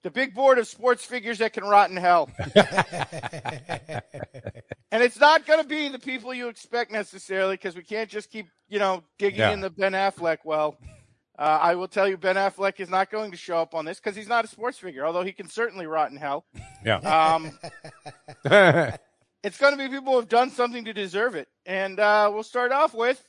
[0.03, 2.29] the big board of sports figures that can rot in hell.
[4.91, 8.31] And it's not going to be the people you expect necessarily because we can't just
[8.31, 9.51] keep, you know, digging Yeah.
[9.51, 10.77] in the Ben Affleck well.
[11.37, 13.99] Uh, I will tell you, Ben Affleck is not going to show up on this
[13.99, 16.45] because he's not a sports figure, although he can certainly rot in hell.
[16.83, 16.99] Yeah.
[17.35, 17.51] Um,
[19.43, 21.47] it's going to be people who have done something to deserve it.
[21.67, 23.23] And uh, we'll start off with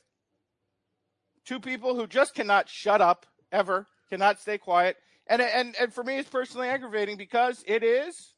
[1.45, 4.97] two people who just cannot shut up ever, cannot stay quiet.
[5.31, 8.33] And and and for me, it's personally aggravating because it is,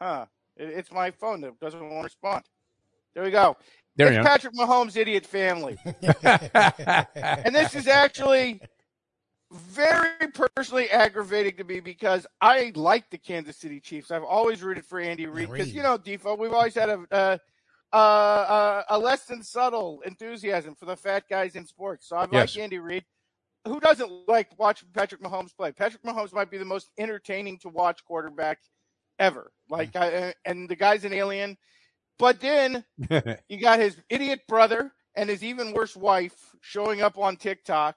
[0.00, 0.26] huh?
[0.56, 2.44] It, it's my phone that doesn't want to respond.
[3.14, 3.56] There we go.
[3.96, 4.24] there it's you are.
[4.24, 8.60] Patrick Mahomes' idiot family, and this is actually
[9.50, 14.12] very personally aggravating to me because I like the Kansas City Chiefs.
[14.12, 17.04] I've always rooted for Andy Reid because you know, Defo, we've always had a.
[17.10, 17.38] Uh,
[17.92, 22.08] uh, uh, a less than subtle enthusiasm for the fat guys in sports.
[22.08, 23.04] So I like Andy Reid.
[23.66, 25.72] Who doesn't like watching Patrick Mahomes play?
[25.72, 28.58] Patrick Mahomes might be the most entertaining to watch quarterback
[29.18, 29.52] ever.
[29.68, 31.58] Like, I, and the guy's an alien.
[32.18, 32.84] But then
[33.48, 37.96] you got his idiot brother and his even worse wife showing up on TikTok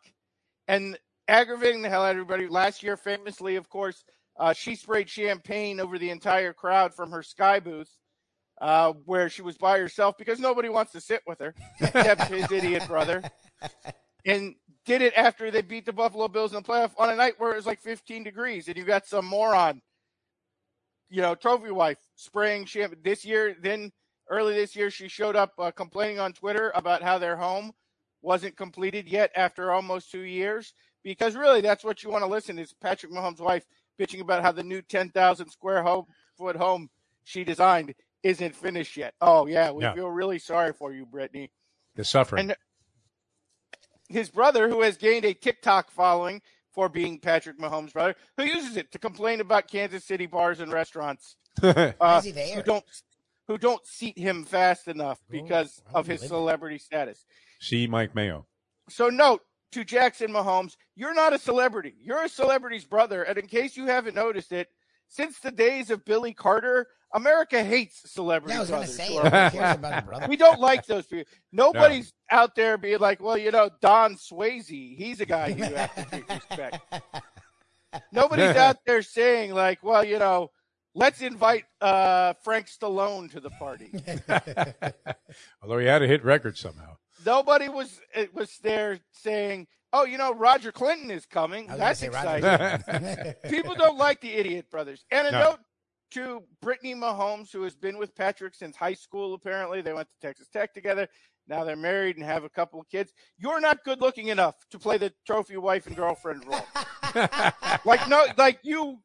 [0.68, 2.48] and aggravating the hell out of everybody.
[2.48, 4.03] Last year, famously, of course,
[4.40, 7.90] uh, she sprayed champagne over the entire crowd from her sky booth,
[8.61, 12.52] uh, where she was by herself because nobody wants to sit with her except his
[12.52, 13.22] idiot brother.
[14.25, 14.55] And
[14.85, 17.51] did it after they beat the Buffalo Bills in the playoff on a night where
[17.51, 19.81] it was like 15 degrees, and you got some moron,
[21.09, 22.99] you know, trophy wife spraying champagne.
[23.03, 23.91] This year, then
[24.29, 27.71] early this year, she showed up uh, complaining on Twitter about how their home
[28.21, 30.73] wasn't completed yet after almost two years.
[31.03, 33.65] Because really, that's what you want to listen is Patrick Mahomes' wife
[33.99, 36.05] bitching about how the new 10,000 square home,
[36.37, 36.89] foot home
[37.23, 37.93] she designed
[38.23, 39.13] isn't finished yet.
[39.19, 39.93] Oh yeah, we Yeah.
[39.93, 41.51] feel really sorry for you, Brittany
[41.95, 42.49] the suffering.
[42.51, 42.57] And-
[44.14, 46.41] his brother, who has gained a TikTok following
[46.72, 50.72] for being Patrick Mahomes' brother, who uses it to complain about Kansas City bars and
[50.72, 52.56] restaurants uh, is he there?
[52.56, 52.85] who don't
[53.48, 57.26] who don't seat him fast enough because I of his believe celebrity status.
[57.60, 58.45] See Mike Mayo.
[58.90, 59.41] So note
[59.73, 61.95] to Jackson Mahomes, you're not a celebrity.
[62.02, 64.69] You're a celebrity's brother, and in case you haven't noticed it,
[65.07, 68.95] since the days of Billy Carter, America hates celebrity Yeah, I was brothers.
[68.95, 70.25] say, who who cares about brother?
[70.27, 71.31] we don't like those people.
[71.51, 74.65] Nobody's out there being like, well, you know, Don Swayze,
[74.97, 76.77] he's a guy you have to treat respect.
[78.11, 80.49] Nobody's out there saying like, well, you know,
[80.95, 83.91] let's invite uh, Frank Stallone to the party.
[85.61, 86.95] Although he had a hit record somehow.
[87.25, 91.67] Nobody was it was there saying, oh, you know, Roger Clinton is coming.
[91.67, 93.33] That's gonna say Roger exciting.
[93.49, 95.05] People don't like the idiot brothers.
[95.11, 95.39] And a No.
[95.39, 95.59] note
[96.11, 99.81] to Brittany Mahomes, who has been with Patrick since high school, apparently.
[99.81, 101.07] They went to Texas Tech together.
[101.47, 103.11] Now they're married and have a couple of kids.
[103.37, 106.65] You're not good looking enough to play the trophy wife and girlfriend role.
[107.85, 108.99] like, no, like you,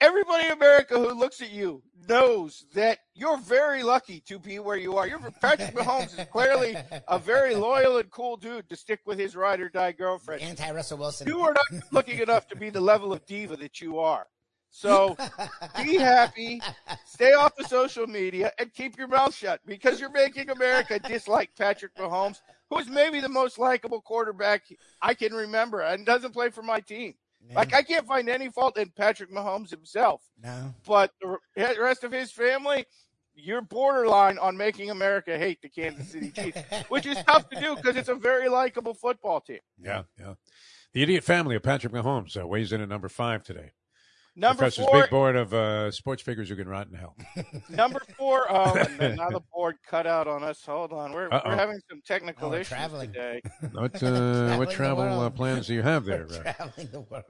[0.00, 4.76] everybody in America who looks at you knows that you're very lucky to be where
[4.76, 5.06] you are.
[5.06, 6.76] You're Patrick Mahomes is clearly
[7.08, 10.70] a very loyal and cool dude to stick with his ride or die girlfriend Anti
[10.70, 11.28] Russell Wilson.
[11.28, 14.26] you are not looking enough to be the level of diva that you are.
[14.70, 15.16] So
[15.82, 16.60] be happy,
[17.06, 21.50] stay off the social media, and keep your mouth shut because you're making America dislike
[21.56, 24.64] Patrick Mahomes, who is maybe the most likable quarterback
[25.00, 27.14] I can remember and doesn't play for my team.
[27.54, 30.74] Like I can't find any fault in Patrick Mahomes himself, no.
[30.86, 31.38] but the
[31.78, 32.86] rest of his family,
[33.34, 36.58] you're borderline on making America hate the Kansas City Chiefs,
[36.88, 39.60] which is tough to do because it's a very likable football team.
[39.80, 40.34] Yeah, yeah.
[40.92, 43.72] The idiot family of Patrick Mahomes uh, weighs in at number five today.
[44.38, 47.16] Number Professor's four, big board of uh, sports figures who can rot in hell.
[47.70, 48.46] Number four.
[48.50, 50.62] Oh, and now the board cut out on us.
[50.66, 51.48] Hold on, we're Uh-oh.
[51.48, 53.12] we're having some technical Oh, issues traveling.
[53.12, 53.40] today.
[53.72, 56.24] What uh, Traveling what travel uh, plans do you have there?
[56.26, 57.24] Traveling the world.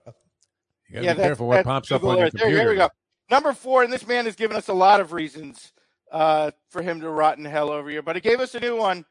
[0.89, 2.33] you gotta yeah, be that's- careful what that's pops up on your Earth.
[2.33, 2.65] There- computer.
[2.65, 2.89] There, we go.
[3.31, 5.73] Number four, and this man has given us a lot of reasons
[6.11, 8.03] uh, for him to rot in hell over here.
[8.03, 9.05] But he gave us a new one.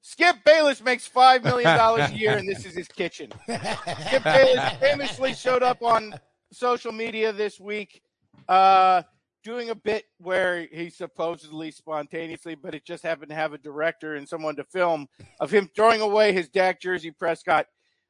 [0.00, 3.30] Skip Bayless makes five million dollars a year, and this is his kitchen.
[3.44, 6.14] Skip Bayless famously showed up on
[6.52, 8.02] social media this week,
[8.48, 9.02] uh,
[9.42, 14.14] doing a bit where he supposedly spontaneously, but it just happened to have a director
[14.14, 15.08] and someone to film
[15.40, 17.66] of him throwing away his Dak jersey Prescott,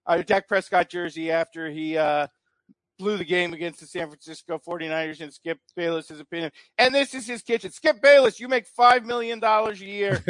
[0.07, 2.27] uh, Dak Prescott jersey after he uh,
[2.99, 6.51] blew the game against the San Francisco 49ers in Skip Bayless's opinion.
[6.79, 7.71] And this is his kitchen.
[7.73, 10.23] Skip Bayless, you make $5 million a year.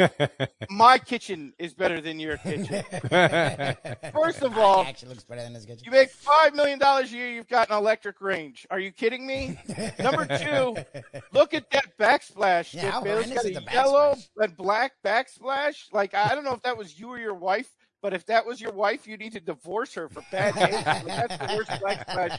[0.69, 2.83] My kitchen is better than your kitchen.
[4.13, 5.83] First of all, It actually looks better than his kitchen.
[5.85, 8.65] you make $5 million a year, you've got an electric range.
[8.71, 9.57] Are you kidding me?
[9.99, 10.75] Number two,
[11.33, 12.73] look at that backsplash.
[12.73, 14.27] Yeah, Skip Bayless got a the yellow backsplash?
[14.37, 15.75] and black backsplash.
[15.91, 17.69] Like, I don't know if that was you or your wife.
[18.03, 20.83] But if that was your wife, you need to divorce her for bad taste.
[21.05, 22.37] That's the worst backsplash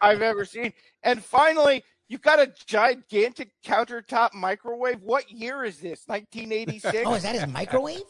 [0.00, 0.72] I've ever seen.
[1.02, 5.02] And finally, you've got a gigantic countertop microwave.
[5.02, 6.04] What year is this?
[6.06, 7.02] 1986?
[7.06, 8.00] Oh, is that his microwave?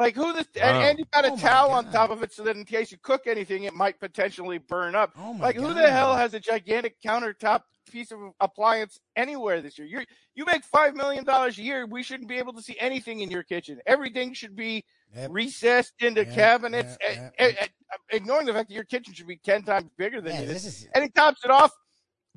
[0.00, 0.82] Like who the and, Wow.
[0.82, 2.98] and you've got a Oh towel on top of it so that in case you
[3.02, 5.12] cook anything, it might potentially burn up.
[5.16, 9.86] Oh like who the hell has a gigantic countertop piece of appliance anywhere this year?
[9.86, 11.86] You you make five million dollars a year.
[11.86, 13.80] We shouldn't be able to see anything in your kitchen.
[13.86, 15.30] Everything should be Yep.
[15.32, 16.96] recessed into Yep, cabinets.
[17.00, 17.66] yep, eh, yep, eh, eh,
[18.12, 20.64] ignoring the fact that your kitchen should be ten times bigger than Yeah, it this
[20.66, 20.82] is.
[20.82, 21.72] is And he tops it off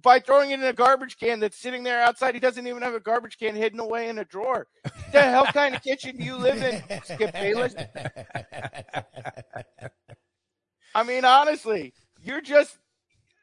[0.04, 2.34] by throwing it in a garbage can that's sitting there outside.
[2.36, 4.68] He doesn't even have a garbage can hidden away in a drawer.
[5.12, 7.74] the hell kind of kitchen do you live in, Skip Bayless?
[10.96, 12.78] I mean, honestly, you're just.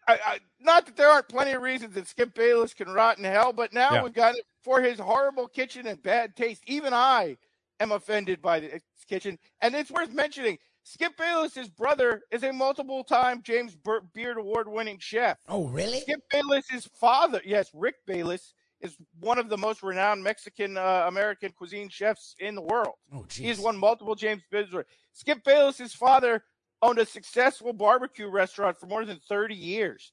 [0.07, 3.25] I, I, not that there aren't plenty of reasons that Skip Bayless can rot in
[3.25, 4.03] hell, but now Yeah.
[4.05, 6.63] we've got it for his horrible kitchen and bad taste.
[6.67, 7.37] Even I
[7.79, 10.59] am offended by the kitchen, and it's worth mentioning.
[10.83, 13.77] Skip Bayless's brother is a multiple-time James
[14.15, 15.39] Beard Award-winning chef.
[15.49, 16.01] Oh, really?
[16.01, 21.53] Skip Bayless's father, yes, Rick Bayless, is one of the most renowned Mexican uh, American
[21.53, 22.95] cuisine chefs in the world.
[23.13, 23.39] Oh, jeez.
[23.39, 24.89] He has won multiple James Beard Awards.
[25.13, 26.43] Skip Bayless's father
[26.83, 30.13] owned a successful barbecue restaurant for more than 30 years.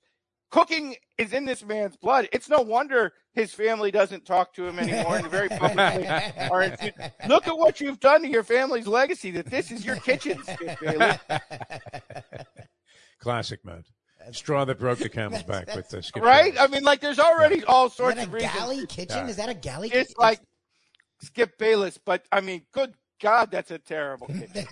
[0.49, 2.29] Cooking is in this man's blood.
[2.31, 6.07] It's no wonder his family doesn't talk to him anymore and very publicly
[6.51, 6.77] are in-
[7.27, 10.79] Look at what you've done to your family's legacy, that this is your kitchen, Skip
[10.79, 11.17] Bayless.
[13.19, 13.83] Classic, man.
[14.31, 16.23] Straw that broke the camel's back with the skip.
[16.23, 16.53] Right?
[16.53, 16.69] Bayless.
[16.69, 18.53] I mean, like, there's already all Is sorts that a of reasons.
[18.53, 19.17] galley kitchen?
[19.25, 19.27] Yeah.
[19.27, 19.89] Is that a galley?
[19.93, 20.39] It's like
[21.21, 24.67] Skip Bayless, but I mean, good God, that's a terrible kitchen.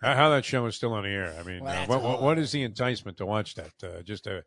[0.00, 1.34] How, that show is still on the air.
[1.38, 3.72] I mean, Well, uh, what, what, what is the enticement to watch that?
[3.82, 4.42] Uh, just to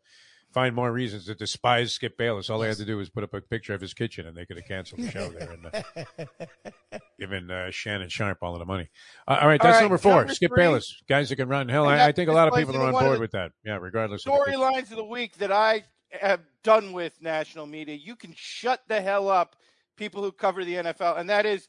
[0.52, 2.50] find more reasons to despise Skip Bayless.
[2.50, 4.44] All they had to do was put up a picture of his kitchen, and they
[4.44, 8.66] could have canceled the show there and uh, given uh, Shannon Sharpe all of the
[8.66, 8.90] money.
[9.26, 10.16] Uh, all right, that's right, number four.
[10.16, 10.64] number Skip three.
[10.64, 11.86] Bayless, guys that can run hell.
[11.86, 13.52] I, I think a lot of people are on board with that.
[13.64, 15.84] Yeah, regardless of storylines of the week that I
[16.20, 17.94] have done with national media.
[17.94, 19.56] You can shut the hell up,
[19.96, 21.68] people who cover the NFL, and that is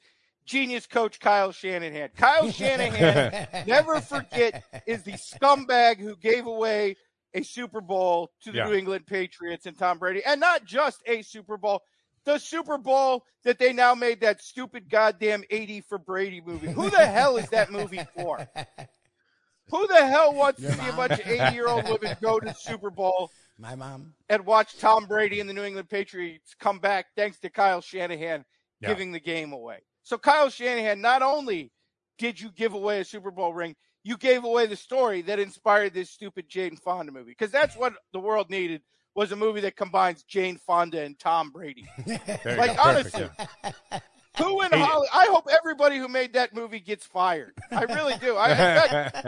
[0.52, 2.10] genius coach Kyle Shanahan.
[2.16, 6.98] Kyle Shanahan, never forget, is the scumbag who gave away
[7.34, 8.66] a Super Bowl to the Yeah.
[8.68, 11.82] New England Patriots and Tom Brady, and not just a Super Bowl.
[12.26, 16.68] The Super Bowl that they now made that stupid goddamn 80 for Brady movie.
[16.72, 18.48] Who the hell is that movie for?
[19.72, 22.40] Who the hell wants Your to see a bunch of 80 year old women go
[22.40, 24.14] to the Super Bowl My mom.
[24.30, 28.44] and watch Tom Brady and the New England Patriots come back thanks to Kyle Shanahan
[28.82, 28.90] Yeah.
[28.90, 29.80] giving the game away.
[30.04, 31.72] So Kyle Shanahan, not only
[32.18, 35.94] did you give away a Super Bowl ring, you gave away the story that inspired
[35.94, 37.32] this stupid Jane Fonda movie.
[37.32, 38.82] Because that's what the world needed
[39.16, 41.86] was a movie that combines Jane Fonda and Tom Brady.
[42.46, 43.30] Like honestly,
[44.38, 44.72] who in.
[44.72, 45.10] Hollywood?
[45.14, 47.54] I hope everybody who made that movie gets fired.
[47.72, 48.38] I really do.
[48.38, 49.28] I, fact,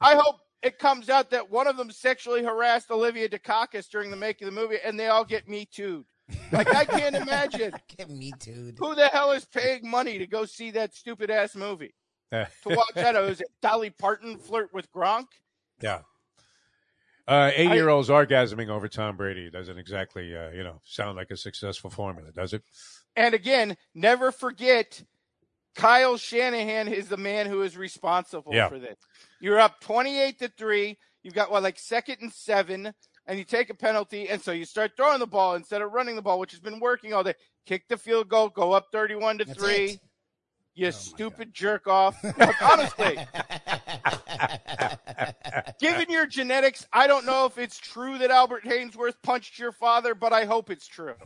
[0.00, 4.16] I hope it comes out that one of them sexually harassed Olivia Dukakis during the
[4.16, 6.04] making of the movie, and they all get me too.
[6.52, 8.72] Like I can't imagine Get me too.
[8.78, 11.94] who the hell is paying money to go see that stupid ass movie
[12.32, 13.14] Uh, to watch that.
[13.14, 15.26] Oh, is it Dolly Parton flirt with Gronk?
[15.80, 16.00] yeah.
[17.28, 21.88] Uh, eight-year-olds orgasming over Tom Brady doesn't exactly, uh, you know, sound like a successful
[21.88, 22.62] formula, does it?
[23.14, 25.00] And again, never forget,
[25.76, 28.68] Kyle Shanahan is the man who is responsible Yeah.
[28.68, 28.98] for this.
[29.40, 30.98] You're up 28 to 3.
[31.22, 32.92] You've got what, like second and seven,
[33.26, 34.28] and you take a penalty.
[34.28, 36.80] And so you start throwing the ball instead of running the ball, which has been
[36.80, 37.34] working all day.
[37.66, 39.74] Kick the field goal, go up 31 to That's 3.
[39.74, 40.00] it.
[40.74, 42.16] You my stupid jerk off.
[42.62, 43.18] Honestly,
[45.80, 50.14] given your genetics, I don't know if it's true that Albert Haynesworth punched your father,
[50.14, 51.14] but I hope it's true.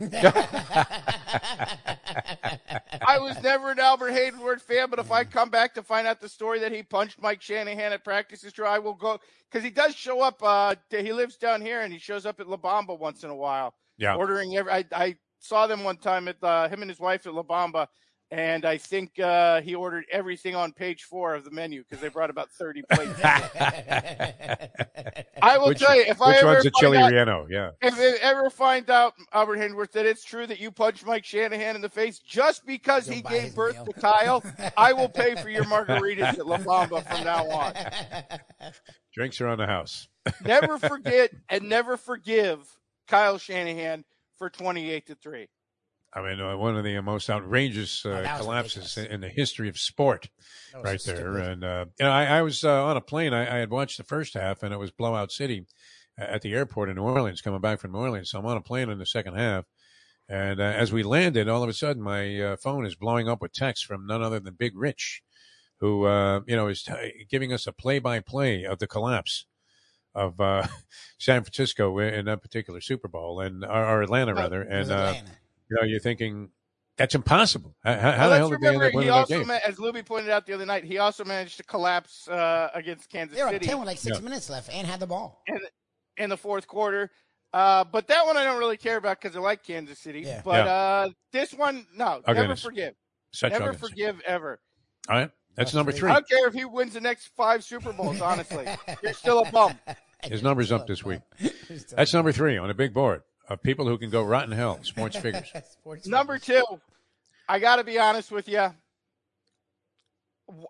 [3.07, 6.19] I was never an Albert Haynesworth fan, but if I come back to find out
[6.19, 9.19] the story that he punched Mike Shanahan at practice is true, I will go
[9.49, 10.41] because he does show up.
[10.43, 13.35] Uh, he lives down here and he shows up at La Bamba once in a
[13.35, 14.15] while, Yeah.
[14.15, 14.71] ordering every.
[14.71, 17.87] I, I saw them one time at uh, him and his wife at La Bamba,
[18.31, 22.09] and I think uh, he ordered everything on page four of the menu because they
[22.09, 23.19] brought about thirty plates.
[25.41, 27.47] I will which, tell you, if I which ever one's a chili out- relleno?
[27.49, 27.71] Yeah.
[27.81, 31.75] if I ever find out, Albert Haynesworth, that it's true that you punched Mike Shanahan
[31.75, 33.85] in the face just because You'll he gave birth meal.
[33.85, 34.43] to Kyle,
[34.75, 37.73] I will pay for your margaritas at La Bamba from now on.
[39.13, 40.07] Drinks are on the house.
[40.43, 42.59] Never forget and never forgive
[43.07, 44.03] Kyle Shanahan
[44.37, 45.47] for 28 to 3.
[46.17, 49.13] I mean, uh, one of the most outrageous uh, Oh, collapses ridiculous.
[49.13, 50.29] in the history of sport,
[50.73, 50.97] right there.
[50.97, 51.41] stupid.
[51.41, 53.33] And uh, you know, I, I was uh, on a plane.
[53.33, 55.65] I, I had watched the first half, and it was blowout city
[56.19, 58.31] uh, at the airport in New Orleans, coming back from New Orleans.
[58.31, 59.65] So I'm on a plane in the second half,
[60.27, 63.41] and uh, as we landed, all of a sudden, my uh, phone is blowing up
[63.41, 65.21] with texts from none other than Big Rich,
[65.79, 69.45] who uh, you know is t- giving us a play-by-play of the collapse
[70.15, 70.65] of uh,
[71.19, 74.41] San Francisco in that particular Super Bowl and or, Atlanta Right.
[74.41, 75.31] rather, and uh, Atlanta.
[75.69, 76.49] You know you're thinking
[76.97, 77.75] that's impossible.
[77.83, 79.37] How, how Well, the hell let's did they end remember, up winning he that also,
[79.39, 79.47] game?
[79.47, 83.09] ma- as Lubie pointed out the other night, he also managed to collapse uh, against
[83.09, 84.23] Kansas They were up City 10 with like six Yeah.
[84.23, 85.43] minutes left and had the ball.
[86.17, 87.11] in the fourth quarter.
[87.53, 90.21] Uh, but that one I don't really care about because I like Kansas City.
[90.21, 90.41] Yeah.
[90.43, 90.71] But Yeah.
[90.73, 92.63] uh, this one, no, never Ugliness.
[92.63, 92.93] forgive.
[93.31, 93.89] Such never ugliness.
[93.89, 94.59] forgive ever.
[95.07, 96.09] All right, that's That's number three.
[96.09, 98.65] I don't care if he wins the next five Super Bowls, honestly.
[99.03, 99.73] You're still a bum.
[100.23, 101.21] His number's up this week.
[101.95, 104.79] That's number three on a big board of people who can go rotten hell.
[104.83, 105.51] Sports figures.
[105.71, 106.63] Sports Number figures.
[106.67, 106.79] two,
[107.47, 108.67] I got to be honest with you.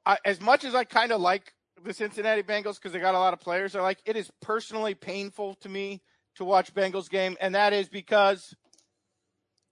[0.06, 3.20] I, as much as I kind of like the Cincinnati Bengals because they got a
[3.20, 6.02] lot of players I like, it is personally painful to me
[6.36, 8.56] to watch Bengals game, and that is because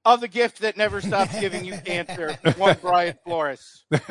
[0.04, 2.38] of the gift that never stops giving you cancer.
[2.58, 3.86] One Brian Flores.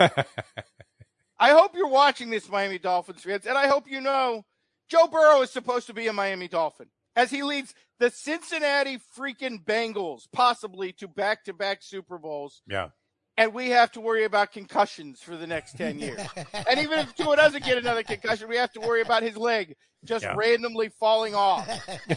[1.39, 4.45] I hope you're watching this, Miami Dolphins fans, and I hope you know
[4.89, 9.65] Joe Burrow is supposed to be a Miami Dolphin as he leads the Cincinnati freaking
[9.65, 12.63] Bengals possibly to back to back Super Bowls.
[12.67, 12.89] yeah.
[13.37, 16.21] And we have to worry about concussions for the next 10 years.
[16.69, 19.75] and even if Tua doesn't get another concussion, we have to worry about his leg
[20.05, 20.35] just Yeah.
[20.37, 21.67] randomly falling off.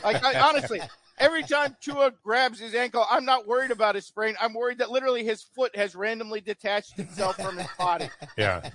[0.03, 0.79] Like, I, honestly,
[1.17, 4.35] every time Tua grabs his ankle, I'm not worried about his sprain.
[4.41, 8.09] I'm worried that literally his foot has randomly detached itself from his body.
[8.37, 8.69] Yeah.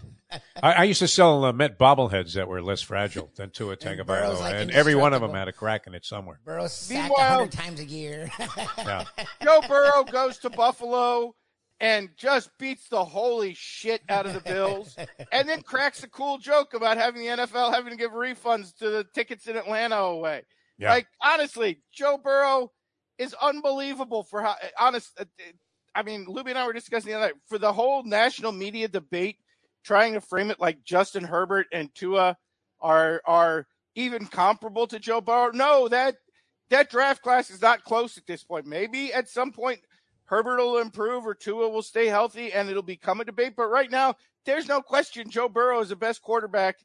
[0.62, 4.06] I, I used to sell uh, Met bobbleheads that were less fragile than Tua Tagovailoa,
[4.06, 6.40] Tagovailoa, like and every one of them had a crack in it somewhere.
[6.44, 8.31] Burrow's sacked Meanwhile- 100 times a year.
[8.78, 9.05] Yeah.
[9.43, 11.35] Joe Burrow goes to Buffalo
[11.81, 14.97] and just beats the holy shit out of the Bills,
[15.32, 18.89] and then cracks a cool joke about having the NFL having to give refunds to
[18.89, 20.43] the tickets in Atlanta away.
[20.78, 20.90] Yeah.
[20.90, 22.73] Like honestly, Joe Burrow
[23.19, 25.12] is unbelievable for how honest.
[25.19, 25.24] uh,
[25.94, 28.89] I mean, Lubie and I were discussing the other night for the whole national media
[28.89, 29.36] debate,
[29.85, 32.36] trying to frame it like Justin Herbert and Tua
[32.81, 35.51] are are even comparable to Joe Burrow.
[35.53, 36.16] No, that
[36.70, 38.66] that draft class is not close at this point.
[38.66, 39.81] Maybe at some point
[40.24, 43.55] Herbert will improve or Tua will stay healthy and it'll become a debate.
[43.55, 44.15] But right now,
[44.47, 46.77] there's no question Joe Burrow is the best quarterback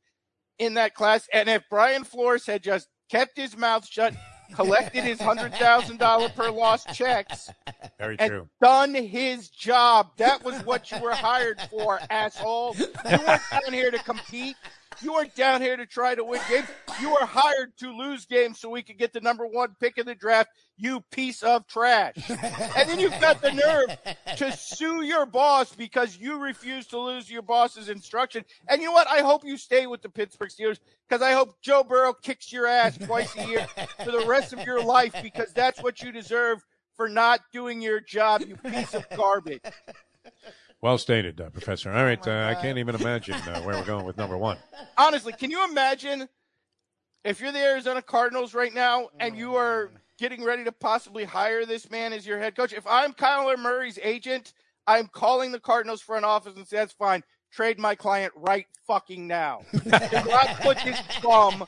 [0.59, 1.27] in that class.
[1.33, 4.13] And if Brian Flores had just kept his mouth shut,
[4.53, 7.49] collected his hundred thousand dollar per loss checks,
[7.97, 8.49] Very and true.
[8.61, 10.11] done his job.
[10.17, 12.75] That was what you were hired for, asshole.
[12.77, 14.55] You weren't down here to compete.
[15.01, 16.67] You weren't down here to try to win games.
[17.01, 20.05] You were hired to lose games so we could get the number one pick in
[20.05, 22.15] the draft, you piece of trash.
[22.29, 27.29] And then you've got the nerve to sue your boss because you refuse to lose
[27.29, 28.43] your boss's instruction.
[28.67, 29.07] And you know what?
[29.07, 32.65] I hope you stay with the Pittsburgh Steelers because I hope Joe Burrow kicks your
[32.65, 33.67] ass twice a year
[34.03, 36.63] for the rest of your life because that's what you deserve
[36.95, 39.61] for not doing your job, you piece of garbage.
[40.81, 41.91] Well stated, uh, Professor.
[41.91, 42.19] All right.
[42.27, 44.57] Oh uh, I can't even imagine uh, where we're going with number one.
[44.97, 46.29] Honestly, can you imagine
[47.23, 51.65] if you're the Arizona Cardinals right now and you are getting ready to possibly hire
[51.65, 52.73] this man as your head coach?
[52.73, 54.53] If I'm Kyler Murray's agent,
[54.85, 57.23] I'm calling the Cardinals front office and say, that's fine.
[57.51, 59.61] Trade my client right fucking now.
[59.71, 61.65] Do not put this bum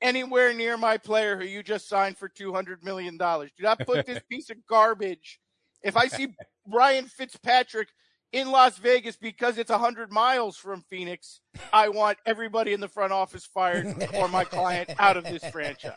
[0.00, 3.16] anywhere near my player who you just signed for $200 million.
[3.16, 5.40] Do not put this piece of garbage.
[5.82, 6.28] If I see
[6.66, 7.88] Ryan Fitzpatrick
[8.32, 11.40] in Las Vegas because it's 100 miles from Phoenix,
[11.72, 15.96] I want everybody in the front office fired or my client out of this franchise.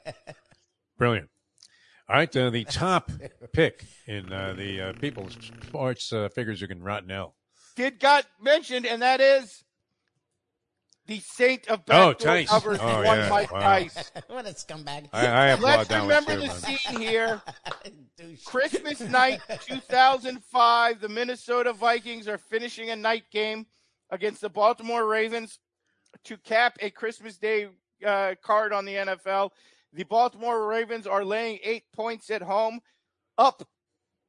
[0.97, 1.29] Brilliant.
[2.09, 2.35] All right.
[2.35, 3.11] Uh, the top
[3.53, 5.37] pick in uh, the uh, people's
[5.67, 7.35] sports uh, figures who can rotten hell.
[7.75, 9.63] Did got mentioned, and that is
[11.09, 12.49] the saint of Oh, backdoor Tice.
[12.49, 13.29] covers, Oh, one yeah.
[13.29, 13.59] Mike Wow.
[13.61, 14.11] Tice.
[14.27, 15.09] what a scumbag.
[15.11, 17.41] I, I Let's that remember the scene here.
[18.45, 23.65] Christmas night 2005, the Minnesota Vikings are finishing a night game
[24.11, 25.57] against the Baltimore Ravens
[26.25, 27.69] to cap a Christmas Day
[28.05, 29.49] uh, card on the NFL.
[29.93, 32.81] The Baltimore Ravens are laying eight points at home,
[33.39, 33.67] up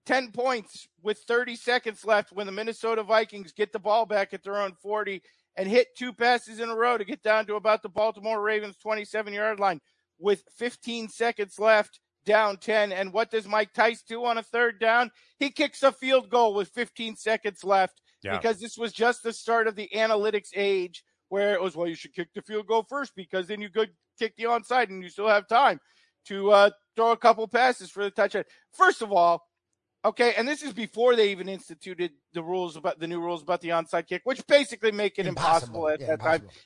[0.06, 4.42] 10 points with 30 seconds left when the Minnesota Vikings get the ball back at
[4.42, 5.22] their own 40
[5.56, 8.76] and hit two passes in a row to get down to about the Baltimore Ravens
[8.78, 9.80] 27 yard line
[10.18, 12.92] with 15 seconds left, down 10.
[12.92, 15.10] And what does Mike Tice do on a third down?
[15.38, 18.36] He kicks a field goal with 15 seconds left Yeah.
[18.36, 21.94] because this was just the start of the analytics age where it was, well, you
[21.94, 25.08] should kick the field goal first because then you could kick the onside and you
[25.08, 25.80] still have time
[26.26, 28.44] to uh, throw a couple passes for the touchdown.
[28.74, 29.42] First of all,
[30.04, 33.60] okay, and this is before they even instituted the rules about the new rules about
[33.60, 36.62] the onside kick, which basically make it impossible, at Yeah, that time impossible.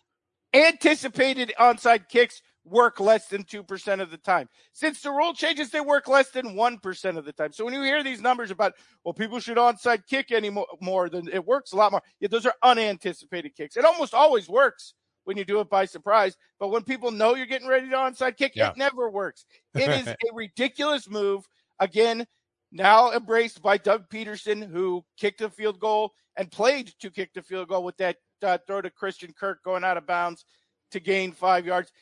[0.54, 4.48] anticipated onside kicks work less than 2% of the time.
[4.72, 7.52] Since the rule changes, they work less than 1% of the time.
[7.52, 8.72] So when you hear these numbers about,
[9.04, 12.02] well, people should onside kick anymore, more than it works a lot more.
[12.20, 13.76] Yeah, those are unanticipated kicks.
[13.76, 14.94] It almost always works
[15.24, 16.36] when you do it by surprise.
[16.58, 18.70] But when people know you're getting ready to onside kick, Yeah.
[18.70, 19.44] it never works.
[19.74, 21.46] It is a ridiculous move.
[21.80, 22.26] Again,
[22.74, 27.42] now embraced by Doug Pederson, who kicked a field goal and played to kick the
[27.42, 30.44] field goal with that uh, throw to Christian Kirk going out of bounds
[30.90, 31.92] to gain five yards.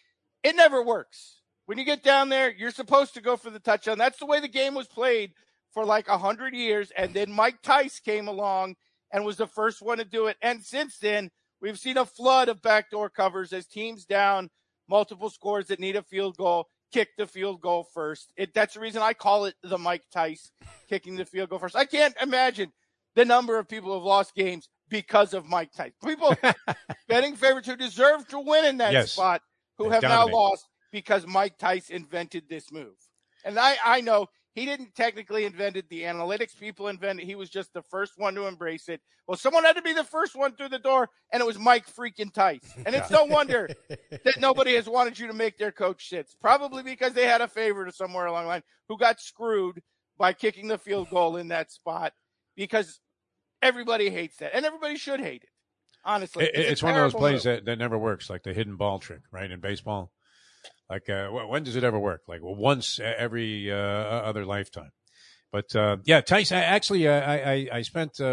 [0.42, 1.42] It never works.
[1.66, 3.98] When you get down there, you're supposed to go for the touchdown.
[3.98, 5.32] That's the way the game was played
[5.72, 6.90] for like a hundred years.
[6.96, 8.76] And then Mike Tice came along
[9.12, 10.38] and was the first one to do it.
[10.40, 11.30] And since then,
[11.60, 14.48] we've seen a flood of backdoor covers as teams down
[14.88, 18.32] multiple scores that need a field goal kick the field goal first.
[18.36, 20.50] It, that's the reason I call it the Mike Tice
[20.88, 21.76] kicking the field goal first.
[21.76, 22.72] I can't imagine
[23.14, 25.92] the number of people who have lost games because of Mike Tice.
[26.04, 26.36] People
[27.08, 29.12] betting favorites who deserve to win in that Yes.
[29.12, 29.42] spot
[29.78, 32.94] who have now lost because Mike Tice invented this move.
[33.44, 37.26] And I, I know he didn't technically invented the analytics people invented.
[37.26, 39.00] He was just the first one to embrace it.
[39.26, 41.86] Well, someone had to be the first one through the door, and it was Mike
[41.86, 42.60] freaking Tice.
[42.84, 46.34] And it's no wonder that nobody has wanted you to make their coach sits.
[46.40, 49.80] Probably because they had a favorite somewhere along the line who got screwed
[50.18, 52.12] by kicking the field goal in that spot
[52.56, 53.00] because
[53.62, 54.54] everybody hates that.
[54.54, 55.48] And everybody should hate it.
[56.04, 56.44] Honestly.
[56.44, 57.56] It- a it's one of those plays move.
[57.56, 59.50] that, that never works, like the hidden ball trick, right?
[59.50, 60.10] In baseball,
[60.92, 62.22] like uh, when does it ever work?
[62.28, 64.90] Like well, once every uh, other lifetime.
[65.50, 66.50] But uh, yeah, Tice.
[66.50, 68.24] I, actually, uh, I, I I spent uh,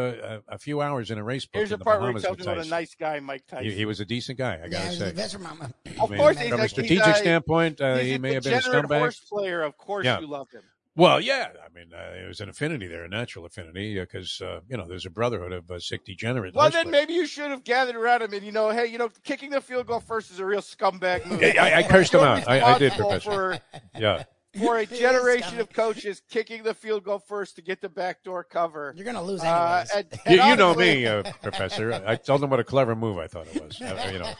[0.47, 2.13] a, a few hours in a race book Here's in the the part where he
[2.13, 3.63] Bahamas tells with me what a nice guy Mike Tice.
[3.65, 5.09] He, he was a decent guy, I gotta he's say.
[5.09, 5.73] the best mama.
[5.99, 8.43] Of I course, mean, he's from a- a strategic a- standpoint, uh, he may have
[8.43, 8.99] been a degenerate scumbag.
[8.99, 9.61] horse player.
[9.63, 10.19] Of course, Yeah.
[10.21, 10.61] you love him.
[10.99, 14.59] Well, yeah, I mean, uh, there was an affinity there, a natural affinity, because uh,
[14.67, 16.55] you know there's a brotherhood of uh, sick degenerates.
[16.55, 16.91] Well, then players.
[16.91, 19.61] maybe you should have gathered around him and you know, hey, you know, kicking the
[19.61, 21.41] field goal first is a real scumbag move.
[21.41, 22.47] Yeah, I- I cursed him out.
[22.49, 23.31] I- I did, Professor.
[23.31, 23.59] For,
[23.97, 24.23] yeah.
[24.61, 28.93] for a generation of coaches kicking the field goal first to get the backdoor cover.
[28.97, 29.91] You're gonna lose Uh, anyways.
[29.95, 31.93] and- You, and you know me, uh, Professor.
[32.05, 33.79] I told him what a clever move I thought it was.
[33.81, 34.33] uh, you know,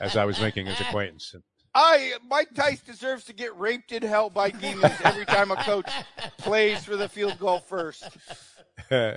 [0.00, 1.34] as I was making his acquaintance.
[1.76, 5.90] I Mike Tice deserves to get raped in hell by demons every time a coach
[6.38, 8.02] plays for the field goal first.
[8.90, 9.10] All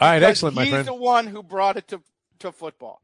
[0.00, 0.86] right, excellent, my he's friend.
[0.86, 2.00] the one who brought it to
[2.38, 3.02] to football.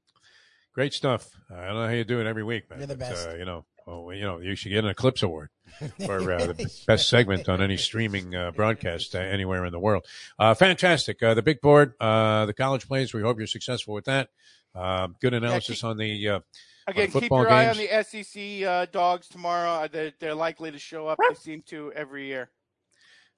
[0.72, 1.30] Great stuff.
[1.50, 2.78] I don't know how you do it every week, man.
[2.78, 3.28] You're the best.
[3.28, 5.48] Uh, you know, oh, you know, you should get an Eclipse Award
[6.06, 10.06] for uh, the best segment on any streaming uh, broadcast uh, anywhere in the world.
[10.38, 11.20] Uh, fantastic.
[11.24, 13.12] Uh, the big board, uh, the college plays.
[13.12, 14.28] We hope you're successful with that.
[14.76, 16.42] Uh, good analysis on the.
[16.86, 19.70] Again, keep football your eye on the SEC uh, dogs tomorrow.
[19.70, 21.18] Uh, They're, they're likely to show up.
[21.28, 22.50] They seem to every year.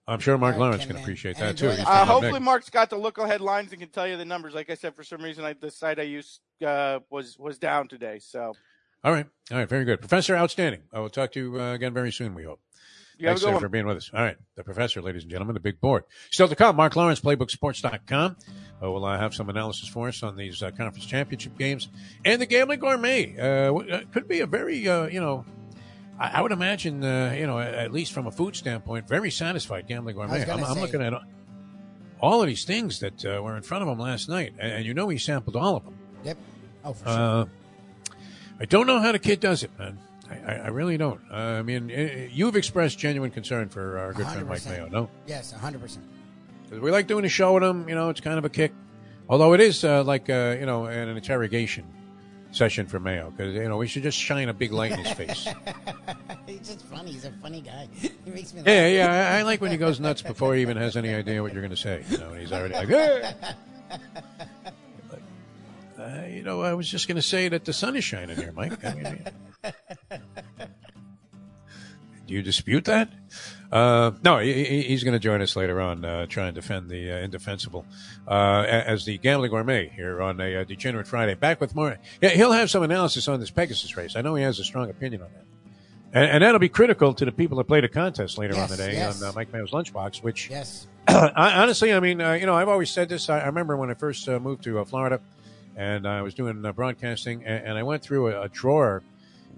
[0.07, 1.67] I'm sure Mark All right, Lawrence Ken, can appreciate that too.
[1.67, 4.25] enjoy He's the Uh, hopefully, Mark's got the local headlines and can tell you the
[4.25, 4.55] numbers.
[4.55, 7.89] Like I said, for some reason, I, the site I used uh, was was down
[7.89, 8.19] today.
[8.19, 8.55] So
[9.05, 9.27] All right.
[9.51, 9.69] All right.
[9.69, 10.01] Very good.
[10.01, 10.81] Professor, outstanding.
[10.95, 12.61] I will talk to you uh, again very soon, we hope.
[13.19, 13.61] You Thanks a good one.
[13.61, 14.11] for being with us.
[14.15, 14.37] All right.
[14.55, 16.05] The professor, ladies and gentlemen, the big board.
[16.31, 18.37] Still to come, Mark Lawrence, PlaybookSports.com.
[18.81, 21.89] Uh, will uh, have some analysis for us on these uh, conference championship games
[22.25, 23.37] and the Gambling Gourmet.
[23.37, 25.45] Uh, uh, could be a very, uh, you know,
[26.19, 29.33] I, I would imagine, uh, you know, at, at least from a food standpoint, very
[29.33, 30.49] satisfied Gambling Gourmet.
[30.49, 31.13] I'm, I'm looking at
[32.21, 34.85] all of these things that uh, were in front of him last night, and, and
[34.85, 35.99] you know he sampled all of them.
[36.25, 36.39] Yep.
[36.85, 37.15] Oh, for sure.
[37.15, 37.45] Uh,
[38.61, 39.99] I don't know how the kid does it, man.
[40.31, 41.21] I, I, really don't.
[41.31, 44.71] Uh, I mean, eh, you've expressed genuine concern for our good friend Mike 100%.
[44.71, 45.11] Mayo, no?
[45.27, 45.81] yes, 100.
[45.81, 46.05] percent
[46.69, 47.89] 'Cause we like doing a show with him.
[47.89, 48.73] You know, it's kind of a kick.
[49.29, 51.85] Although it is uh, like, uh, you know, an interrogation
[52.51, 53.31] session for Mayo.
[53.31, 55.49] Because, you know, we should just shine a big light in his face.
[56.47, 57.13] He's just funny.
[57.13, 57.89] He's a funny guy.
[58.25, 58.69] He makes me laugh.
[58.69, 59.35] yeah, yeah.
[59.37, 61.63] I, I like when he goes nuts before he even has any idea what you're
[61.63, 62.05] going to say.
[62.11, 63.33] You know, and he's already like, "Eh."
[65.11, 65.23] Like,
[65.99, 68.53] uh, you know, I was just going to say that the sun is shining here,
[68.53, 68.85] Mike.
[68.85, 69.25] I mean,
[72.27, 73.11] do you dispute that?
[73.73, 76.89] Uh, no, he, he- he's going to join us later on, uh, try and defend
[76.91, 77.85] the uh, indefensible
[78.27, 81.35] uh, as the gambling gourmet here on a uh, Degenerate Friday.
[81.35, 81.99] Back with more.
[82.21, 84.17] Yeah, he'll have some analysis on this Pegasus race.
[84.17, 85.45] I know he has a strong opinion on that.
[86.11, 88.77] And, and that'll be critical to the people that play the contest later Yes, on
[88.79, 89.23] today yes.
[89.23, 90.87] on uh, Mike Mayo's Lunchbox, which Yes.
[91.09, 93.29] I, honestly, I mean, uh, you know, I've always said this.
[93.29, 95.21] I, I remember when I first uh, moved to uh, Florida,
[95.77, 99.03] and I was doing uh, broadcasting, and, and I went through a, a drawer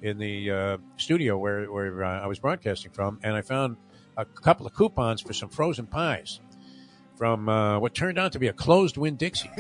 [0.03, 3.77] in the uh, studio where where uh, I was broadcasting from, and I found
[4.17, 6.41] a couple of coupons for some frozen pies
[7.17, 9.51] from uh, what turned out to be a closed Winn-Dixie.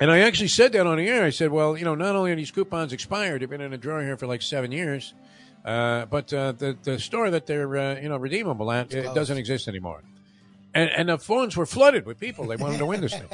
[0.00, 1.24] and I actually said that on the air.
[1.24, 3.78] I said, "Well, you know, not only are these coupons expired, they've been in a
[3.78, 5.14] drawer here for like seven years."
[5.64, 9.38] Uh, but uh, the the store that they're uh, you know redeemable at it doesn't
[9.38, 10.02] exist anymore,
[10.74, 12.46] and and the phones were flooded with people.
[12.46, 13.28] They wanted to win this thing,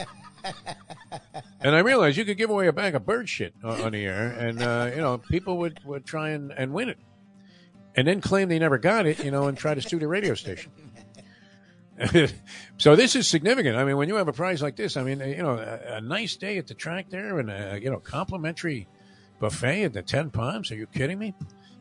[1.65, 4.05] and I realized you could give away a bag of bird shit on, on the
[4.05, 6.99] air, and uh, you know people would, would try and, and win it,
[7.97, 10.35] and then claim they never got it, you know, and try to sue the radio
[10.35, 10.71] station.
[12.77, 13.77] so this is significant.
[13.77, 16.01] I mean, when you have a prize like this, I mean, you know, a, a
[16.03, 18.87] nice day at the track there, and a you know complimentary
[19.41, 20.71] buffet at the Ten Palms.
[20.71, 21.35] Are you kidding me?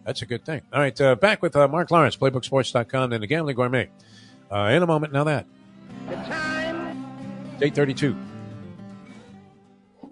[0.06, 0.62] That's a good thing.
[0.72, 3.90] All right, uh, back with uh, Mark Lawrence, PlayBookSports.com, and the Gambling Gourmet.
[4.50, 5.46] Uh, in a moment, now that.
[7.60, 8.33] Day 32.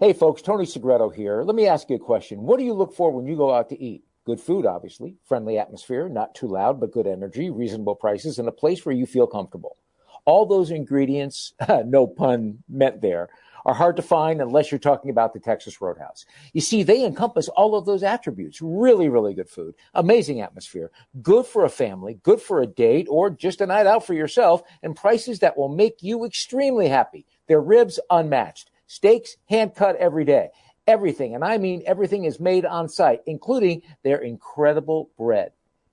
[0.02, 1.44] Hey, folks, Tony Segreto here.
[1.44, 2.42] Let me ask you a question.
[2.42, 4.02] What do you look for when you go out to eat?
[4.24, 8.50] Good food, obviously, friendly atmosphere, not too loud, but good energy, reasonable prices, and a
[8.50, 9.76] place where you feel comfortable.
[10.24, 11.54] All those ingredients,
[11.84, 13.28] no pun meant there,
[13.64, 16.26] are hard to find unless you're talking about the Texas Roadhouse.
[16.52, 18.60] You see, they encompass all of those attributes.
[18.60, 20.90] Really, really good food, amazing atmosphere,
[21.22, 24.64] good for a family, good for a date, or just a night out for yourself,
[24.82, 27.24] and prices that will make you extremely happy.
[27.46, 30.50] Their ribs unmatched, steaks hand cut every day.
[30.86, 35.52] Everything, and I mean everything, is made on site, including their incredible bread.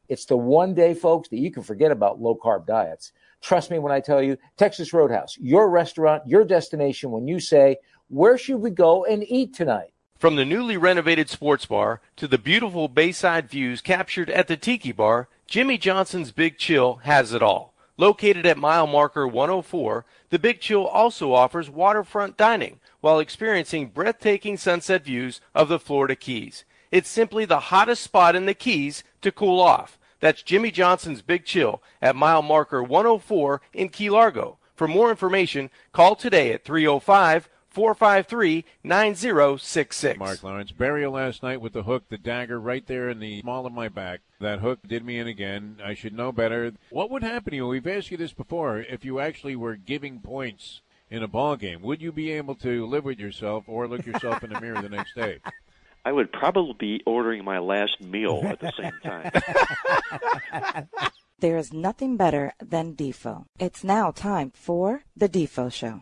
[0.09, 3.13] It's the one day, folks, that you can forget about low carb diets.
[3.41, 7.77] Trust me when I tell you, Texas Roadhouse, your restaurant, your destination when you say,
[8.09, 9.93] Where should we go and eat tonight?
[10.17, 14.91] From the newly renovated sports bar to the beautiful bayside views captured at the Tiki
[14.91, 17.73] Bar, Jimmy Johnson's Big Chill has it all.
[17.95, 24.57] Located at mile marker 104, the Big Chill also offers waterfront dining while experiencing breathtaking
[24.57, 26.65] sunset views of the Florida Keys.
[26.91, 29.97] It's simply the hottest spot in the Keys to cool off.
[30.19, 34.57] That's Jimmy Johnson's Big Chill at mile marker 104 in Key Largo.
[34.75, 40.19] For more information, call today at 305 453 9066.
[40.19, 40.71] Mark Lawrence.
[40.71, 43.87] Burial last night with the hook, the dagger right there in the small of my
[43.87, 44.21] back.
[44.41, 45.77] That hook did me in again.
[45.83, 46.73] I should know better.
[46.89, 47.67] What would happen to you?
[47.67, 48.79] We've asked you this before.
[48.79, 52.85] If you actually were giving points in a ball game, would you be able to
[52.85, 55.39] live with yourself or look yourself in the mirror the next day?
[56.05, 60.87] I would probably be ordering my last meal at the same time.
[61.39, 63.45] There is nothing better than Defo.
[63.59, 66.01] It's now time for the Defo Show.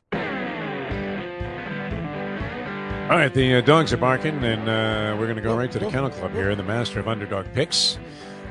[3.03, 5.77] All right, the uh, dogs are barking, and uh, we're going to go right to
[5.77, 7.99] the Kennel Club here, the master of underdog picks.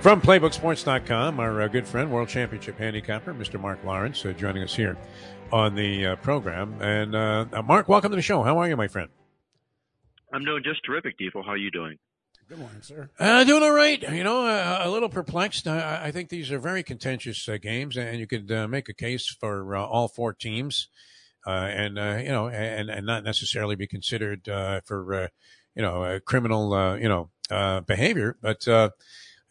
[0.00, 3.60] From PlaybookSports.com, our uh, good friend, World Championship handicapper, Mr.
[3.60, 4.96] Mark Lawrence, uh, joining us here
[5.52, 6.80] on the uh, program.
[6.80, 8.42] And uh, uh, Mark, welcome to the show.
[8.42, 9.08] How are you, my friend?
[10.32, 11.44] I'm doing just terrific, Defo.
[11.44, 11.98] How are you doing?
[12.48, 13.10] Good morning, sir.
[13.18, 14.00] Uh, doing all right.
[14.02, 15.66] You know, uh, a little perplexed.
[15.66, 18.94] I, I think these are very contentious uh, games, and you could uh, make a
[18.94, 20.86] case for uh, all four teams,
[21.44, 25.28] uh, and uh, you know, and and not necessarily be considered uh, for uh,
[25.74, 28.36] you know uh, criminal uh, you know uh, behavior.
[28.40, 28.68] But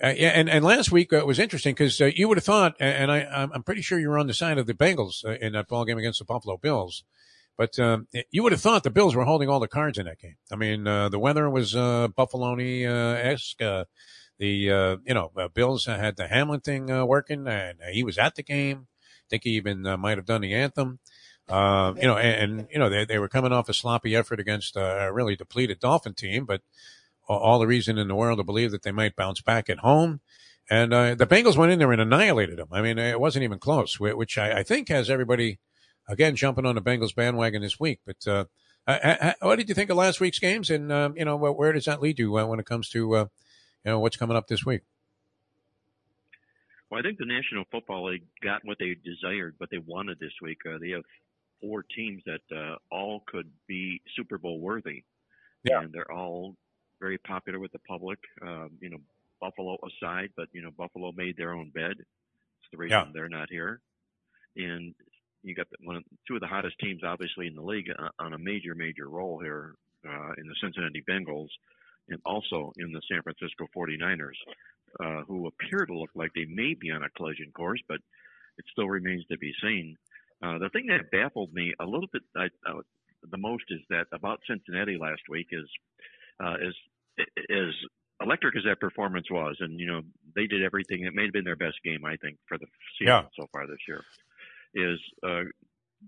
[0.04, 3.10] uh, and and last week uh, was interesting because uh, you would have thought, and
[3.10, 3.20] I
[3.54, 5.86] I'm pretty sure you were on the side of the Bengals uh, in that ball
[5.86, 7.04] game against the Buffalo Bills.
[7.58, 10.20] But um, you would have thought the Bills were holding all the cards in that
[10.20, 10.36] game.
[10.52, 13.62] I mean, uh, the weather was uh, Buffaloni esque.
[13.62, 13.86] Uh,
[14.38, 18.88] the you know Bills had the Hamlin thing working, and he was at the game.
[19.00, 21.00] I think he even might have done the anthem.
[21.48, 24.76] You know, and, and you know they they were coming off a sloppy effort against
[24.76, 26.60] a really depleted Dolphin team, but
[27.28, 30.22] all the reason in the world to believe that they might bounce back at home.
[30.70, 32.70] And uh, the Bengals went in there and annihilated them.
[32.72, 35.60] I mean, it wasn't even close, which I, I think has everybody
[36.08, 38.00] again jumping on the Bengals bandwagon this week.
[38.06, 38.46] But uh,
[38.88, 40.70] I, I, what did you think of last week's games?
[40.70, 43.26] And uh, you know, where does that lead you uh, when it comes to uh,
[43.84, 44.82] you know what's coming up this week?
[46.90, 50.34] Well, I think the National Football League got what they desired, what they wanted this
[50.42, 50.60] week.
[50.66, 51.04] Uh, they have
[51.62, 55.04] four teams that uh, all could be Super Bowl worthy,
[55.64, 55.82] Yeah.
[55.82, 56.56] and they're all
[57.06, 58.18] very popular with the public.
[58.42, 58.98] Um, you know,
[59.40, 61.96] Buffalo aside, but you know, Buffalo made their own bed.
[62.00, 63.12] It's the reason Yeah.
[63.14, 63.80] they're not here.
[64.56, 64.96] And
[65.44, 68.10] you got the, one of, two of the hottest teams, obviously in the league, uh,
[68.18, 71.50] on a major, major role here uh, in the Cincinnati Bengals,
[72.10, 74.40] and also in the San Francisco 49ers,
[75.00, 78.00] uh, who appear to look like they may be on a collision course, but
[78.58, 79.96] it still remains to be seen.
[80.42, 82.82] Uh, the thing that baffled me a little bit I, uh,
[83.30, 85.68] the most is that about Cincinnati last week is
[86.44, 86.76] uh, is
[87.18, 87.74] is
[88.22, 90.02] electric as that performance was, and you know
[90.36, 91.04] they did everything.
[91.04, 92.66] It may have been their best game, I think, for the
[92.98, 93.24] season yeah.
[93.38, 94.04] so far this year.
[94.74, 95.44] Is uh,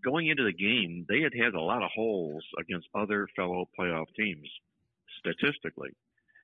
[0.04, 4.08] going into the game, they had had a lot of holes against other fellow playoff
[4.16, 4.50] teams
[5.20, 5.92] statistically,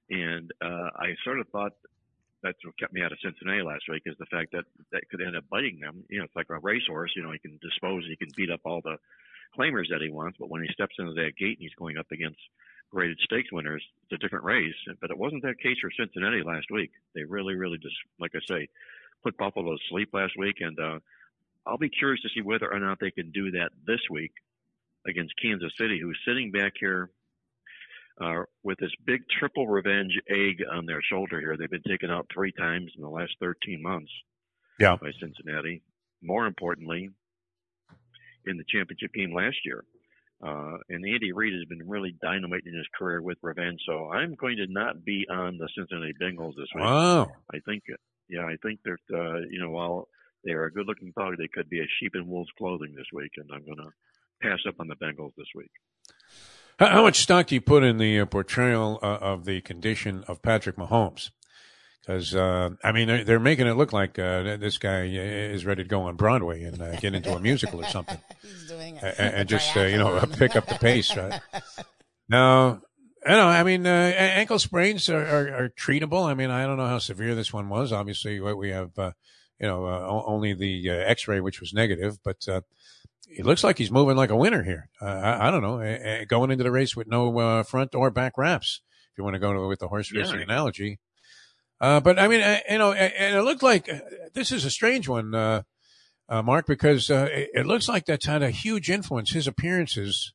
[0.10, 1.74] and uh, I sort of thought
[2.44, 5.22] that's what kept me out of Cincinnati last week is the fact that that could
[5.22, 6.04] end up biting them.
[6.10, 7.14] You know, it's like a racehorse.
[7.16, 8.98] You know, he can dispose, he can beat up all the
[9.58, 12.08] claimers that he wants, but when he steps into that gate and he's going up
[12.12, 12.40] against
[12.94, 14.74] graded stakes winners, it's a different race.
[15.02, 16.92] But it wasn't that case for Cincinnati last week.
[17.16, 18.68] They really, really just, like I say,
[19.24, 21.00] put Buffalo to sleep last week, and uh,
[21.66, 24.32] I'll be curious to see whether or not they can do that this week
[25.08, 27.10] against Kansas City, who's sitting back here
[28.22, 31.58] uh, with this big triple revenge egg on their shoulder here.
[31.58, 34.12] They've been taken out three times in the last 13 months
[34.80, 34.96] yeah.
[34.96, 35.82] by Cincinnati.
[36.22, 37.10] More importantly,
[38.46, 39.84] in the championship game last year.
[40.46, 43.80] Uh, and Andy Reid has been really dynamiting his career with revenge.
[43.88, 46.84] So I'm going to not be on the Cincinnati Bengals this week.
[46.84, 47.32] Wow.
[47.54, 47.84] I think,
[48.28, 50.10] yeah, I think that, uh, you know, while
[50.44, 53.08] they are a good looking dog, they could be a sheep in wolf's clothing this
[53.14, 53.32] week.
[53.38, 53.92] And I'm going to
[54.42, 55.72] pass up on the Bengals this week.
[56.78, 60.26] How, how much stock do you put in the uh, portrayal uh, of the condition
[60.28, 61.30] of Patrick Mahomes?
[62.06, 65.84] Because uh, I mean, they're, they're, making it look like uh, this guy is ready
[65.84, 68.18] to go on Broadway and uh, get into a musical or something,
[68.72, 71.40] and, and just uh, you know pick up the pace, right?
[72.28, 72.82] Now,
[73.26, 73.48] I know.
[73.48, 76.26] I mean, ankle sprains are, are, are, treatable.
[76.26, 77.94] I mean, I don't know how severe this one was.
[77.94, 79.86] Obviously, we have you know
[80.28, 82.46] only the X-ray, which was negative, but
[83.38, 84.90] it looks like he's moving like a winner here.
[85.02, 88.12] Uh, I, I, don't know, uh, going into the race with no uh, front or
[88.12, 88.82] back wraps.
[89.12, 90.44] If you want to go to, with the horse racing yeah.
[90.44, 91.00] analogy,
[91.84, 94.00] uh, but I mean, uh, you know, and it looked like uh,
[94.34, 95.32] this is a strange one,
[96.30, 99.32] Mark, because it, it, looks like that's had a huge influence.
[99.32, 100.32] His appearances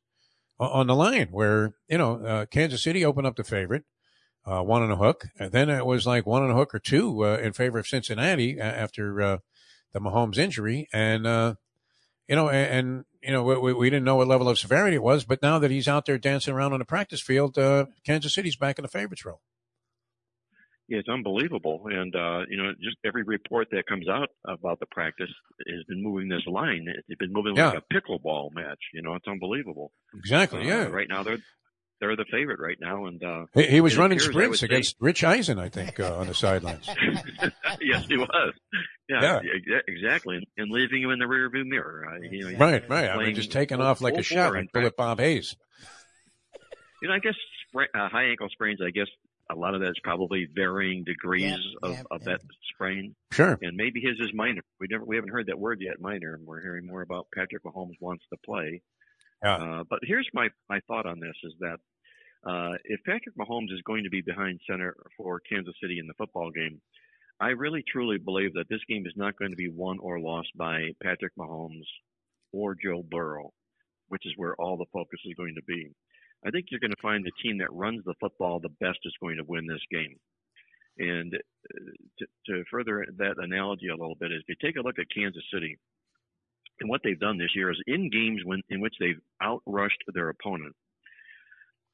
[0.59, 3.85] on the line, where you know Kansas City opened up the favorite.
[4.45, 7.23] one on a hook, and then it was like one on a hook or two
[7.23, 9.41] in favor of Cincinnati after
[9.91, 11.25] the Mahomes injury, and
[12.27, 15.03] you know, and, and you know, we, we, didn't know what level of severity it
[15.03, 18.35] was, but now that he's out there dancing around on the practice field, uh, Kansas
[18.35, 19.41] City's back in the favorites role.
[20.89, 25.29] It's unbelievable, and uh, you know, just every report that comes out about the practice
[25.67, 26.87] has been moving this line.
[27.07, 27.69] It's been moving yeah.
[27.69, 28.79] like a pickleball match.
[28.93, 29.91] You know, it's unbelievable.
[30.15, 30.61] Exactly.
[30.61, 30.83] Uh, yeah.
[30.85, 31.37] Right now, they're
[31.99, 34.97] they're the favorite right now, and uh, he, he was running appears, sprints against say,
[34.99, 36.89] Rich Eisen, I think, uh, on the sidelines.
[37.81, 38.53] yes, he was.
[39.09, 39.79] Yeah, yeah.
[39.87, 42.07] exactly, and leaving him in the rearview mirror.
[42.09, 43.09] Uh, you know, right, right.
[43.09, 45.55] I mean, just taking off like a shot, like Bullet Bob Hayes.
[47.01, 47.35] You know, I guess
[47.75, 48.79] uh, high ankle sprains.
[48.85, 49.07] I guess
[49.49, 52.41] a lot of that's probably varying degrees of, of that
[52.73, 53.15] sprain.
[53.31, 53.57] Sure.
[53.61, 54.61] And maybe his is minor.
[54.79, 57.63] We never we haven't heard that word yet, minor, and we're hearing more about Patrick
[57.63, 58.81] Mahomes wants to play.
[59.43, 59.55] Yeah.
[59.55, 61.77] Uh, but here's my, my thought on this is that
[62.45, 66.13] uh, if Patrick Mahomes is going to be behind center for Kansas City in the
[66.13, 66.81] football game,
[67.39, 70.49] I really truly believe that this game is not going to be won or lost
[70.57, 71.87] by Patrick Mahomes
[72.51, 73.51] or Joe Burrow,
[74.09, 75.91] which is where all the focus is going to be.
[76.45, 79.13] I think you're going to find the team that runs the football the best is
[79.19, 80.15] going to win this game.
[80.97, 84.81] And uh, to, to further that analogy a little bit is if you take a
[84.81, 85.77] look at Kansas City,
[86.79, 90.29] and what they've done this year is in games when, in which they've outrushed their
[90.29, 90.75] opponent.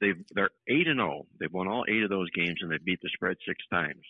[0.02, 1.22] They've they're eight and zero.
[1.24, 1.28] Oh.
[1.40, 4.04] They've won all eight of those games, and they beat the spread six times.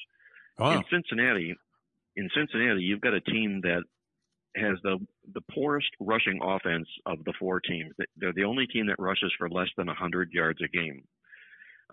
[0.59, 1.55] In Cincinnati,
[2.15, 3.83] in Cincinnati, you've got a team that
[4.55, 4.97] has the
[5.33, 7.93] the poorest rushing offense of the four teams.
[8.17, 11.03] They're the only team that rushes for less than 100 yards a game.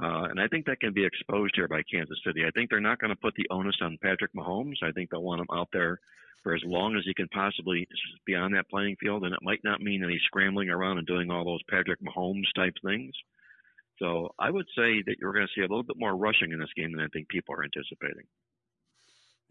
[0.02, 2.44] Uh, and I think that can be exposed here by Kansas City.
[2.46, 4.82] I think they're not going to put the onus on Patrick Mahomes.
[4.82, 6.00] I think they'll want him out there
[6.42, 7.86] for as long as he can possibly
[8.26, 9.24] be on that playing field.
[9.24, 12.74] And it might not mean he's scrambling around and doing all those Patrick Mahomes type
[12.84, 13.12] things.
[13.98, 16.58] So I would say that you're going to see a little bit more rushing in
[16.58, 18.24] this game than I think people are anticipating.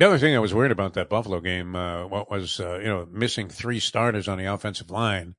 [0.02, 2.88] The other thing I was worried about that Buffalo game, uh, what was uh, you
[2.88, 5.36] know missing three starters on the offensive line,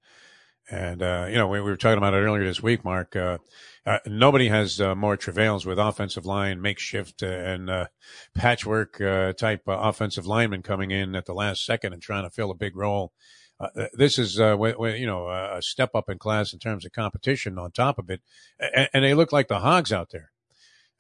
[0.70, 3.16] and uh, you know we, we, were talking about it earlier this week, Mark.
[3.16, 3.38] Uh,
[3.84, 7.88] uh, nobody has uh, more travails with offensive line makeshift and
[8.36, 8.98] patchwork
[9.36, 12.76] type offensive linemen coming in at the last second and trying to fill a big
[12.76, 13.12] role.
[13.94, 17.58] this is you know a step up in class in terms of competition.
[17.58, 18.20] On top of it,
[18.94, 20.31] and they look like the hogs out there.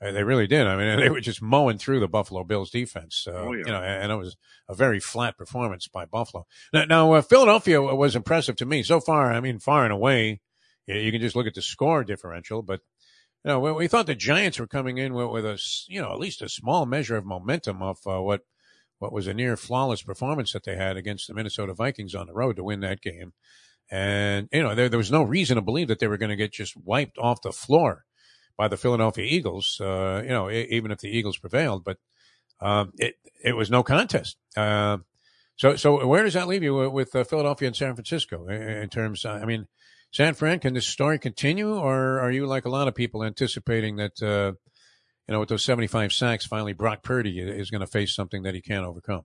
[0.02, 0.66] Uh, they really did.
[0.66, 3.26] I mean, they were just mowing through the Buffalo Bills defense.
[3.28, 3.62] Uh, oh, yeah.
[3.66, 4.36] You know, and it was
[4.68, 6.46] a very flat performance by Buffalo.
[6.72, 9.32] Now, now uh, Philadelphia was impressive to me so far.
[9.32, 10.40] I mean, far and away.
[10.86, 12.80] You can just look at the score differential, but
[13.44, 16.12] you know, we, we thought the Giants were coming in with, with, a, you know,
[16.12, 18.42] at least a small measure of momentum off uh, what
[18.98, 22.32] what was a near flawless performance that they had against the Minnesota Vikings on the
[22.32, 23.32] road to win that game.
[23.90, 26.36] And you know, there there was no reason to believe that they were going to
[26.36, 28.04] get just wiped off the floor
[28.56, 29.78] by the Philadelphia Eagles.
[29.80, 31.98] Uh, you know, even if the Eagles prevailed, but
[32.60, 33.14] um, it
[33.44, 34.36] it was no contest.
[34.56, 34.98] Uh,
[35.56, 38.88] so so where does that leave you with uh, Philadelphia and San Francisco in, in
[38.88, 39.24] terms?
[39.24, 39.66] I mean,
[40.12, 43.96] San Fran, can this story continue, or are you like a lot of people anticipating
[43.96, 44.22] that?
[44.22, 44.52] Uh,
[45.28, 48.54] you know, with those 75 sacks, finally Brock Purdy is going to face something that
[48.54, 49.22] he can't overcome.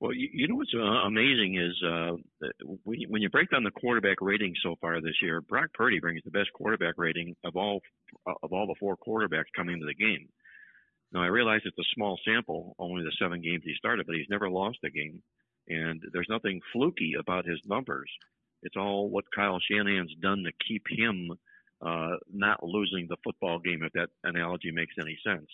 [0.00, 2.16] Well, you, you know what's uh, amazing is uh,
[2.84, 6.00] when, you, when you break down the quarterback rating so far this year, Brock Purdy
[6.00, 7.80] brings the best quarterback rating of all
[8.42, 10.28] of all the four quarterbacks coming into the game.
[11.12, 14.28] Now I realize it's a small sample, only the seven games he started, but he's
[14.28, 15.22] never lost a game,
[15.68, 18.10] and there's nothing fluky about his numbers.
[18.62, 21.30] It's all what Kyle Shanahan's done to keep him
[21.80, 25.46] uh, not losing the football game, if that analogy makes any sense.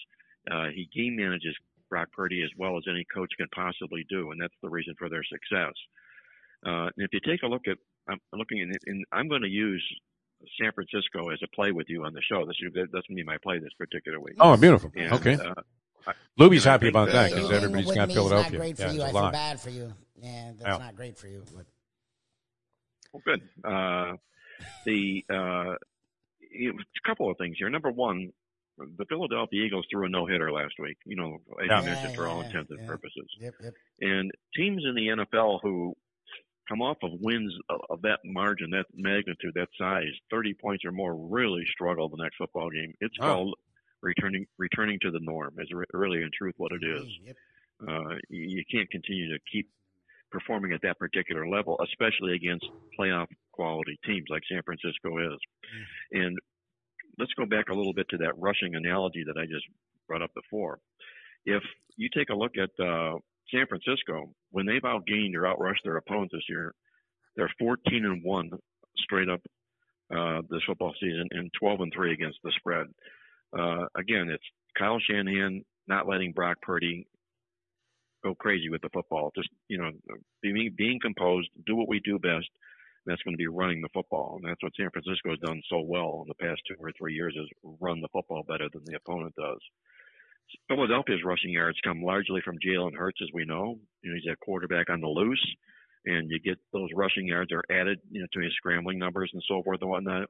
[0.50, 1.54] Uh, he game manages
[1.92, 5.10] Brock Purdy as well as any coach can possibly do, and that's the reason for
[5.10, 5.74] their success.
[6.64, 7.76] Uh, and if you take a look at,
[8.08, 9.84] I'm looking in, in I'm going to use
[10.58, 12.46] San Francisco as a play with you on the show.
[12.46, 14.36] This is that's going to be my play this particular week.
[14.40, 14.90] Oh, beautiful.
[14.96, 15.34] And, okay.
[15.34, 18.44] Uh, Lubie's happy about that because uh, everybody's with got me, Philadelphia.
[18.46, 18.94] It's not great for yeah, you.
[18.94, 19.32] it's I a feel lot.
[19.32, 19.92] bad for you.
[20.16, 20.84] Yeah, that's Yeah.
[20.86, 21.44] not great for you.
[21.54, 21.66] But
[23.12, 23.42] Well, good.
[23.62, 24.16] Uh,
[24.86, 25.74] the uh,
[26.40, 27.68] you know, a couple of things here.
[27.68, 28.32] Number one,
[28.78, 30.96] the Philadelphia Eagles threw a no hitter last week.
[31.04, 31.80] You know, as Yeah.
[31.80, 32.86] you mentioned, Yeah, for all yeah, intents and yeah.
[32.86, 33.36] purposes.
[33.40, 33.74] yep, yep.
[34.00, 35.94] And teams in the NFL who
[36.68, 40.92] come off of wins of, of that margin, that magnitude, that size, 30 points or
[40.92, 42.94] more, really struggle the next football game.
[43.00, 43.22] It's Oh.
[43.24, 43.54] called
[44.00, 45.54] returning returning to the norm.
[45.58, 47.06] Is re- really in truth what it is.
[47.24, 47.36] Yep.
[47.86, 49.68] Uh, you you can't continue to keep
[50.30, 52.66] performing at that particular level, especially against
[52.98, 55.38] playoff quality teams like San Francisco is.
[56.12, 56.38] And
[57.22, 59.64] let's go back a little bit to that rushing analogy that I just
[60.08, 60.80] brought up before.
[61.46, 61.62] If
[61.96, 63.14] you take a look at uh,
[63.54, 66.74] San Francisco, when they've outgained or outrushed their opponents this year,
[67.36, 68.50] they're 14 and one
[68.96, 69.40] straight up
[70.12, 72.88] uh, this football season and 12 and three against the spread.
[73.56, 74.42] Uh, again, it's
[74.76, 77.06] Kyle Shanahan not letting Brock Purdy
[78.24, 79.30] go crazy with the football.
[79.36, 79.90] Just you know,
[80.42, 82.48] being being composed, do what we do best.
[83.04, 85.80] That's going to be running the football, and that's what San Francisco has done so
[85.80, 87.48] well in the past two or three years is
[87.80, 89.58] run the football better than the opponent does.
[90.68, 93.78] Philadelphia's rushing yards come largely from Jalen Hurts, as we know.
[94.02, 95.44] You know, he's a quarterback on the loose,
[96.04, 99.42] and you get those rushing yards are added, you know, to his scrambling numbers and
[99.48, 100.28] so forth and whatnot.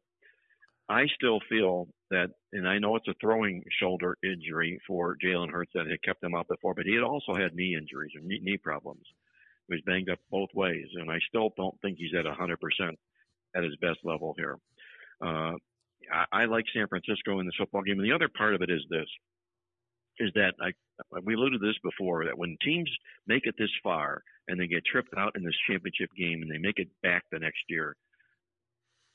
[0.89, 5.73] I still feel that, and I know it's a throwing shoulder injury for Jalen Hurts
[5.75, 8.41] that had kept him out before, but he had also had knee injuries or knee,
[8.43, 9.05] knee problems.
[9.73, 12.57] He was banged up both ways, and I still don't think he's at 100%
[13.57, 14.59] at his best level here.
[15.25, 15.53] Uh,
[16.13, 18.71] I, I like San Francisco in this football game, and the other part of it
[18.71, 19.09] is this:
[20.19, 20.73] is that I
[21.23, 22.91] we alluded to this before that when teams
[23.27, 26.59] make it this far and they get tripped out in this championship game and they
[26.59, 27.97] make it back the next year,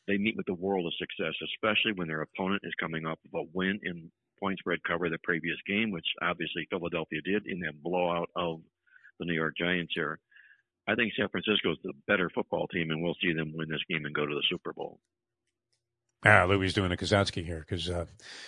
[0.07, 3.39] they meet with the world of success, especially when their opponent is coming off of
[3.39, 7.81] a win in point spread cover the previous game, which obviously Philadelphia did in that
[7.83, 8.59] blowout of
[9.19, 10.19] the New York Giants here.
[10.87, 13.83] I think San Francisco is the better football team, and we'll see them win this
[13.89, 14.99] game and go to the Super Bowl.
[16.25, 18.05] Ah, Lubie doing a Kazatsky here because uh,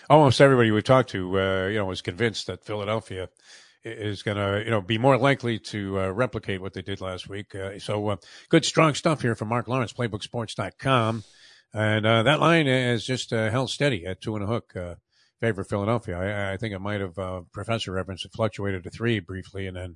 [0.09, 3.29] almost everybody we talked to, uh, you know, was convinced that Philadelphia
[3.83, 7.29] is going to, you know, be more likely to uh, replicate what they did last
[7.29, 7.53] week.
[7.53, 8.15] Uh, so uh,
[8.49, 11.23] good, strong stuff here from Mark Lawrence, PlaybookSports.com,
[11.73, 14.75] and uh, that line is just held steady at two and a hook.
[14.75, 14.95] Uh,
[15.39, 16.17] favor Philadelphia.
[16.17, 17.15] I, I think it might have
[17.53, 19.95] Professor reference it fluctuated to three briefly and then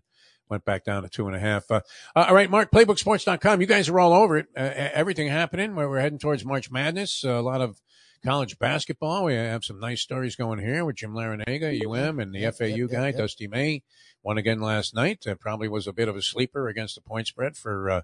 [0.54, 1.70] went back down to two and a half.
[1.70, 1.82] Uh,
[2.16, 3.60] uh, all right, Mark, playbooksports.com.
[3.60, 4.48] You guys are all over it.
[4.56, 7.24] Uh, everything happening where we're heading towards March Madness.
[7.24, 7.82] a lot of
[8.24, 9.26] college basketball.
[9.26, 12.66] We have some nice stories going here with Jim Larrañaga, UM, and the Yep, FAU
[12.66, 13.18] yep, guy, yep.
[13.18, 13.82] Dusty May.
[14.22, 15.26] Won again last night.
[15.28, 18.02] Uh, probably was a bit of a sleeper against the point spread for uh,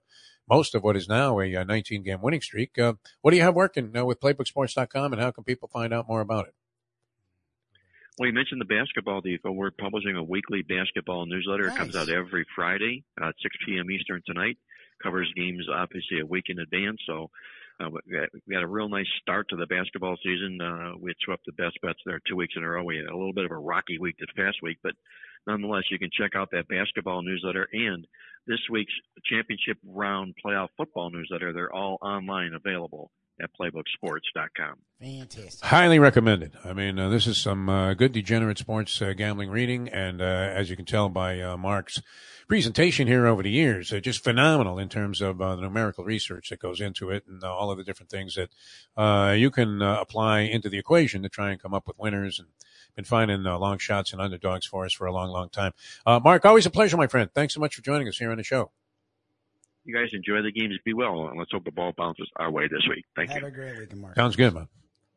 [0.50, 2.78] most of what is now a 19 game winning streak.
[2.78, 6.10] Uh, what do you have working uh, with playbooksports.com and how can people find out
[6.10, 6.56] more about it?
[8.20, 9.54] Well, you mentioned the basketball depot.
[9.54, 11.68] We're publishing a weekly basketball newsletter.
[11.68, 13.90] It comes out every Friday at 6 p.m.
[13.90, 14.58] Eastern tonight.
[15.02, 17.00] Covers games obviously a week in advance.
[17.08, 17.30] So
[17.80, 20.60] uh, we, got, we got a real nice start to the basketball season.
[20.60, 22.84] Uh, we had swept the best bets there two weeks in a row.
[22.84, 24.96] We had a little bit of a rocky week this past week, but
[25.48, 28.06] nonetheless, you can check out that basketball newsletter and
[28.48, 28.92] this week's
[29.32, 31.54] championship round playoff football newsletter.
[31.54, 34.76] They're all online available at playbooksports.com.
[35.02, 35.64] Fantastic.
[35.64, 36.54] Highly recommended.
[36.64, 40.26] I mean, uh, this is some uh, good degenerate sports uh, gambling reading, and uh,
[40.26, 42.02] as you can tell by uh, Mark's
[42.50, 46.50] presentation here over the years, uh, just phenomenal in terms of uh, the numerical research
[46.50, 48.50] that goes into it and uh, all of the different things that
[48.98, 52.40] uh, you can uh, apply into the equation to try and come up with winners.
[52.40, 52.50] And
[52.96, 55.72] been finding uh, long shots and underdogs for us for a long, long time.
[56.06, 57.30] Uh, Mark, always a pleasure, my friend.
[57.34, 58.72] Thanks so much for joining us here on the show.
[59.90, 60.78] You guys enjoy the games.
[60.86, 63.04] Be well, and let's hope the ball bounces our way this week.
[63.16, 63.48] Thank Have you.
[63.48, 64.14] a great weekend, Mark.
[64.16, 64.68] Sounds good, man.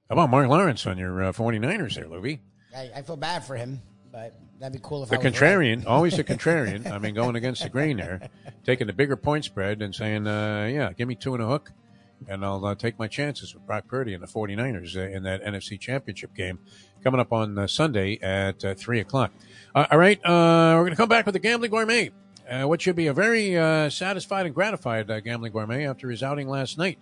[0.09, 2.39] How about Mark Lawrence on your uh, 49ers there, Lubie?
[2.75, 5.85] I, I feel bad for him, but that'd be cool if The I was contrarian,
[5.87, 6.91] always the contrarian.
[6.91, 8.31] I mean, going against the grain there,
[8.65, 11.71] taking the bigger point spread and saying, uh, yeah, give me two and a hook,
[12.27, 15.45] and I'll uh, take my chances with Brock Purdy and the 49ers uh, in that
[15.45, 16.61] NFC Championship game
[17.05, 19.33] coming up on uh, Sunday at uh, 3 o'clock.
[19.75, 22.11] Uh, all right, uh, we're going to come back with the Gambling Gourmet,
[22.53, 26.23] uh, what should be a very uh, satisfied and gratified uh, Gambling Gourmet after his
[26.23, 26.99] outing last night.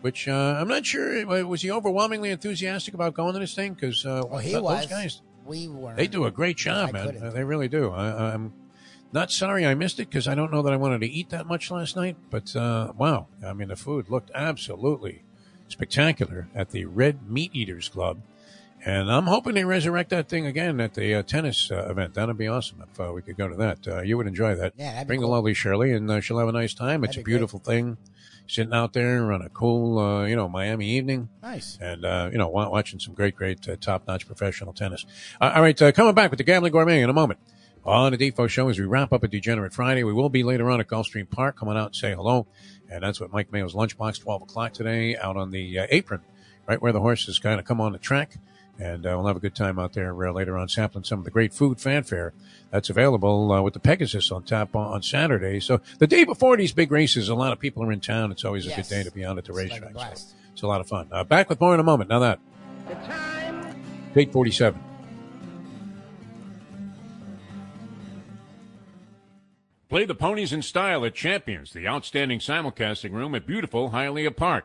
[0.00, 1.26] Which uh, I'm not sure.
[1.30, 3.72] uh, Was he overwhelmingly enthusiastic about going to this thing?
[3.72, 4.86] Because uh, Well, he those was.
[4.86, 5.94] guys, We were.
[5.94, 7.30] they do a great job, I man.
[7.32, 7.90] They really do.
[7.90, 8.52] I, I'm
[9.12, 11.46] not sorry I missed it because I don't know that I wanted to eat that
[11.46, 12.16] much last night.
[12.28, 15.22] But uh, wow, I mean, the food looked absolutely
[15.68, 18.20] spectacular at the Red Meat Eaters Club.
[18.86, 22.12] And I'm hoping they resurrect that thing again at the uh, tennis uh, event.
[22.14, 23.88] That'd be awesome if uh, we could go to that.
[23.88, 24.74] Uh, you would enjoy that.
[24.76, 25.28] Yeah, Bring cool.
[25.30, 27.02] the lovely Shirley, and uh, she'll have a nice time.
[27.02, 27.32] It's That'd a be great.
[27.32, 27.96] beautiful thing,
[28.46, 31.78] sitting out there on a cool, uh, you know, Miami evening Nice.
[31.80, 35.06] and uh, you know watching some great, great uh, top-notch professional tennis.
[35.40, 37.40] Uh, all right, uh, coming back with the Gambling Gourmet in a moment
[37.86, 40.04] on the Defo Show as we wrap up a Degenerate Friday.
[40.04, 41.56] We will be later on at Gulfstream Park.
[41.56, 42.46] Come on out and say hello,
[42.90, 46.20] and that's what Mike Mayo's lunchbox, twelve o'clock today, out on the uh, apron,
[46.68, 48.36] right where the horses kind of come on the track.
[48.78, 51.24] And uh, we'll have a good time out there uh, later on, sampling some of
[51.24, 52.32] the great food fanfare
[52.72, 55.60] that's available uh, with the Pegasus on tap on, on Saturday.
[55.60, 58.32] So the day before these big races, a lot of people are in town.
[58.32, 58.88] It's always a Yes.
[58.88, 60.16] good day to be out at the It's like racetrack.
[60.18, 61.06] so it's a lot of fun.
[61.12, 62.10] Uh, back with more in a moment.
[62.10, 62.40] Now that.
[64.16, 64.80] 847.
[69.88, 74.64] Play the ponies in style at Champions, the outstanding simulcasting room at beautiful Hialeah Park.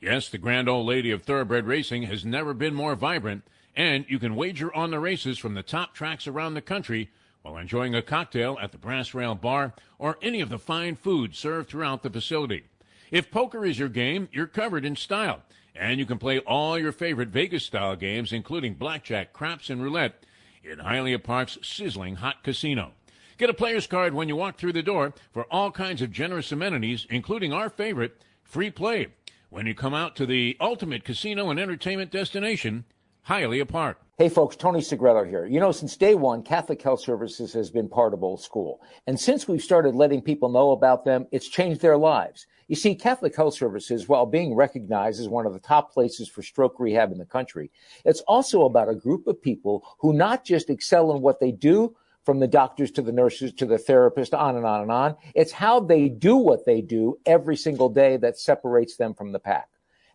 [0.00, 3.44] Yes, the grand old lady of thoroughbred racing has never been more vibrant,
[3.74, 7.10] and you can wager on the races from the top tracks around the country
[7.40, 11.34] while enjoying a cocktail at the Brass Rail Bar or any of the fine food
[11.34, 12.64] served throughout the facility.
[13.10, 15.42] If poker is your game, you're covered in style,
[15.74, 20.24] and you can play all your favorite Vegas style games, including blackjack, craps, and roulette,
[20.62, 22.92] in Hialeah Park's sizzling hot casino.
[23.38, 26.52] Get a player's card when you walk through the door for all kinds of generous
[26.52, 29.08] amenities, including our favorite, free play,
[29.56, 32.84] when you come out to the ultimate casino and entertainment destination,
[33.26, 33.98] Hialeah Park.
[34.18, 35.46] Hey folks, Tony Segreto here.
[35.46, 38.82] You know, since day one, Catholic Health Services has been part of Old School.
[39.06, 42.46] And since we've started letting people know about them, it's changed their lives.
[42.68, 46.42] You see, Catholic Health Services, while being recognized as one of the top places for
[46.42, 47.70] stroke rehab in the country,
[48.04, 51.96] it's also about a group of people who not just excel in what they do,
[52.26, 55.16] from the doctors to the nurses to the therapist, on and on and on.
[55.36, 59.38] It's how they do what they do every single day that separates them from the
[59.38, 59.68] pack.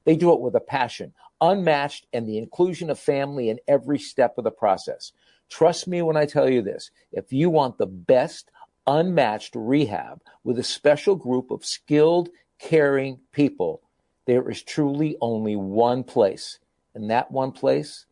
[0.03, 4.37] They do it with a passion, unmatched, and the inclusion of family in every step
[4.37, 5.13] of the process.
[5.49, 6.91] Trust me when I tell you this.
[7.13, 8.51] If you want the best,
[8.85, 12.29] unmatched rehab with a special group of skilled,
[12.59, 13.81] caring people,
[14.25, 16.59] there is truly only one place.
[16.93, 18.05] And that one place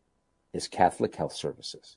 [0.54, 1.96] is Catholic Health Services.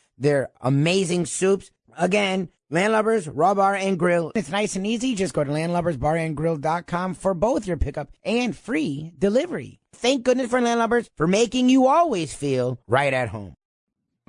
[0.21, 1.71] their amazing soups.
[1.97, 4.31] Again, Landlubbers, Raw Bar and Grill.
[4.33, 5.13] It's nice and easy.
[5.15, 9.79] Just go to landlubbersbarandgrill.com for both your pickup and free delivery.
[9.93, 13.55] Thank goodness for Landlubbers for making you always feel right at home.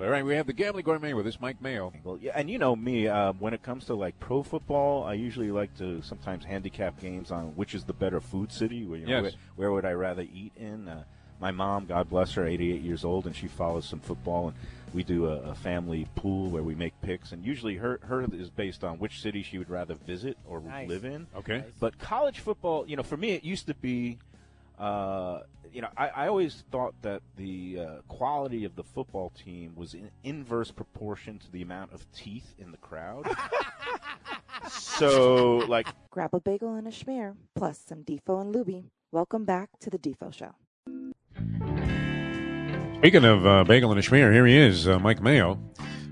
[0.00, 1.92] All right, we have the Gambling Gourmet with us, Mike Mayo.
[2.02, 5.14] Well, yeah, and you know me, uh, when it comes to like pro football, I
[5.14, 8.84] usually like to sometimes handicap games on which is the better food city.
[8.84, 9.22] Where, you know, Yes.
[9.22, 10.88] where, where would I rather eat in?
[10.88, 11.04] Uh,
[11.42, 14.56] my mom, God bless her, 88 years old, and she follows some football, and
[14.94, 18.48] we do a, a family pool where we make picks, and usually her her is
[18.48, 20.88] based on which city she would rather visit or Nice.
[20.88, 21.26] live in.
[21.36, 21.64] Okay.
[21.80, 24.18] But college football, you know, for me, it used to be,
[24.78, 25.40] uh,
[25.72, 29.94] you know, I, I always thought that the uh, quality of the football team was
[29.94, 33.26] in inverse proportion to the amount of teeth in the crowd.
[34.70, 38.84] so, like, Grab a bagel and a schmear, plus some Defo and Lubie.
[39.10, 40.54] Welcome back to the Defo Show.
[42.98, 45.58] Speaking of uh, Bagel and a Schmear, here he is, uh, Mike Mayo,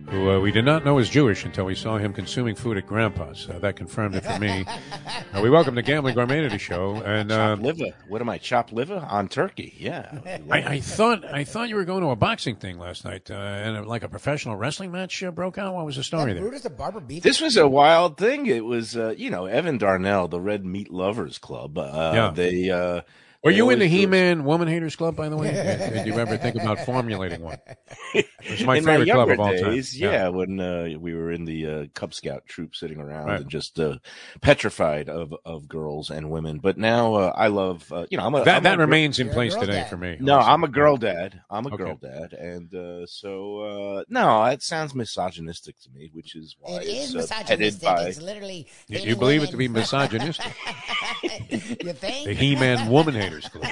[0.09, 2.85] who uh, we did not know was Jewish until we saw him consuming food at
[2.85, 3.49] Grandpa's.
[3.49, 4.65] Uh, that confirmed it for me.
[5.33, 7.97] uh, we welcome the Gambling Gourmet to the show, and uh, Chopped liver.
[8.09, 8.39] What am I?
[8.39, 9.73] Chopped liver on turkey?
[9.79, 10.19] Yeah.
[10.51, 13.35] I, I thought I thought you were going to a boxing thing last night, uh,
[13.35, 15.73] and uh, like a professional wrestling match uh, broke out.
[15.75, 16.43] What was the story there?
[16.43, 17.23] Brutus the Barber beef.
[17.23, 18.47] This was a wild thing.
[18.47, 21.79] It was, uh, you know, Evan Darnell, the Red Meat Lovers Club.
[21.79, 22.31] Uh, Yeah.
[22.35, 23.03] They uh,
[23.43, 24.01] Were you in the always do it.
[24.01, 25.51] He-Man Woman Haters Club, by the way?
[25.53, 27.57] Did did you ever think about formulating one?
[28.13, 29.71] It's my in favorite my club of all time.
[29.73, 33.41] days, yeah, when uh, we were in the uh, Cub Scout troop, sitting around Right.
[33.41, 33.97] and just uh,
[34.43, 36.59] petrified of of girls and women.
[36.59, 38.81] But now uh, I love, uh, you know, I'm a That I'm that a gr-
[38.83, 39.89] remains in place today dad.
[39.89, 40.19] for me.
[40.21, 40.51] No, also.
[40.51, 41.41] I'm a girl dad.
[41.51, 41.77] I'm a Okay.
[41.85, 43.61] girl dad, and uh, so
[44.01, 47.83] uh, no, it sounds misogynistic to me, which is why It it's is uh, misogynistic.
[47.89, 48.03] by.
[48.09, 48.67] It's literally.
[48.89, 50.53] You- hating you believe it to be misogynistic?
[51.51, 52.27] you think?
[52.27, 53.65] The He-Man Woman Haters Club.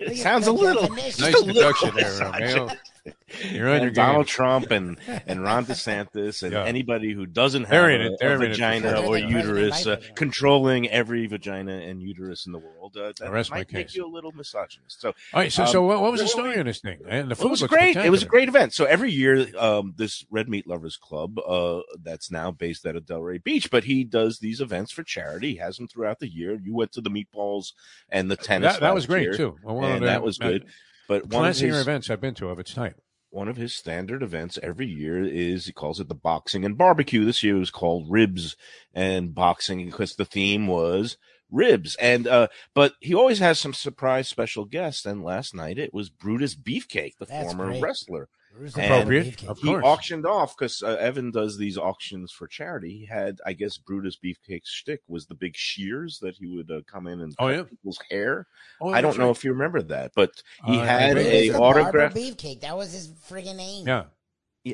[0.00, 2.70] Look sounds a little- Nice a little introduction there, Romeo.
[3.50, 4.34] You're on and your Donald game.
[4.34, 6.64] Trump and, and Ron DeSantis and Yeah.
[6.64, 8.00] anybody who doesn't have a, it.
[8.00, 12.46] A in it vagina or They're the president uterus uh, controlling every vagina and uterus
[12.46, 12.96] in the world.
[12.96, 13.96] Uh, that rest my might make case.
[13.96, 15.00] you a little misogynist.
[15.00, 17.00] So All right, so Um, so what, what was the story on this thing?
[17.08, 17.96] And the food it was great.
[17.96, 18.72] It was a great event.
[18.72, 23.04] So every year, um, this Red Meat Lovers Club, uh, that's now based out of
[23.04, 25.52] Delray Beach, but he does these events for charity.
[25.52, 26.58] He has them throughout the year.
[26.62, 27.72] You went to the meatballs
[28.08, 28.74] and the tennis.
[28.74, 29.56] That, that was great year, too.
[29.62, 30.66] Well, one of and that was uh, good.
[31.08, 33.00] But one of Classier his events I've been to of its type.
[33.30, 37.24] one of his standard events every year is he calls it the boxing and barbecue.
[37.24, 38.56] This year it was called ribs
[38.94, 41.16] and boxing because the theme was
[41.50, 41.96] ribs.
[41.96, 45.04] And uh but he always has some surprise special guests.
[45.04, 47.82] And last night it was Brutus Beefcake, the That's former great.
[47.82, 48.28] wrestler.
[48.56, 49.48] Bruce And Appropriate, Beefcake.
[49.48, 49.84] of He course.
[49.84, 52.98] auctioned off because uh, Evan does these auctions for charity.
[52.98, 56.80] He had, I guess, Brutus Beefcake's shtick was the big shears that he would uh,
[56.86, 57.62] come in and Oh, cut yeah.
[57.64, 58.46] people's hair.
[58.80, 59.36] Oh, I don't that's know right.
[59.36, 61.20] if you remember that, but he Uh, had do.
[61.20, 62.14] A autograph.
[62.14, 62.60] Beefcake.
[62.60, 63.86] That was his friggin' name.
[63.86, 64.04] Yeah.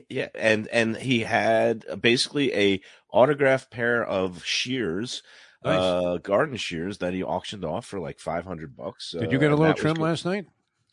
[0.09, 2.81] Yeah, and and he had basically a
[3.11, 5.24] autographed pair of shears,
[5.65, 5.81] Nice.
[5.81, 9.11] uh, garden shears that he auctioned off for like five hundred bucks.
[9.11, 10.47] Did uh, you get a little trim last night?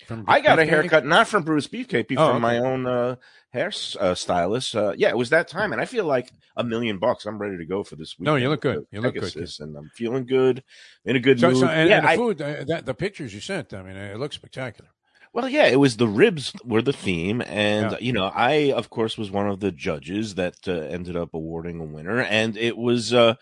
[0.06, 2.60] From I got a haircut not from Bruce Beefcake, but Oh, from okay.
[2.60, 3.15] my own uh,
[3.52, 4.76] hair uh, stylist.
[4.76, 7.26] Uh, yeah, it was that time, and I feel like a million bucks.
[7.26, 8.26] I'm ready to go for this week.
[8.26, 8.86] No, you look good.
[8.91, 9.49] You look good, kid.
[9.60, 10.64] and I'm feeling good,
[11.03, 11.60] in a good So, mood.
[11.60, 13.95] so and, yeah, and the I- food, uh, that the pictures you sent, I mean,
[13.98, 14.90] it looks spectacular.
[15.34, 17.98] Well, yeah, it was the ribs were the theme, and Yeah.
[17.99, 21.80] you know, I of course was one of the judges that uh, ended up awarding
[21.82, 23.14] a winner, and it was.
[23.14, 23.36] uh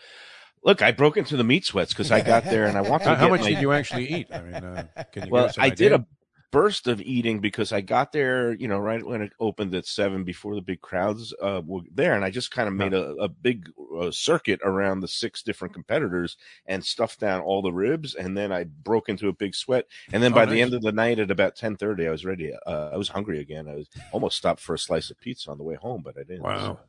[0.64, 3.12] Look, I broke into the meat sweats because I got there and I wanted How,
[3.12, 4.26] to how get much my- did you actually eat?
[4.32, 6.04] I mean, uh, can you well, give us an I did a
[6.52, 10.24] burst of eating because I got there, you know, right when it opened at seven
[10.24, 13.28] before the big crowds uh, were there, and I just kind of made a, a
[13.28, 13.70] big
[14.00, 16.36] uh, circuit around the six different competitors
[16.66, 20.22] and stuffed down all the ribs, and then I broke into a big sweat, and
[20.22, 22.52] then Oh, by the end of the night at about ten thirty, I was ready.
[22.66, 23.68] Uh, I was hungry again.
[23.68, 26.22] I was almost stopped for a slice of pizza on the way home, but I
[26.22, 26.42] didn't.
[26.42, 26.80] Wow.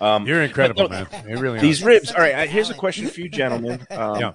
[0.00, 1.28] Um, You're incredible, but man.
[1.28, 1.86] You really these are.
[1.86, 2.10] ribs.
[2.10, 2.32] All right.
[2.32, 3.86] All a right, I- here's a question for you, gentlemen.
[3.90, 4.32] Um, Yeah.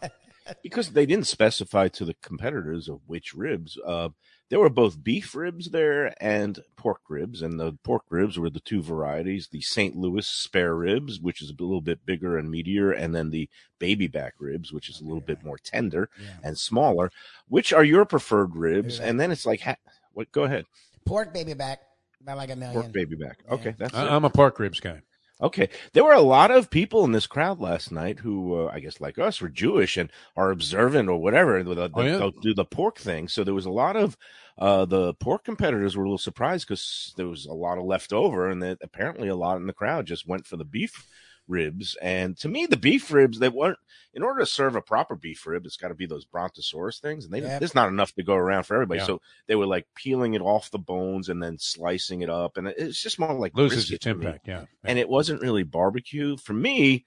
[0.64, 3.78] Because they didn't specify to the competitors of which ribs.
[3.86, 4.10] Uh,
[4.50, 8.60] there were both beef ribs there and pork ribs, and the pork ribs were the
[8.60, 9.96] two varieties: the St.
[9.96, 13.48] Louis spare ribs, which is a little bit bigger and meatier, and then the
[13.78, 16.28] baby back ribs, which is a little bit more tender Yeah.
[16.44, 17.12] and smaller.
[17.48, 19.00] Which are your preferred ribs?
[19.00, 19.06] Yeah.
[19.06, 19.76] And then it's like, ha-
[20.14, 20.32] what?
[20.32, 20.66] Go ahead,
[21.06, 21.80] Pork baby back
[22.22, 22.82] by like a million.
[22.82, 23.40] pork baby back.
[23.50, 23.94] Okay, that's.
[23.94, 25.02] I, I'm a pork ribs guy.
[25.42, 25.70] Okay.
[25.94, 29.00] There were a lot of people in this crowd last night who, uh, I guess,
[29.00, 31.64] like us, were Jewish and are observant or whatever.
[31.64, 32.18] They'll, Oh, yeah.
[32.18, 33.28] they'll do the pork thing.
[33.30, 34.18] So there was a lot of
[34.58, 38.12] uh, the pork competitors were a little surprised because there was a lot of left
[38.12, 41.08] over, and that apparently a lot in the crowd just went for the beef
[41.50, 41.98] ribs.
[42.02, 43.78] And to me, the beef ribs, they weren't,
[44.14, 47.26] in order to serve a proper beef rib, it's got to be those brontosaurus things.
[47.26, 47.60] And they, Yep.
[47.60, 49.00] there's not enough to go around for everybody.
[49.00, 49.06] Yeah.
[49.08, 52.58] So they were like peeling it off the bones and then slicing it up.
[52.58, 54.48] And it's just more like Loses its impact.
[54.48, 54.66] Yeah.
[54.84, 57.06] and it wasn't really barbecue for me.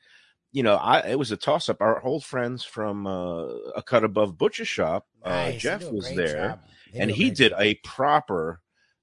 [0.54, 1.80] You know, I it was a toss up.
[1.80, 5.62] Our old friends from uh, a cut above butcher shop, uh, Nice.
[5.62, 6.60] Jeff was there,
[6.94, 7.60] and he did job.
[7.60, 8.60] a proper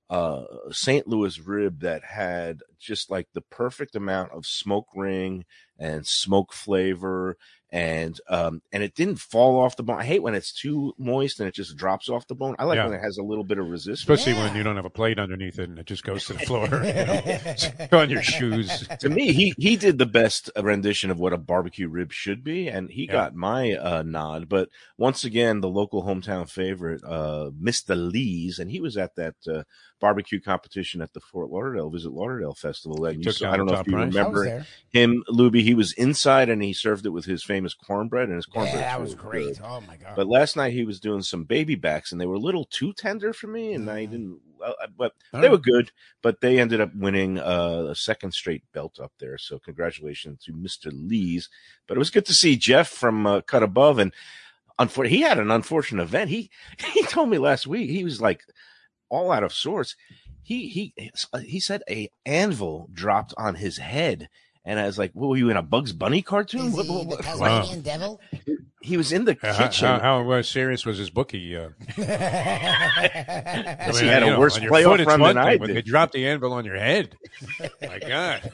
[0.10, 1.08] uh, St.
[1.08, 5.46] Louis rib that had just like the perfect amount of smoke ring
[5.78, 7.38] and smoke flavor,
[7.72, 10.00] and um, and it didn't fall off the bone.
[10.00, 12.56] I hate when it's too moist and it just drops off the bone.
[12.58, 12.86] I like Yeah.
[12.88, 14.00] when it has a little bit of resistance.
[14.02, 14.46] Especially Yeah.
[14.48, 16.66] when you don't have a plate underneath it and it just goes to the floor.
[16.84, 18.00] you know.
[18.00, 18.88] On your shoes.
[19.00, 22.68] to me, he he did the best rendition of what a barbecue rib should be,
[22.68, 23.12] and he Yeah.
[23.12, 24.50] got my uh, nod.
[24.50, 27.96] But once again, the local hometown favorite, uh, Mr.
[27.96, 29.64] Lee's, and he was at that uh,
[30.00, 33.06] barbecue competition at the Fort Lauderdale Visit Lauderdale Festival.
[33.06, 34.04] And you saw, I don't know if you prize?
[34.04, 35.62] I was remember him, Lubie.
[35.62, 38.82] He was inside and he served it with his famous cornbread, and his cornbread Yeah,
[38.98, 39.60] that was great.
[39.64, 40.14] Oh my god.
[40.16, 42.94] but last night he was doing some baby backs, and they were a little too
[42.94, 44.40] tender for me, and I didn't.
[44.58, 45.52] Well, I- but All they right.
[45.52, 45.92] were good.
[46.22, 49.38] But they ended up winning uh, a second straight belt up there.
[49.38, 51.50] So congratulations to Mister Lees.
[51.88, 54.14] But it was good to see Jeff from uh, Cut Above, and
[54.78, 56.30] unfor- he had an unfortunate event.
[56.30, 56.50] He
[56.94, 58.44] he told me last week he was like
[59.10, 59.96] all out of sorts.
[60.42, 61.12] He he
[61.44, 64.30] he said a anvil dropped on his head
[64.66, 66.92] And I was like, "What were you in a Bugs Bunny cartoon?" Is What- he
[66.92, 68.20] what- the what- Tasmanian devil?
[68.82, 69.88] He was in the Uh, how, kitchen.
[69.88, 71.56] how, how uh, serious was his bookie?
[71.56, 71.98] Uh, Yes,
[73.98, 75.46] I he had a you know, worse on your playoff foot, it's run one than
[75.46, 75.76] I thing, but did.
[75.78, 77.16] They dropped the anvil on your head.
[77.82, 78.52] My God,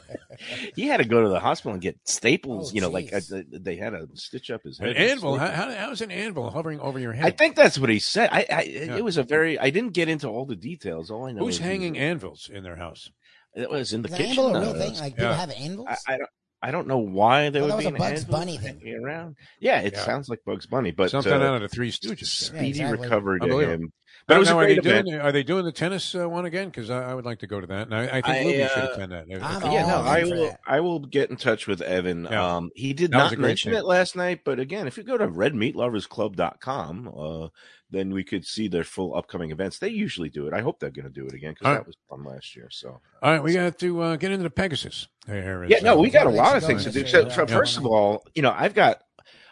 [0.75, 2.71] he had to go to the hospital and get staples.
[2.71, 3.45] Oh, you know, like uh, jeez.
[3.63, 4.89] they had to stitch up his head.
[4.89, 5.37] with anvil?
[5.37, 7.25] How, how, how is an anvil hovering over your head?
[7.25, 8.29] I think that's what he said.
[8.31, 8.97] I, I Yeah.
[8.97, 9.59] it was a very.
[9.59, 11.11] I didn't get into all the details.
[11.11, 13.09] All I know Who's is he hanging anvils in their house?
[13.55, 14.43] It was in the Is an kitchen.
[14.45, 14.93] anvil a real thing?
[14.95, 15.37] Like people yeah.
[15.37, 15.87] have anvils?
[15.89, 16.29] I, I don't.
[16.61, 18.57] I don't know why there Oh, would that was be a an Bugs anvil Bunny
[18.57, 18.99] thing.
[19.03, 19.35] around.
[19.59, 20.03] Yeah, it Yeah.
[20.03, 22.19] sounds like Bugs Bunny, but Something uh, out of the Three Stooges.
[22.49, 22.59] there.
[22.59, 23.01] speedy exactly.
[23.03, 23.83] recovery to Unbelievable.
[23.85, 23.93] him.
[24.27, 25.07] But it was now, a are great they event.
[25.07, 25.19] doing?
[25.21, 26.69] Are they doing the tennis uh, one again?
[26.69, 27.81] Because I, I would like to go to that.
[27.89, 29.25] And I, I think I, Lubie should uh, attend that.
[29.43, 30.45] I'm yeah, no, I will.
[30.47, 30.59] that.
[30.65, 32.23] I will get in touch with Evan.
[32.31, 32.55] Yeah.
[32.55, 33.81] Um, he did That not a mention name.
[33.81, 37.47] it last night, but again, if you go to redmeatloversclub.com, uh,
[37.89, 39.79] then we could see their full upcoming events.
[39.79, 40.53] They usually do it.
[40.53, 41.87] I hope they're going to do it again because that right.
[41.87, 42.67] was fun last year.
[42.71, 45.07] So All right, we got to uh, get into the Pegasus.
[45.27, 47.05] There is, yeah, no, uh, we got a lot of things to do.
[47.05, 47.45] So, so Yeah.
[47.45, 49.01] first of all, you know, I've got.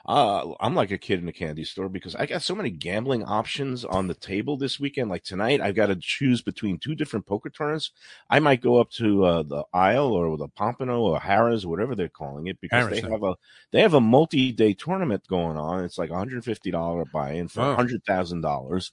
[0.05, 3.23] Uh, I'm like a kid in a candy store because I got so many gambling
[3.23, 5.09] options on the table this weekend.
[5.09, 7.91] Like tonight, I've got to choose between two different poker tournaments.
[8.29, 12.09] I might go up to uh, the Isle or the Pompano or Harrah's, whatever they're
[12.09, 13.35] calling it, because they have a
[13.71, 15.85] they have a multi-day tournament going on.
[15.85, 17.75] It's like 150 dollar buy-in for Wow.
[17.75, 18.91] hundred thousand dollars.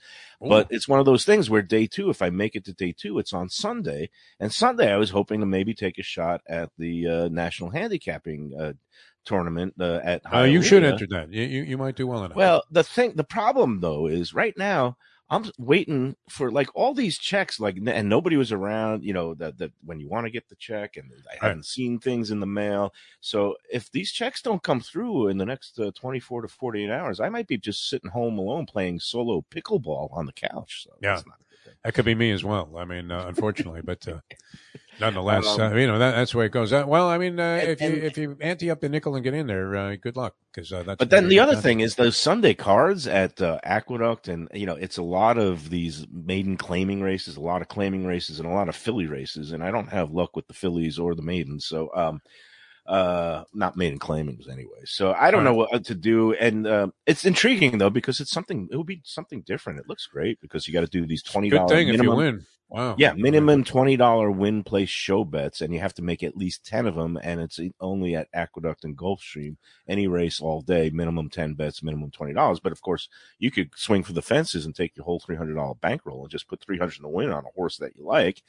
[0.49, 2.95] But it's one of those things where day two, if I make it to day
[2.97, 4.11] two, it's on Sunday.
[4.39, 8.53] And Sunday, I was hoping to maybe take a shot at the uh, national handicapping
[8.59, 8.73] uh,
[9.31, 10.20] tournament uh, at.
[10.32, 11.32] Uh, you should enter that.
[11.32, 12.36] You, you, you might do well enough.
[12.36, 14.97] Well, the thing, the problem though is right now
[15.32, 19.05] I'm waiting for like all these checks, like, and nobody was around.
[19.05, 21.43] You know that that when you want to get the check, and I Right.
[21.43, 22.93] haven't seen things in the mail.
[23.20, 27.20] So if these checks don't come through in the next uh, 24 to 48 hours,
[27.20, 30.82] I might be just sitting home alone playing solo pickleball on the couch.
[30.85, 31.15] So Yeah.
[31.15, 31.74] that's not a good thing.
[31.85, 32.66] that could be me as well.
[32.77, 34.19] I mean, uh, unfortunately, but uh,
[34.99, 36.73] nonetheless, Um, uh, you know that, that's the way it goes.
[36.73, 39.15] Uh, well, I mean, uh, And- if you and- if you ante up the nickel
[39.15, 40.99] and get in there, uh, good luck because uh, that's.
[40.99, 44.67] But then the other get thing is those Sunday cards at uh, Aqueduct, and you
[44.67, 48.49] know, it's a lot of these maiden claiming races, a lot of claiming races, and
[48.49, 49.53] a lot of filly races.
[49.53, 52.21] And I don't have luck with the fillies or the maidens, so um,
[52.87, 54.81] uh, not maiden claimings anyway.
[54.85, 58.69] So I don't know what to do, and uh, it's intriguing though because it's something.
[58.73, 59.79] It would be something different.
[59.79, 61.99] It looks great because you got to do these twenty Good dollars thing if you
[62.11, 62.17] minimum.
[62.19, 62.47] win.
[62.70, 62.94] Wow.
[62.98, 66.64] Yeah, minimum twenty dollar win place show bets, and you have to make at least
[66.64, 69.56] ten of them, and it's only at Aqueduct and Gulfstream.
[69.88, 72.60] Any race all day, minimum ten bets, minimum twenty dollars.
[72.60, 73.09] But of course,
[73.40, 76.30] you could swing for the fences and take your whole three hundred dollar bankroll and
[76.30, 78.42] just put three hundred in the win on a horse that you like,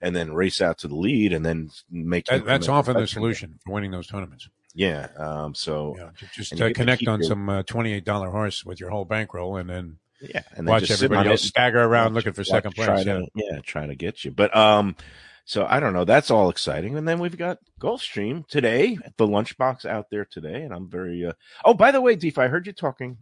[0.00, 2.24] and then race out to the lead, and then make.
[2.26, 3.34] That, that's often the bets from there.
[3.34, 4.48] solution for winning those tournaments.
[4.74, 5.08] Yeah.
[5.18, 5.54] Um.
[5.54, 9.04] So Yeah, just uh, connect on your- some uh, twenty-eight dollar horse with your whole
[9.04, 12.74] bankroll, and then yeah, and watch everybody else stagger around Watch- looking for watch second
[12.74, 13.04] try place.
[13.04, 13.44] to- Yeah.
[13.52, 14.30] yeah, trying to get you.
[14.30, 14.96] But um,
[15.44, 16.04] so I don't know.
[16.04, 16.96] That's all exciting.
[16.96, 21.24] And then we've got Gulfstream today, the lunchbox out there today, and I'm very.
[21.26, 21.32] Uh,
[21.64, 23.18] oh, by the way, Deef, I heard you talking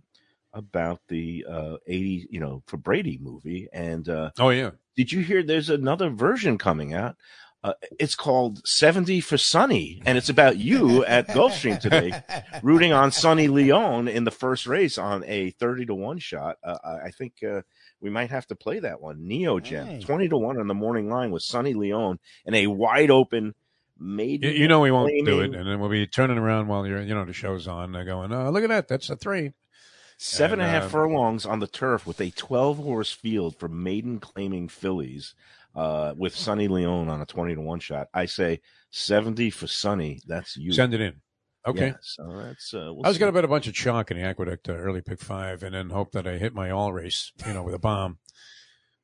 [0.52, 4.70] about the uh 80, you know, for Brady movie, and uh Oh yeah.
[4.96, 5.42] did you hear?
[5.42, 7.16] There's another version coming out.
[7.64, 12.12] Uh, it's called 70 for Sonny, and it's about you at Gulfstream today,
[12.62, 16.58] rooting on Sonny Leon in the first race on a 30 to 1 shot.
[16.62, 17.62] Uh, I I think uh,
[18.02, 19.26] we might have to play that one.
[19.26, 20.00] Neo Gem, Hey.
[20.02, 23.54] 20 to 1 on the morning line with Sonny Leon in a wide open
[23.98, 24.50] maiden.
[24.52, 27.00] You, you know we won't do it, and then we'll be turning around while you're,
[27.00, 28.88] you know, the show's on, uh, going, "Oh, look at that!
[28.88, 29.54] That's a three.
[30.18, 33.68] Seven and a half uh, furlongs on the turf with a 12 horse field for
[33.68, 35.34] maiden claiming fillies
[35.74, 38.08] uh, with Sonny Leon on a 20 to 1 shot.
[38.14, 38.60] I say
[38.90, 40.20] 70 for Sonny.
[40.26, 40.72] That's you.
[40.72, 41.20] Send it in."
[41.66, 41.88] Okay.
[41.88, 44.18] Yeah, so that's, uh, we'll I was going to bet a bunch of chalk in
[44.18, 47.32] the aqueduct uh, early pick five, and then hope that I hit my all race,
[47.46, 48.18] you know, with a bomb,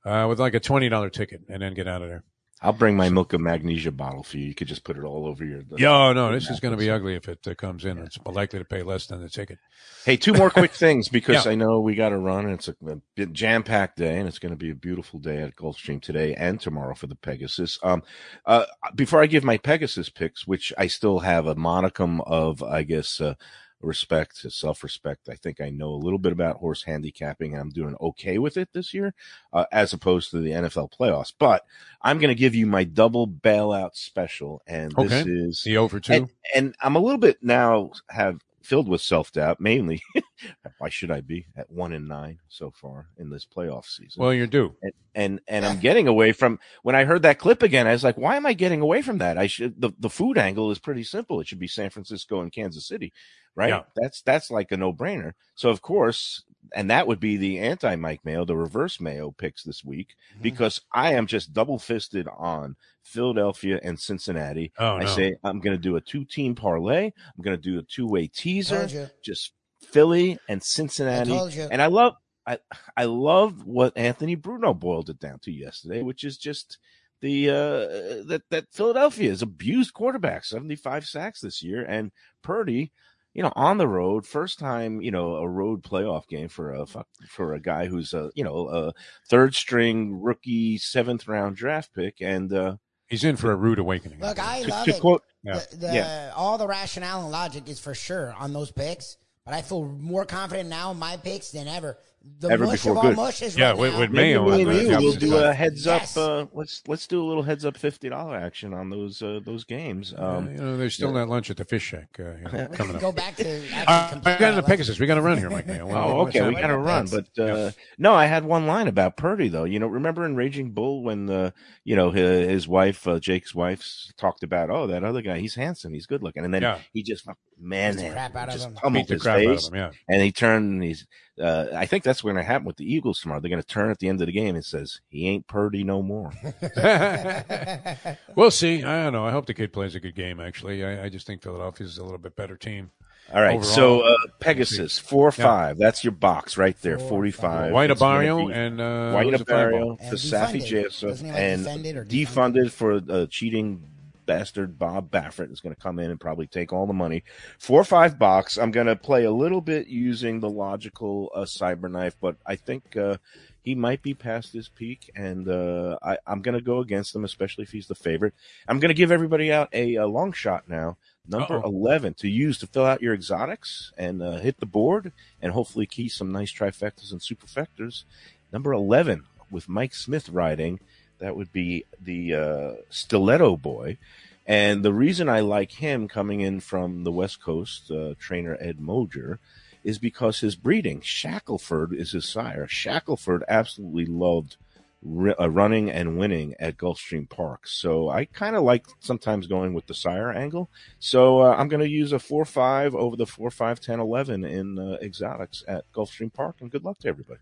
[0.04, 2.24] uh, with like a twenty dollar ticket, and then get out of there.
[2.62, 4.44] I'll bring my milk of magnesia bottle for you.
[4.46, 5.62] You could just put it all over your.
[5.78, 7.96] Yo, no, this is going to be ugly if it uh, comes in.
[7.96, 9.58] It's likely to pay less than the ticket.
[10.04, 11.52] Hey, two more quick things because Yeah.
[11.52, 12.44] I know we got to run.
[12.44, 12.74] And it's a,
[13.16, 16.34] a jam packed day, and it's going to be a beautiful day at Gulfstream today
[16.34, 17.78] and tomorrow for the Pegasus.
[17.82, 18.02] Um,
[18.44, 22.82] uh, before I give my Pegasus picks, which I still have a modicum of, I
[22.82, 23.34] guess, uh,
[23.80, 25.28] respect, self respect.
[25.28, 28.56] I think I know a little bit about horse handicapping, and I'm doing okay with
[28.56, 29.14] it this year,
[29.52, 31.32] uh, as opposed to the NFL playoffs.
[31.38, 31.64] But
[32.02, 36.12] I'm going to give you my double bailout special, and this is The over two.
[36.12, 38.40] and, and I'm a little bit now have
[38.70, 40.00] filled with self doubt, mainly.
[40.78, 44.22] Why should I be at one and nine so far in this playoff season?
[44.22, 44.74] well, you're due.
[44.82, 47.86] and, and and I'm getting away from when I heard that clip again.
[47.86, 49.36] I was like, why am I getting away from that?
[49.36, 51.40] I should the the food angle is pretty simple.
[51.40, 53.12] It should be San Francisco and Kansas City.
[53.54, 53.68] right?
[53.70, 53.82] Yeah.
[53.96, 55.32] That's that's like a no brainer.
[55.56, 56.44] So of course,
[56.74, 60.42] and that would be the anti Mike Mayo, the reverse Mayo picks this week Mm-hmm.
[60.42, 64.72] because I am just double fisted on Philadelphia and Cincinnati.
[64.78, 67.06] Oh, I say I'm going to do a two team parlay.
[67.06, 69.08] I'm going to do a two way teaser.
[69.22, 69.52] Just
[69.82, 71.32] Philly and Cincinnati.
[71.32, 71.68] I.
[71.70, 72.14] And I love
[72.46, 72.58] I
[72.96, 76.78] I love what Anthony Bruno boiled it down to yesterday, which is just
[77.20, 82.12] the uh that that Philadelphia is abused quarterback, 75 sacks this year and
[82.42, 82.92] Purdy,
[83.34, 86.86] you know, on the road, first time, you know, a road playoff game for a
[87.28, 88.92] for a guy who's a, you know, a
[89.28, 92.76] third string rookie 7th round draft pick and uh
[93.10, 94.20] He's in for a rude awakening.
[94.20, 95.00] Look, I to, love to it.
[95.00, 95.60] quote Yeah.
[95.70, 96.32] The, the, Yeah.
[96.36, 100.24] All the rationale and logic is for sure on those picks, but I feel more
[100.24, 101.98] confident now in my picks than ever.
[102.38, 103.16] The Ever mush before of all good.
[103.16, 104.00] mushes Yeah, right with- now.
[104.00, 106.16] with Maybe Mayo me on and the you will do a heads Yes.
[106.18, 106.22] up.
[106.30, 109.64] Uh, let's let's do a little heads up fifty dollar action on those uh, those
[109.64, 110.12] games.
[110.18, 112.76] Um, you know, there's still that lunch at the fish shack uh, you know, We
[112.76, 113.00] coming up.
[113.00, 114.66] go back to actually Uh, we got on the that.
[114.66, 115.00] Pegasus.
[115.00, 115.66] We got to run here, Mike.
[115.66, 115.86] Mayo.
[115.90, 117.06] Well, Oh, okay, we got to run.
[117.10, 119.64] But uh, no, I had one line about Purdy though.
[119.64, 123.54] You know, remember in Raging Bull when the you know his, his wife, uh, Jake's
[123.54, 123.82] wife,
[124.18, 126.78] talked about oh that other guy, he's handsome, he's good looking, and then Yeah.
[126.92, 127.26] he just
[127.58, 128.74] man Beat the crap out of just him.
[128.74, 129.74] pummeled his face, him.
[129.74, 129.90] Yeah.
[130.06, 130.70] and he turned.
[130.74, 131.06] And he's.
[131.40, 133.40] Uh, I think that's what's going to happen with the Eagles tomorrow.
[133.40, 135.84] They're going to turn at the end of the game and says he ain't Purdy
[135.84, 136.32] no more.
[138.34, 138.82] we'll see.
[138.84, 139.24] I don't know.
[139.24, 140.40] I hope the kid plays a good game.
[140.40, 142.90] Actually, I, I just think Philadelphia's a little bit better team.
[143.32, 145.44] All right, Overall, so uh, Pegasus four Yeah.
[145.44, 145.78] five.
[145.78, 147.72] That's your box right there, Four, forty five.
[147.72, 150.66] White Abarrio and uh, White who's the Abarrio for Saffie defunded.
[150.66, 153.88] Joseph Wasn't he, like, and defended or defunded for uh, cheating
[154.30, 157.24] bastard Bob Baffert is going to come in and probably take all the money.
[157.58, 158.58] Four or five bucks.
[158.58, 162.96] I'm going to play a little bit using the logical uh, cyberknife, but I think
[162.96, 163.16] uh,
[163.64, 167.24] he might be past his peak, and uh, I, I'm going to go against him,
[167.24, 168.34] especially if he's the favorite.
[168.68, 170.96] I'm going to give everybody out a, a long shot now.
[171.26, 171.68] Number Uh-oh.
[171.68, 175.10] 11 to use to fill out your exotics and uh, hit the board
[175.42, 178.04] and hopefully key some nice trifectas and superfectas.
[178.52, 180.78] Number 11 with Mike Smith riding,
[181.20, 183.98] that would be the uh, Stilleto Boy.
[184.46, 188.78] And the reason I like him coming in from the West Coast, uh, trainer Ed
[188.78, 189.38] Moger,
[189.84, 191.00] is because his breeding.
[191.00, 192.66] Shackleford is his sire.
[192.66, 194.56] Shackleford absolutely loved
[195.02, 197.66] ri- uh, running and winning at Gulfstream Park.
[197.66, 200.68] So I kind of like sometimes going with the sire angle.
[200.98, 204.44] So uh, I'm going to use a 4 5 over the 4 5 10 11
[204.44, 206.56] in uh, exotics at Gulfstream Park.
[206.60, 207.40] And good luck to everybody.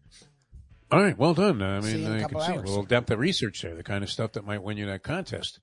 [0.91, 1.61] All right, well done.
[1.61, 3.75] I See mean, you a uh, you can see a little depth of research there,
[3.75, 5.59] the kind of stuff that might win you that contest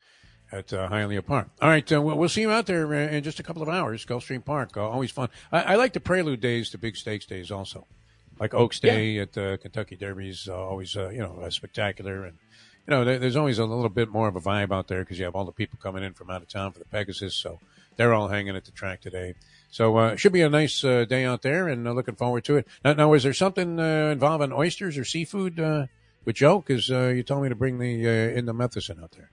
[0.51, 1.49] at uh, Hialeah Park.
[1.61, 3.69] All right, uh, we'll, we'll see you out there uh, in just a couple of
[3.69, 4.05] hours.
[4.05, 5.29] Gulfstream Park, uh, always fun.
[5.51, 7.87] I, I like the prelude days to big stakes days also,
[8.39, 12.37] like Oaks Day at the Kentucky Derby's uh, always uh, you know uh, spectacular, and
[12.87, 15.17] you know there, there's always a little bit more of a vibe out there because
[15.17, 17.59] you have all the people coming in from out of town for the Pegasus, so
[17.97, 19.33] they're all hanging at the track today.
[19.75, 22.45] So uh, it should be a nice uh, day out there, and uh, looking forward
[22.45, 22.65] to it.
[22.85, 25.87] Now, now is there something uh, involving oysters or seafood uh,
[26.23, 26.59] with Joe?
[26.65, 29.31] Because uh, you told me to bring the uh, indomethacin out there.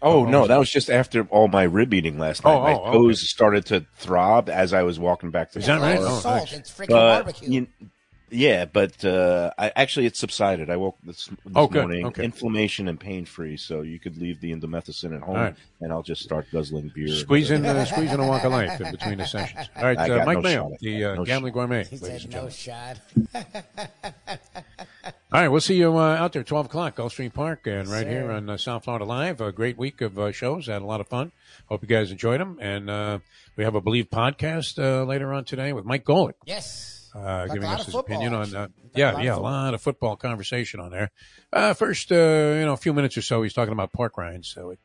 [0.00, 0.46] Oh, Oh, no, oh.
[0.46, 2.54] that was just after all my rib eating last night.
[2.54, 2.92] Oh, my oh, okay.
[2.92, 5.96] toes started to throb as I was walking back to Is the that right?
[5.96, 6.04] It's.
[6.06, 6.36] Oh, salt.
[6.36, 6.52] nice.
[6.54, 7.50] It's freaking But barbecue.
[7.50, 7.66] you-
[8.32, 10.70] yeah, but uh, I actually it subsided.
[10.70, 11.82] I woke this, this Oh, good.
[11.82, 12.24] morning, Okay.
[12.24, 13.56] inflammation and pain free.
[13.56, 15.54] So you could leave the indomethacin at home, All right.
[15.80, 17.08] and I'll just start guzzling beer.
[17.08, 19.68] Squeeze in, uh, squeeze in a walk of life in between the sessions.
[19.76, 21.84] All right, uh, Mike no Mayo, the uh, No gambling gourmet.
[21.84, 22.98] he ladies said no shot.
[25.04, 28.08] All right, we'll see you uh, out there, 12 o'clock, Gulfstream Park, and right Sir.
[28.10, 29.40] here on uh, South Florida Live.
[29.40, 30.66] A great week of uh, shows.
[30.66, 31.32] Had a lot of fun.
[31.66, 32.58] Hope you guys enjoyed them.
[32.60, 33.18] And uh,
[33.56, 36.34] we have a Bleav podcast uh, later on today with Mike Golic.
[36.44, 37.01] Yes.
[37.14, 38.58] Uh, giving us his opinion on actually.
[38.58, 41.10] uh, yeah, yeah, a lot of football conversation on there.
[41.52, 44.48] Uh, first, uh, you know, a few minutes or so, he's talking about pork rinds,
[44.48, 44.78] so it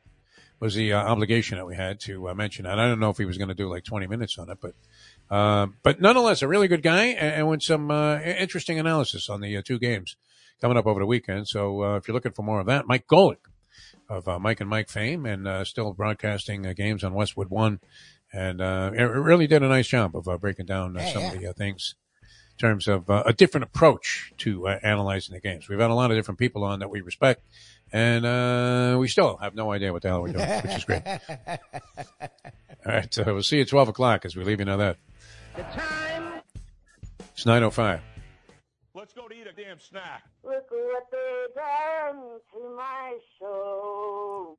[0.60, 2.78] was the uh, obligation that we had to uh, mention that.
[2.78, 4.74] I don't know if he was going to do like 20 minutes on it, but
[5.30, 9.40] uh, but nonetheless, a really good guy and, and with some uh, interesting analysis on
[9.40, 10.16] the uh, two games
[10.60, 11.48] coming up over the weekend.
[11.48, 13.36] So uh, if you're looking for more of that, Mike Golic
[14.08, 17.80] of uh, Mike and Mike fame and uh, still broadcasting uh, games on Westwood One,
[18.32, 21.22] and uh, it really did a nice job of uh, breaking down uh, Yeah, some
[21.22, 21.32] yeah.
[21.32, 22.07] of the uh, things in
[22.58, 25.68] terms of uh, a different approach to uh, analyzing the games.
[25.68, 27.42] We've had a lot of different people on that we respect,
[27.92, 31.02] and uh, we still have no idea what the hell we're doing, which is great.
[32.86, 34.98] All right, so we'll see you at 12 o'clock as we leave you know that.
[35.56, 36.42] The time.
[37.32, 38.00] It's 9.05.
[38.94, 40.24] Let's go to eat a damn snack.
[40.42, 44.56] Look what they done to my soul.